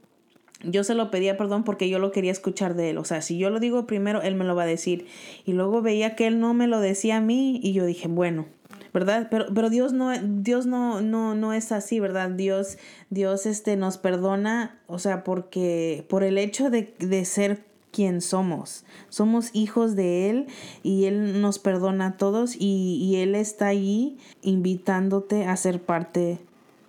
Yo 0.63 0.83
se 0.83 0.95
lo 0.95 1.11
pedía 1.11 1.37
perdón 1.37 1.63
porque 1.63 1.89
yo 1.89 1.97
lo 1.97 2.11
quería 2.11 2.31
escuchar 2.31 2.75
de 2.75 2.89
él. 2.89 2.97
O 2.97 3.05
sea, 3.05 3.21
si 3.21 3.37
yo 3.37 3.49
lo 3.49 3.59
digo 3.59 3.87
primero, 3.87 4.21
él 4.21 4.35
me 4.35 4.43
lo 4.43 4.53
va 4.53 4.63
a 4.63 4.67
decir. 4.67 5.07
Y 5.45 5.53
luego 5.53 5.81
veía 5.81 6.15
que 6.15 6.27
él 6.27 6.41
no 6.41 6.53
me 6.53 6.67
lo 6.67 6.81
decía 6.81 7.17
a 7.17 7.21
mí 7.21 7.59
y 7.63 7.71
yo 7.71 7.85
dije, 7.85 8.09
bueno, 8.09 8.47
¿verdad? 8.93 9.29
Pero, 9.31 9.45
pero 9.53 9.69
Dios 9.69 9.93
no, 9.93 10.11
Dios 10.21 10.65
no, 10.65 11.01
no, 11.01 11.35
no 11.35 11.53
es 11.53 11.71
así, 11.71 12.01
¿verdad? 12.01 12.29
Dios, 12.29 12.77
Dios 13.09 13.45
este, 13.45 13.77
nos 13.77 13.97
perdona, 13.97 14.81
o 14.87 14.99
sea, 14.99 15.23
porque 15.23 16.05
por 16.09 16.23
el 16.23 16.37
hecho 16.37 16.69
de, 16.69 16.93
de 16.99 17.23
ser 17.23 17.63
quien 17.93 18.19
somos. 18.19 18.83
Somos 19.07 19.51
hijos 19.53 19.95
de 19.95 20.29
Él 20.29 20.47
y 20.81 21.05
Él 21.05 21.41
nos 21.41 21.59
perdona 21.59 22.07
a 22.07 22.17
todos 22.17 22.55
y, 22.59 23.15
Él 23.15 23.35
está 23.35 23.67
ahí 23.67 24.17
invitándote 24.41 25.45
a 25.45 25.55
ser 25.55 25.81
parte 25.81 26.39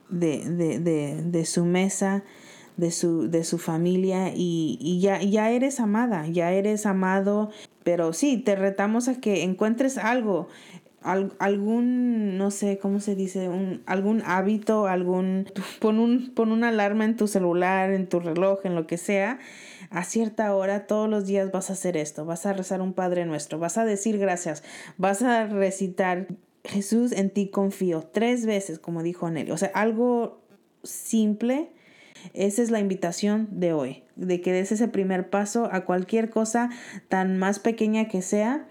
de, 0.08 1.42
su 1.44 1.64
mesa, 1.64 2.24
de 2.76 2.90
su, 2.90 3.30
de 3.30 3.44
su 3.44 3.58
familia 3.58 4.32
y, 4.34 4.98
ya, 5.00 5.22
ya 5.22 5.50
eres 5.50 5.78
amada, 5.78 6.26
ya 6.26 6.50
eres 6.50 6.86
amado. 6.86 7.50
Pero 7.84 8.14
sí, 8.14 8.38
te 8.38 8.56
retamos 8.56 9.08
a 9.08 9.20
que 9.20 9.42
encuentres 9.42 9.98
algo, 9.98 10.48
algún, 11.02 12.38
no 12.38 12.50
sé, 12.50 12.78
¿cómo 12.78 12.98
se 13.00 13.14
dice? 13.14 13.50
Un, 13.50 13.82
algún 13.84 14.22
hábito, 14.24 14.86
algún, 14.86 15.50
pon, 15.80 15.98
un, 15.98 16.32
pon 16.34 16.50
una 16.50 16.70
alarma 16.70 17.04
en 17.04 17.16
tu 17.16 17.28
celular, 17.28 17.90
en 17.90 18.08
tu 18.08 18.20
reloj, 18.20 18.60
en 18.64 18.74
lo 18.74 18.86
que 18.86 18.96
sea 18.96 19.38
a 19.94 20.02
cierta 20.02 20.54
hora 20.56 20.88
todos 20.88 21.08
los 21.08 21.24
días 21.24 21.52
vas 21.52 21.70
a 21.70 21.74
hacer 21.74 21.96
esto, 21.96 22.24
vas 22.24 22.46
a 22.46 22.52
rezar 22.52 22.82
un 22.82 22.92
Padre 22.92 23.26
Nuestro, 23.26 23.60
vas 23.60 23.78
a 23.78 23.84
decir 23.84 24.18
gracias, 24.18 24.64
vas 24.98 25.22
a 25.22 25.46
recitar 25.46 26.26
Jesús 26.64 27.12
en 27.12 27.30
ti 27.30 27.48
confío 27.48 28.02
tres 28.02 28.44
veces, 28.44 28.80
como 28.80 29.04
dijo 29.04 29.30
Nelly. 29.30 29.52
O 29.52 29.56
sea, 29.56 29.70
algo 29.74 30.42
simple, 30.82 31.70
Esa 32.32 32.62
es 32.62 32.70
la 32.70 32.80
invitación 32.80 33.48
de 33.52 33.74
hoy, 33.74 34.02
de 34.16 34.40
que 34.40 34.52
des 34.52 34.72
ese 34.72 34.88
primer 34.88 35.28
paso 35.28 35.68
a 35.70 35.84
cualquier 35.84 36.30
cosa 36.30 36.70
tan 37.08 37.38
más 37.38 37.58
pequeña 37.58 38.08
que 38.08 38.22
sea. 38.22 38.66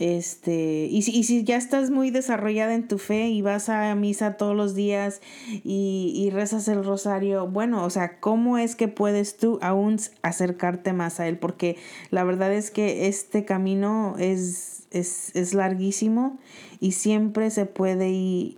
Este, 0.00 0.88
y 0.90 1.02
si, 1.02 1.12
y 1.12 1.24
si 1.24 1.44
ya 1.44 1.58
estás 1.58 1.90
muy 1.90 2.10
desarrollada 2.10 2.74
en 2.74 2.88
tu 2.88 2.96
fe 2.96 3.28
y 3.28 3.42
vas 3.42 3.68
a 3.68 3.94
misa 3.94 4.38
todos 4.38 4.56
los 4.56 4.74
días 4.74 5.20
y, 5.62 6.14
y 6.16 6.30
rezas 6.30 6.68
el 6.68 6.82
rosario, 6.82 7.46
bueno, 7.46 7.84
o 7.84 7.90
sea, 7.90 8.18
¿cómo 8.18 8.56
es 8.56 8.76
que 8.76 8.88
puedes 8.88 9.36
tú 9.36 9.58
aún 9.60 9.98
acercarte 10.22 10.94
más 10.94 11.20
a 11.20 11.28
Él? 11.28 11.38
Porque 11.38 11.76
la 12.10 12.24
verdad 12.24 12.50
es 12.50 12.70
que 12.70 13.08
este 13.08 13.44
camino 13.44 14.14
es, 14.18 14.86
es, 14.90 15.36
es 15.36 15.52
larguísimo 15.52 16.38
y 16.80 16.92
siempre 16.92 17.50
se 17.50 17.66
puede 17.66 18.56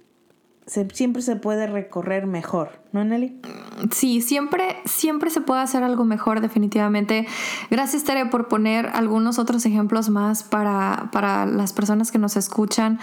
siempre 0.93 1.23
se 1.23 1.37
puede 1.37 1.67
recorrer 1.67 2.27
mejor, 2.27 2.71
¿no, 2.93 3.05
Nelly? 3.05 3.41
Sí, 3.91 4.21
siempre, 4.21 4.77
siempre 4.85 5.31
se 5.31 5.41
puede 5.41 5.61
hacer 5.61 5.83
algo 5.83 6.05
mejor, 6.05 6.41
definitivamente. 6.41 7.27
Gracias, 7.71 8.05
Tere, 8.05 8.27
por 8.27 8.49
poner 8.49 8.87
algunos 8.87 9.39
otros 9.39 9.67
ejemplos 9.67 10.09
más 10.09 10.43
para, 10.43 11.11
para 11.13 11.47
las 11.47 11.73
personas 11.73 12.11
que 12.11 12.19
nos 12.19 12.37
escuchan. 12.37 12.99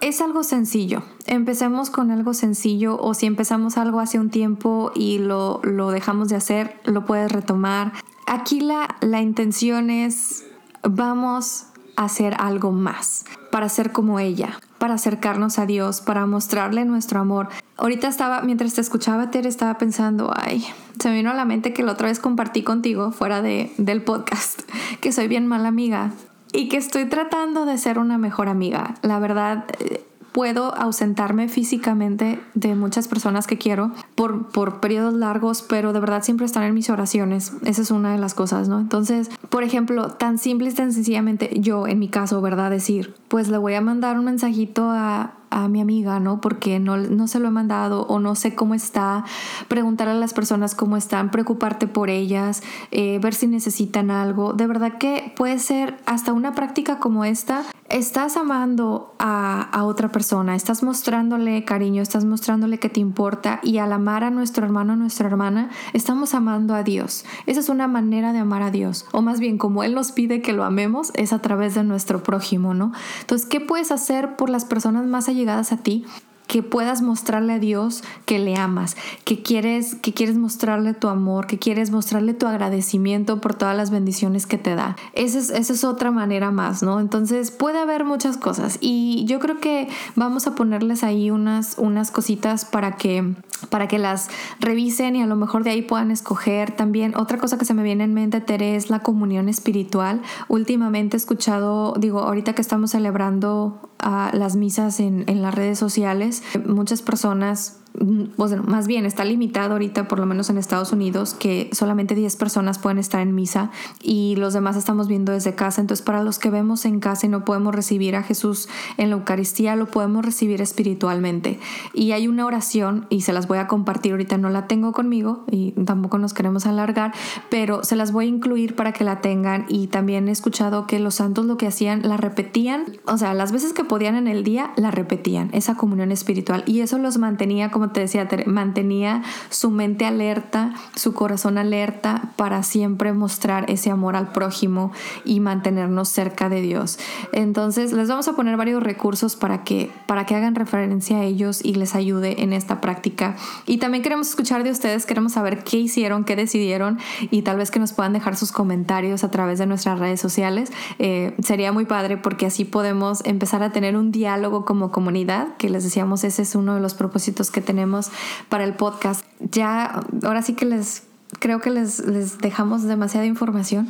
Es 0.00 0.20
algo 0.20 0.42
sencillo. 0.42 1.02
Empecemos 1.26 1.88
con 1.88 2.10
algo 2.10 2.34
sencillo 2.34 2.98
o 3.00 3.14
si 3.14 3.26
empezamos 3.26 3.78
algo 3.78 4.00
hace 4.00 4.18
un 4.18 4.28
tiempo 4.28 4.92
y 4.94 5.18
lo, 5.18 5.60
lo 5.62 5.90
dejamos 5.90 6.28
de 6.28 6.36
hacer, 6.36 6.78
lo 6.84 7.06
puedes 7.06 7.32
retomar. 7.32 7.92
Aquí 8.26 8.60
la, 8.60 8.96
la 9.00 9.22
intención 9.22 9.88
es, 9.88 10.44
vamos 10.82 11.66
a 11.96 12.04
hacer 12.04 12.34
algo 12.38 12.72
más 12.72 13.24
para 13.50 13.68
ser 13.68 13.92
como 13.92 14.18
ella, 14.18 14.58
para 14.84 14.96
acercarnos 14.96 15.58
a 15.58 15.64
Dios, 15.64 16.02
para 16.02 16.26
mostrarle 16.26 16.84
nuestro 16.84 17.18
amor. 17.18 17.48
Ahorita 17.78 18.06
estaba, 18.06 18.42
mientras 18.42 18.74
te 18.74 18.82
escuchaba, 18.82 19.30
Tere, 19.30 19.48
estaba 19.48 19.78
pensando, 19.78 20.30
ay, 20.36 20.62
se 21.00 21.08
me 21.08 21.14
vino 21.14 21.30
a 21.30 21.34
la 21.34 21.46
mente 21.46 21.72
que 21.72 21.82
la 21.82 21.92
otra 21.92 22.08
vez 22.08 22.20
compartí 22.20 22.62
contigo 22.62 23.10
fuera 23.10 23.40
de, 23.40 23.72
del 23.78 24.02
podcast, 24.02 24.60
que 25.00 25.10
soy 25.10 25.26
bien 25.26 25.46
mala 25.46 25.68
amiga 25.68 26.10
y 26.52 26.68
que 26.68 26.76
estoy 26.76 27.06
tratando 27.06 27.64
de 27.64 27.78
ser 27.78 27.98
una 27.98 28.18
mejor 28.18 28.50
amiga. 28.50 28.96
La 29.00 29.20
verdad, 29.20 29.64
eh, 29.80 30.04
puedo 30.34 30.74
ausentarme 30.74 31.48
físicamente 31.48 32.40
de 32.54 32.74
muchas 32.74 33.06
personas 33.06 33.46
que 33.46 33.56
quiero 33.56 33.92
por, 34.16 34.48
por 34.48 34.80
periodos 34.80 35.14
largos, 35.14 35.62
pero 35.62 35.92
de 35.92 36.00
verdad 36.00 36.24
siempre 36.24 36.44
están 36.44 36.64
en 36.64 36.74
mis 36.74 36.90
oraciones. 36.90 37.52
Esa 37.64 37.82
es 37.82 37.92
una 37.92 38.10
de 38.10 38.18
las 38.18 38.34
cosas, 38.34 38.68
¿no? 38.68 38.80
Entonces, 38.80 39.30
por 39.48 39.62
ejemplo, 39.62 40.08
tan 40.08 40.38
simple 40.38 40.70
y 40.70 40.74
tan 40.74 40.92
sencillamente, 40.92 41.50
yo 41.60 41.86
en 41.86 42.00
mi 42.00 42.08
caso, 42.08 42.42
¿verdad? 42.42 42.72
Decir, 42.72 43.14
pues 43.28 43.48
le 43.48 43.58
voy 43.58 43.74
a 43.74 43.80
mandar 43.80 44.18
un 44.18 44.24
mensajito 44.24 44.90
a, 44.90 45.34
a 45.54 45.68
mi 45.68 45.80
amiga, 45.80 46.18
¿no? 46.18 46.40
Porque 46.40 46.80
no, 46.80 46.96
no 46.96 47.28
se 47.28 47.38
lo 47.38 47.48
he 47.48 47.50
mandado 47.52 48.02
o 48.08 48.18
no 48.18 48.34
sé 48.34 48.56
cómo 48.56 48.74
está, 48.74 49.24
preguntar 49.68 50.08
a 50.08 50.14
las 50.14 50.34
personas 50.34 50.74
cómo 50.74 50.96
están, 50.96 51.30
preocuparte 51.30 51.86
por 51.86 52.10
ellas, 52.10 52.62
eh, 52.90 53.20
ver 53.22 53.34
si 53.34 53.46
necesitan 53.46 54.10
algo. 54.10 54.52
De 54.52 54.66
verdad 54.66 54.98
que 54.98 55.32
puede 55.36 55.60
ser 55.60 55.96
hasta 56.06 56.32
una 56.32 56.54
práctica 56.54 56.98
como 56.98 57.24
esta. 57.24 57.62
Estás 57.88 58.36
amando 58.36 59.14
a, 59.18 59.62
a 59.62 59.84
otra 59.84 60.10
persona, 60.10 60.56
estás 60.56 60.82
mostrándole 60.82 61.64
cariño, 61.64 62.02
estás 62.02 62.24
mostrándole 62.24 62.78
que 62.78 62.88
te 62.88 62.98
importa 62.98 63.60
y 63.62 63.78
al 63.78 63.92
amar 63.92 64.24
a 64.24 64.30
nuestro 64.30 64.64
hermano, 64.64 64.94
a 64.94 64.96
nuestra 64.96 65.28
hermana, 65.28 65.70
estamos 65.92 66.34
amando 66.34 66.74
a 66.74 66.82
Dios. 66.82 67.24
Esa 67.46 67.60
es 67.60 67.68
una 67.68 67.86
manera 67.86 68.32
de 68.32 68.38
amar 68.38 68.62
a 68.62 68.70
Dios. 68.70 69.06
O 69.12 69.22
más 69.22 69.38
bien, 69.38 69.58
como 69.58 69.84
Él 69.84 69.94
nos 69.94 70.12
pide 70.12 70.40
que 70.40 70.54
lo 70.54 70.64
amemos, 70.64 71.12
es 71.14 71.32
a 71.32 71.40
través 71.40 71.74
de 71.74 71.84
nuestro 71.84 72.22
prójimo, 72.22 72.74
¿no? 72.74 72.92
Entonces, 73.20 73.46
¿qué 73.46 73.60
puedes 73.60 73.92
hacer 73.92 74.36
por 74.36 74.50
las 74.50 74.64
personas 74.64 75.06
más 75.06 75.28
allegadas? 75.28 75.44
llegadas 75.44 75.72
a 75.72 75.76
ti 75.76 76.06
que 76.46 76.62
puedas 76.62 77.02
mostrarle 77.02 77.54
a 77.54 77.58
Dios 77.58 78.04
que 78.26 78.38
le 78.38 78.56
amas, 78.56 78.96
que 79.24 79.42
quieres, 79.42 79.94
que 79.94 80.12
quieres 80.12 80.36
mostrarle 80.36 80.94
tu 80.94 81.08
amor, 81.08 81.46
que 81.46 81.58
quieres 81.58 81.90
mostrarle 81.90 82.34
tu 82.34 82.46
agradecimiento 82.46 83.40
por 83.40 83.54
todas 83.54 83.76
las 83.76 83.90
bendiciones 83.90 84.46
que 84.46 84.58
te 84.58 84.74
da. 84.74 84.96
Esa 85.14 85.38
es, 85.38 85.50
esa 85.50 85.72
es 85.72 85.84
otra 85.84 86.10
manera 86.10 86.50
más, 86.50 86.82
¿no? 86.82 87.00
Entonces 87.00 87.50
puede 87.50 87.78
haber 87.78 88.04
muchas 88.04 88.36
cosas 88.36 88.78
y 88.80 89.24
yo 89.26 89.40
creo 89.40 89.58
que 89.58 89.88
vamos 90.16 90.46
a 90.46 90.54
ponerles 90.54 91.02
ahí 91.02 91.30
unas, 91.30 91.76
unas 91.78 92.10
cositas 92.10 92.64
para 92.64 92.96
que, 92.96 93.34
para 93.70 93.88
que 93.88 93.98
las 93.98 94.28
revisen 94.60 95.16
y 95.16 95.22
a 95.22 95.26
lo 95.26 95.36
mejor 95.36 95.64
de 95.64 95.70
ahí 95.70 95.82
puedan 95.82 96.10
escoger. 96.10 96.72
También 96.72 97.16
otra 97.16 97.38
cosa 97.38 97.58
que 97.58 97.64
se 97.64 97.74
me 97.74 97.82
viene 97.82 98.04
en 98.04 98.14
mente, 98.14 98.40
Tere, 98.40 98.76
es 98.76 98.90
la 98.90 99.00
comunión 99.00 99.48
espiritual. 99.48 100.22
Últimamente 100.48 101.16
he 101.16 101.18
escuchado, 101.18 101.94
digo, 101.98 102.20
ahorita 102.20 102.54
que 102.54 102.62
estamos 102.62 102.90
celebrando 102.90 103.90
a 103.98 104.30
las 104.34 104.56
misas 104.56 105.00
en, 105.00 105.24
en 105.28 105.40
las 105.40 105.54
redes 105.54 105.78
sociales, 105.78 106.33
muchas 106.66 107.02
personas 107.02 107.78
bueno, 108.00 108.62
más 108.66 108.86
bien 108.86 109.06
está 109.06 109.24
limitado 109.24 109.72
ahorita, 109.72 110.08
por 110.08 110.18
lo 110.18 110.26
menos 110.26 110.50
en 110.50 110.58
Estados 110.58 110.92
Unidos, 110.92 111.34
que 111.34 111.70
solamente 111.72 112.14
10 112.14 112.36
personas 112.36 112.78
pueden 112.78 112.98
estar 112.98 113.20
en 113.20 113.34
misa 113.34 113.70
y 114.02 114.34
los 114.36 114.52
demás 114.52 114.76
estamos 114.76 115.06
viendo 115.06 115.32
desde 115.32 115.54
casa. 115.54 115.80
Entonces, 115.80 116.04
para 116.04 116.22
los 116.22 116.38
que 116.38 116.50
vemos 116.50 116.84
en 116.84 117.00
casa 117.00 117.26
y 117.26 117.28
no 117.28 117.44
podemos 117.44 117.74
recibir 117.74 118.16
a 118.16 118.22
Jesús 118.22 118.68
en 118.96 119.10
la 119.10 119.16
Eucaristía, 119.16 119.76
lo 119.76 119.86
podemos 119.86 120.24
recibir 120.24 120.60
espiritualmente. 120.60 121.60
Y 121.92 122.12
hay 122.12 122.26
una 122.26 122.46
oración, 122.46 123.06
y 123.10 123.20
se 123.20 123.32
las 123.32 123.46
voy 123.46 123.58
a 123.58 123.68
compartir 123.68 124.12
ahorita, 124.12 124.38
no 124.38 124.50
la 124.50 124.66
tengo 124.66 124.92
conmigo 124.92 125.44
y 125.50 125.72
tampoco 125.84 126.18
nos 126.18 126.34
queremos 126.34 126.66
alargar, 126.66 127.12
pero 127.48 127.84
se 127.84 127.96
las 127.96 128.12
voy 128.12 128.26
a 128.26 128.28
incluir 128.28 128.74
para 128.74 128.92
que 128.92 129.04
la 129.04 129.20
tengan. 129.20 129.66
Y 129.68 129.86
también 129.86 130.28
he 130.28 130.32
escuchado 130.32 130.86
que 130.86 130.98
los 130.98 131.16
santos 131.16 131.46
lo 131.46 131.56
que 131.56 131.66
hacían, 131.68 132.02
la 132.02 132.16
repetían, 132.16 132.84
o 133.06 133.18
sea, 133.18 133.34
las 133.34 133.52
veces 133.52 133.72
que 133.72 133.84
podían 133.84 134.16
en 134.16 134.26
el 134.26 134.42
día, 134.42 134.72
la 134.76 134.90
repetían, 134.90 135.50
esa 135.52 135.76
comunión 135.76 136.10
espiritual. 136.10 136.64
Y 136.66 136.80
eso 136.80 136.98
los 136.98 137.18
mantenía 137.18 137.70
como 137.70 137.83
te 137.90 138.00
decía, 138.00 138.28
mantenía 138.46 139.22
su 139.50 139.70
mente 139.70 140.06
alerta, 140.06 140.74
su 140.94 141.14
corazón 141.14 141.58
alerta 141.58 142.30
para 142.36 142.62
siempre 142.62 143.12
mostrar 143.12 143.70
ese 143.70 143.90
amor 143.90 144.16
al 144.16 144.32
prójimo 144.32 144.92
y 145.24 145.40
mantenernos 145.40 146.08
cerca 146.08 146.48
de 146.48 146.60
Dios. 146.60 146.98
Entonces, 147.32 147.92
les 147.92 148.08
vamos 148.08 148.28
a 148.28 148.34
poner 148.34 148.56
varios 148.56 148.82
recursos 148.82 149.36
para 149.36 149.64
que, 149.64 149.90
para 150.06 150.26
que 150.26 150.34
hagan 150.34 150.54
referencia 150.54 151.18
a 151.18 151.24
ellos 151.24 151.64
y 151.64 151.74
les 151.74 151.94
ayude 151.94 152.42
en 152.42 152.52
esta 152.52 152.80
práctica. 152.80 153.36
Y 153.66 153.78
también 153.78 154.02
queremos 154.02 154.28
escuchar 154.28 154.64
de 154.64 154.70
ustedes, 154.70 155.06
queremos 155.06 155.32
saber 155.32 155.64
qué 155.64 155.78
hicieron, 155.78 156.24
qué 156.24 156.36
decidieron 156.36 156.98
y 157.30 157.42
tal 157.42 157.56
vez 157.56 157.70
que 157.70 157.78
nos 157.78 157.92
puedan 157.92 158.12
dejar 158.12 158.36
sus 158.36 158.52
comentarios 158.52 159.24
a 159.24 159.30
través 159.30 159.58
de 159.58 159.66
nuestras 159.66 159.98
redes 159.98 160.20
sociales. 160.20 160.72
Eh, 160.98 161.34
sería 161.42 161.72
muy 161.72 161.84
padre 161.84 162.16
porque 162.16 162.46
así 162.46 162.64
podemos 162.64 163.24
empezar 163.24 163.62
a 163.62 163.72
tener 163.72 163.96
un 163.96 164.12
diálogo 164.12 164.64
como 164.64 164.90
comunidad, 164.90 165.56
que 165.56 165.68
les 165.68 165.84
decíamos, 165.84 166.24
ese 166.24 166.42
es 166.42 166.54
uno 166.54 166.74
de 166.74 166.80
los 166.80 166.94
propósitos 166.94 167.50
que 167.50 167.60
tenemos 167.60 167.73
tenemos 167.74 168.10
para 168.48 168.62
el 168.62 168.74
podcast. 168.74 169.24
Ya, 169.40 170.00
ahora 170.22 170.42
sí 170.42 170.54
que 170.54 170.64
les 170.64 171.02
creo 171.40 171.60
que 171.60 171.70
les, 171.70 171.98
les 172.06 172.38
dejamos 172.38 172.84
demasiada 172.84 173.26
información. 173.26 173.88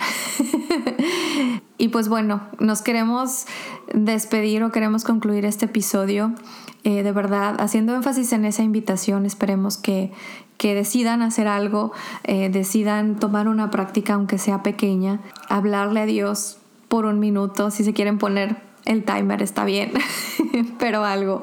y 1.78 1.89
pues 1.89 2.09
bueno, 2.09 2.41
nos 2.59 2.80
queremos 2.80 3.45
despedir 3.93 4.62
o 4.62 4.72
queremos 4.72 5.05
concluir 5.05 5.45
este 5.45 5.66
episodio. 5.66 6.32
Eh, 6.85 7.03
de 7.03 7.12
verdad, 7.12 7.61
haciendo 7.61 7.95
énfasis 7.95 8.32
en 8.32 8.47
esa 8.47 8.62
invitación, 8.62 9.26
esperemos 9.26 9.76
que, 9.76 10.11
que 10.57 10.74
decidan 10.74 11.20
hacer 11.20 11.47
algo, 11.47 11.93
eh, 12.24 12.49
decidan 12.49 13.16
tomar 13.16 13.49
una 13.49 13.70
práctica, 13.70 14.14
aunque 14.14 14.39
sea 14.39 14.62
pequeña, 14.62 15.20
hablarle 15.51 16.01
a 16.01 16.07
Dios 16.07 16.57
por 16.89 17.05
un 17.05 17.18
minuto, 17.18 17.70
si 17.70 17.85
se 17.85 17.93
quieren 17.93 18.16
poner 18.16 18.57
el 18.87 19.05
timer 19.05 19.43
está 19.43 19.66
bien, 19.66 19.93
pero 20.78 21.05
algo. 21.05 21.43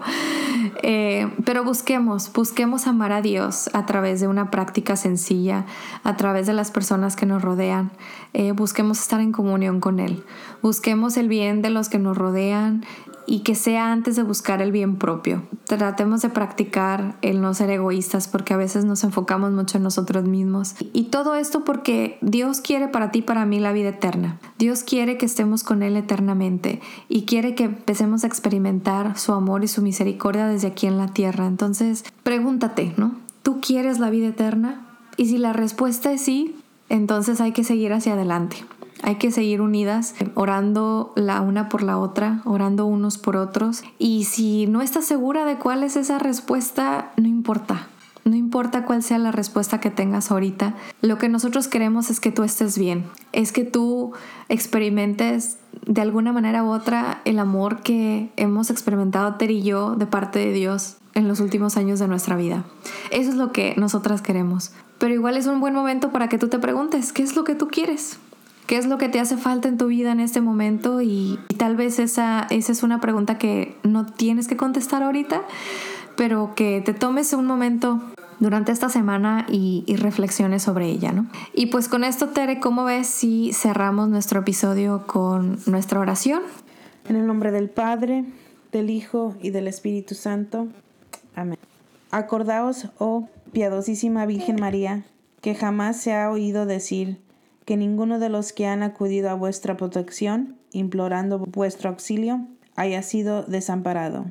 Eh, 0.84 1.30
pero 1.46 1.64
busquemos, 1.64 2.32
busquemos 2.34 2.88
amar 2.88 3.12
a 3.12 3.22
Dios 3.22 3.70
a 3.74 3.86
través 3.86 4.20
de 4.20 4.28
una 4.28 4.52
práctica 4.52 4.96
sencilla, 4.96 5.66
a 6.04 6.18
través 6.18 6.48
de 6.48 6.54
las 6.54 6.72
personas 6.72 7.16
que 7.16 7.26
nos 7.26 7.42
rodean. 7.42 7.92
Eh, 8.34 8.52
busquemos 8.52 9.00
estar 9.00 9.22
en 9.22 9.32
comunión 9.32 9.80
con 9.80 10.00
Él. 10.00 10.24
Busquemos 10.62 11.18
el 11.18 11.28
bien 11.28 11.62
de 11.62 11.70
los 11.70 11.90
que 11.90 12.00
nos 12.00 12.18
rodean 12.18 12.86
y 13.26 13.40
que 13.40 13.56
sea 13.56 13.92
antes 13.92 14.16
de 14.16 14.24
buscar 14.24 14.62
el 14.62 14.72
bien 14.72 14.98
propio. 14.98 15.44
Tratemos 15.66 16.22
de 16.22 16.30
practicar 16.30 17.16
el 17.22 17.42
no 17.42 17.54
ser 17.54 17.70
egoístas 17.70 18.28
porque 18.28 18.54
a 18.54 18.58
veces 18.58 18.86
nos 18.86 19.04
enfocamos 19.04 19.52
mucho 19.52 19.78
en 19.78 19.84
nosotros 19.84 20.26
mismos. 20.26 20.76
Y 20.94 21.06
todo 21.06 21.36
esto 21.36 21.64
porque 21.64 22.18
Dios 22.22 22.62
quiere 22.62 22.88
para 22.88 23.12
ti 23.12 23.20
y 23.20 23.24
para 23.24 23.46
mí 23.46 23.60
la 23.60 23.74
vida 23.74 23.90
eterna. 23.90 24.40
Dios 24.58 24.84
quiere 24.84 25.18
que 25.18 25.26
estemos 25.26 25.64
con 25.64 25.84
Él 25.84 25.96
eternamente 25.96 26.82
y 27.10 27.24
quiere 27.26 27.56
que 27.56 27.66
empecemos 27.66 28.24
a 28.24 28.28
experimentar 28.28 29.18
su 29.18 29.34
amor 29.34 29.64
y 29.64 29.68
su 29.68 29.82
misericordia 29.82 30.48
desde 30.48 30.68
aquí 30.68 30.88
en 30.88 30.98
la 30.98 31.08
tierra. 31.08 31.48
Entonces, 31.48 32.04
pregúntate, 32.24 32.94
¿no? 32.98 33.16
¿Tú 33.44 33.60
quieres 33.62 34.00
la 34.00 34.10
vida 34.10 34.28
eterna? 34.28 34.88
Y 35.18 35.28
si 35.28 35.38
la 35.38 35.54
respuesta 35.54 36.12
es 36.12 36.22
sí, 36.22 36.56
entonces 36.90 37.42
hay 37.42 37.54
que 37.54 37.64
seguir 37.64 37.94
hacia 37.94 38.14
adelante. 38.14 38.58
Hay 39.04 39.16
que 39.16 39.32
seguir 39.32 39.62
unidas, 39.62 40.16
orando 40.36 41.14
la 41.16 41.42
una 41.42 41.70
por 41.70 41.84
la 41.84 41.98
otra, 41.98 42.42
orando 42.46 42.86
unos 42.86 43.18
por 43.18 43.36
otros. 43.36 43.84
Y 43.98 44.26
si 44.26 44.68
no 44.68 44.82
estás 44.82 45.06
segura 45.06 45.46
de 45.46 45.58
cuál 45.58 45.84
es 45.84 45.96
esa 45.96 46.20
respuesta, 46.20 47.12
no 47.18 47.28
importa. 47.28 47.88
No 48.24 48.36
importa 48.36 48.86
cuál 48.86 49.02
sea 49.02 49.18
la 49.18 49.32
respuesta 49.32 49.80
que 49.80 49.90
tengas 49.90 50.30
ahorita, 50.30 50.76
lo 51.02 51.18
que 51.18 51.28
nosotros 51.28 51.68
queremos 51.68 52.12
es 52.12 52.20
que 52.20 52.32
tú 52.32 52.44
estés 52.44 52.78
bien, 52.78 53.06
es 53.32 53.52
que 53.52 53.64
tú 53.64 54.14
experimentes 54.48 55.58
de 55.88 56.02
alguna 56.02 56.32
manera 56.32 56.64
u 56.64 56.70
otra 56.70 57.22
el 57.26 57.40
amor 57.40 57.82
que 57.82 58.32
hemos 58.36 58.70
experimentado 58.70 59.36
Ter 59.36 59.50
y 59.50 59.64
yo 59.64 59.96
de 59.96 60.06
parte 60.06 60.38
de 60.38 60.54
Dios 60.54 60.98
en 61.16 61.28
los 61.28 61.40
últimos 61.40 61.78
años 61.78 61.98
de 61.98 62.08
nuestra 62.08 62.36
vida. 62.36 62.64
Eso 63.10 63.32
es 63.32 63.36
lo 63.36 63.52
que 63.52 63.74
nosotras 63.78 64.22
queremos. 64.22 64.72
Pero 65.00 65.16
igual 65.16 65.36
es 65.36 65.48
un 65.48 65.60
buen 65.60 65.74
momento 65.74 66.12
para 66.12 66.30
que 66.30 66.38
tú 66.38 66.48
te 66.48 66.60
preguntes, 66.60 67.12
¿qué 67.12 67.24
es 67.24 67.36
lo 67.36 67.44
que 67.44 67.56
tú 67.56 67.70
quieres? 67.70 68.20
¿Qué 68.72 68.78
es 68.78 68.86
lo 68.86 68.98
que 68.98 69.10
te 69.10 69.20
hace 69.20 69.36
falta 69.36 69.68
en 69.68 69.78
tu 69.78 69.88
vida 69.88 70.14
en 70.14 70.22
este 70.22 70.40
momento? 70.40 71.02
Y, 71.02 71.38
tal 71.58 71.76
vez 71.76 72.00
esa, 72.00 72.48
esa 72.52 72.72
es 72.72 72.84
una 72.84 73.02
pregunta 73.02 73.38
que 73.38 73.76
no 73.84 74.06
tienes 74.06 74.48
que 74.48 74.56
contestar 74.56 75.04
ahorita, 75.04 75.42
pero 76.16 76.56
que 76.56 76.80
te 76.80 76.94
tomes 76.94 77.34
un 77.34 77.46
momento 77.46 78.02
durante 78.40 78.72
esta 78.72 78.88
semana 78.88 79.46
y, 79.50 79.84
reflexiones 79.98 80.64
sobre 80.64 80.88
ella, 80.88 81.12
¿no? 81.12 81.28
Y 81.54 81.66
pues 81.66 81.90
con 81.90 82.06
esto, 82.06 82.30
Tere, 82.30 82.62
¿cómo 82.62 82.86
ves 82.86 83.08
si 83.08 83.52
cerramos 83.52 84.08
nuestro 84.08 84.40
episodio 84.40 85.06
con 85.06 85.60
nuestra 85.66 86.00
oración? 86.00 86.42
En 87.10 87.18
el 87.18 87.28
nombre 87.28 87.52
del 87.52 87.70
Padre, 87.70 88.24
del 88.72 88.90
Hijo 88.90 89.36
y 89.42 89.50
del 89.50 89.68
Espíritu 89.68 90.16
Santo. 90.16 90.70
Amén. 91.36 91.60
Acordaos, 92.10 92.88
oh 93.00 93.28
piadosísima 93.52 94.26
Virgen 94.26 94.56
María, 94.62 95.04
que 95.42 95.56
jamás 95.56 95.98
se 95.98 96.14
ha 96.14 96.32
oído 96.32 96.66
decir 96.66 97.20
que 97.66 97.78
ninguno 97.78 98.20
de 98.20 98.30
los 98.30 98.54
que 98.54 98.68
han 98.68 98.84
acudido 98.84 99.30
a 99.30 99.36
vuestra 99.36 99.78
protección, 99.78 100.58
implorando 100.72 101.40
vuestro 101.40 101.90
auxilio, 101.90 102.48
haya 102.76 103.02
sido 103.04 103.44
desamparado. 103.44 104.26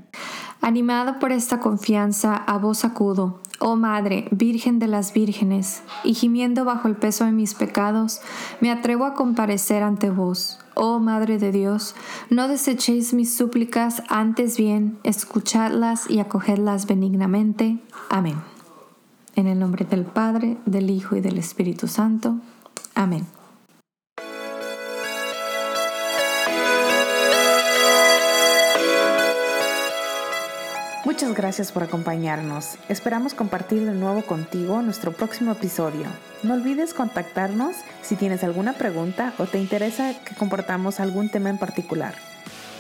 Animado 0.63 1.19
por 1.19 1.33
esta 1.33 1.59
confianza, 1.59 2.35
a 2.35 2.59
vos 2.59 2.85
acudo, 2.85 3.41
oh 3.61 3.77
Madre, 3.77 4.29
Virgen 4.31 4.79
de 4.79 4.89
las 4.89 5.15
Vírgenes, 5.15 5.83
y 6.05 6.13
gimiendo 6.13 6.67
bajo 6.67 6.87
el 6.87 6.97
peso 6.97 7.25
de 7.25 7.33
mis 7.33 7.55
pecados, 7.55 8.21
me 8.61 8.71
atrevo 8.71 9.07
a 9.07 9.15
comparecer 9.15 9.83
ante 9.83 10.11
vos. 10.11 10.59
Oh 10.75 10.99
Madre 10.99 11.39
de 11.39 11.51
Dios, 11.51 11.95
no 12.29 12.47
desechéis 12.47 13.15
mis 13.15 13.35
súplicas, 13.35 14.03
antes 14.09 14.59
bien, 14.59 14.99
escuchadlas 15.03 16.11
y 16.11 16.21
acogedlas 16.21 16.87
benignamente. 16.87 17.79
Amén. 18.11 18.37
En 19.37 19.47
el 19.47 19.59
nombre 19.59 19.87
del 19.87 20.05
Padre, 20.05 20.59
del 20.67 20.91
Hijo 20.91 21.17
y 21.17 21.21
del 21.21 21.39
Espíritu 21.39 21.87
Santo. 21.87 22.37
Amén. 22.95 23.27
Muchas 31.05 31.35
gracias 31.35 31.73
por 31.73 31.83
acompañarnos. 31.83 32.77
Esperamos 32.89 33.35
compartir 33.35 33.85
de 33.85 33.93
nuevo 33.93 34.23
contigo 34.23 34.81
nuestro 34.81 35.13
próximo 35.13 35.53
episodio. 35.53 36.07
No 36.43 36.55
olvides 36.55 36.95
contactarnos 36.95 37.75
si 38.01 38.17
tienes 38.17 38.45
alguna 38.45 38.75
pregunta 38.75 39.35
o 39.39 39.47
te 39.47 39.59
interesa 39.59 40.15
que 40.25 40.35
compartamos 40.35 41.01
algún 41.01 41.29
tema 41.29 41.51
en 41.51 41.59
particular. 41.59 42.15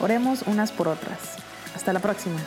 Oremos 0.01 0.43
unas 0.43 0.71
por 0.71 0.89
otras. 0.89 1.19
Hasta 1.75 1.93
la 1.93 2.01
próxima. 2.01 2.39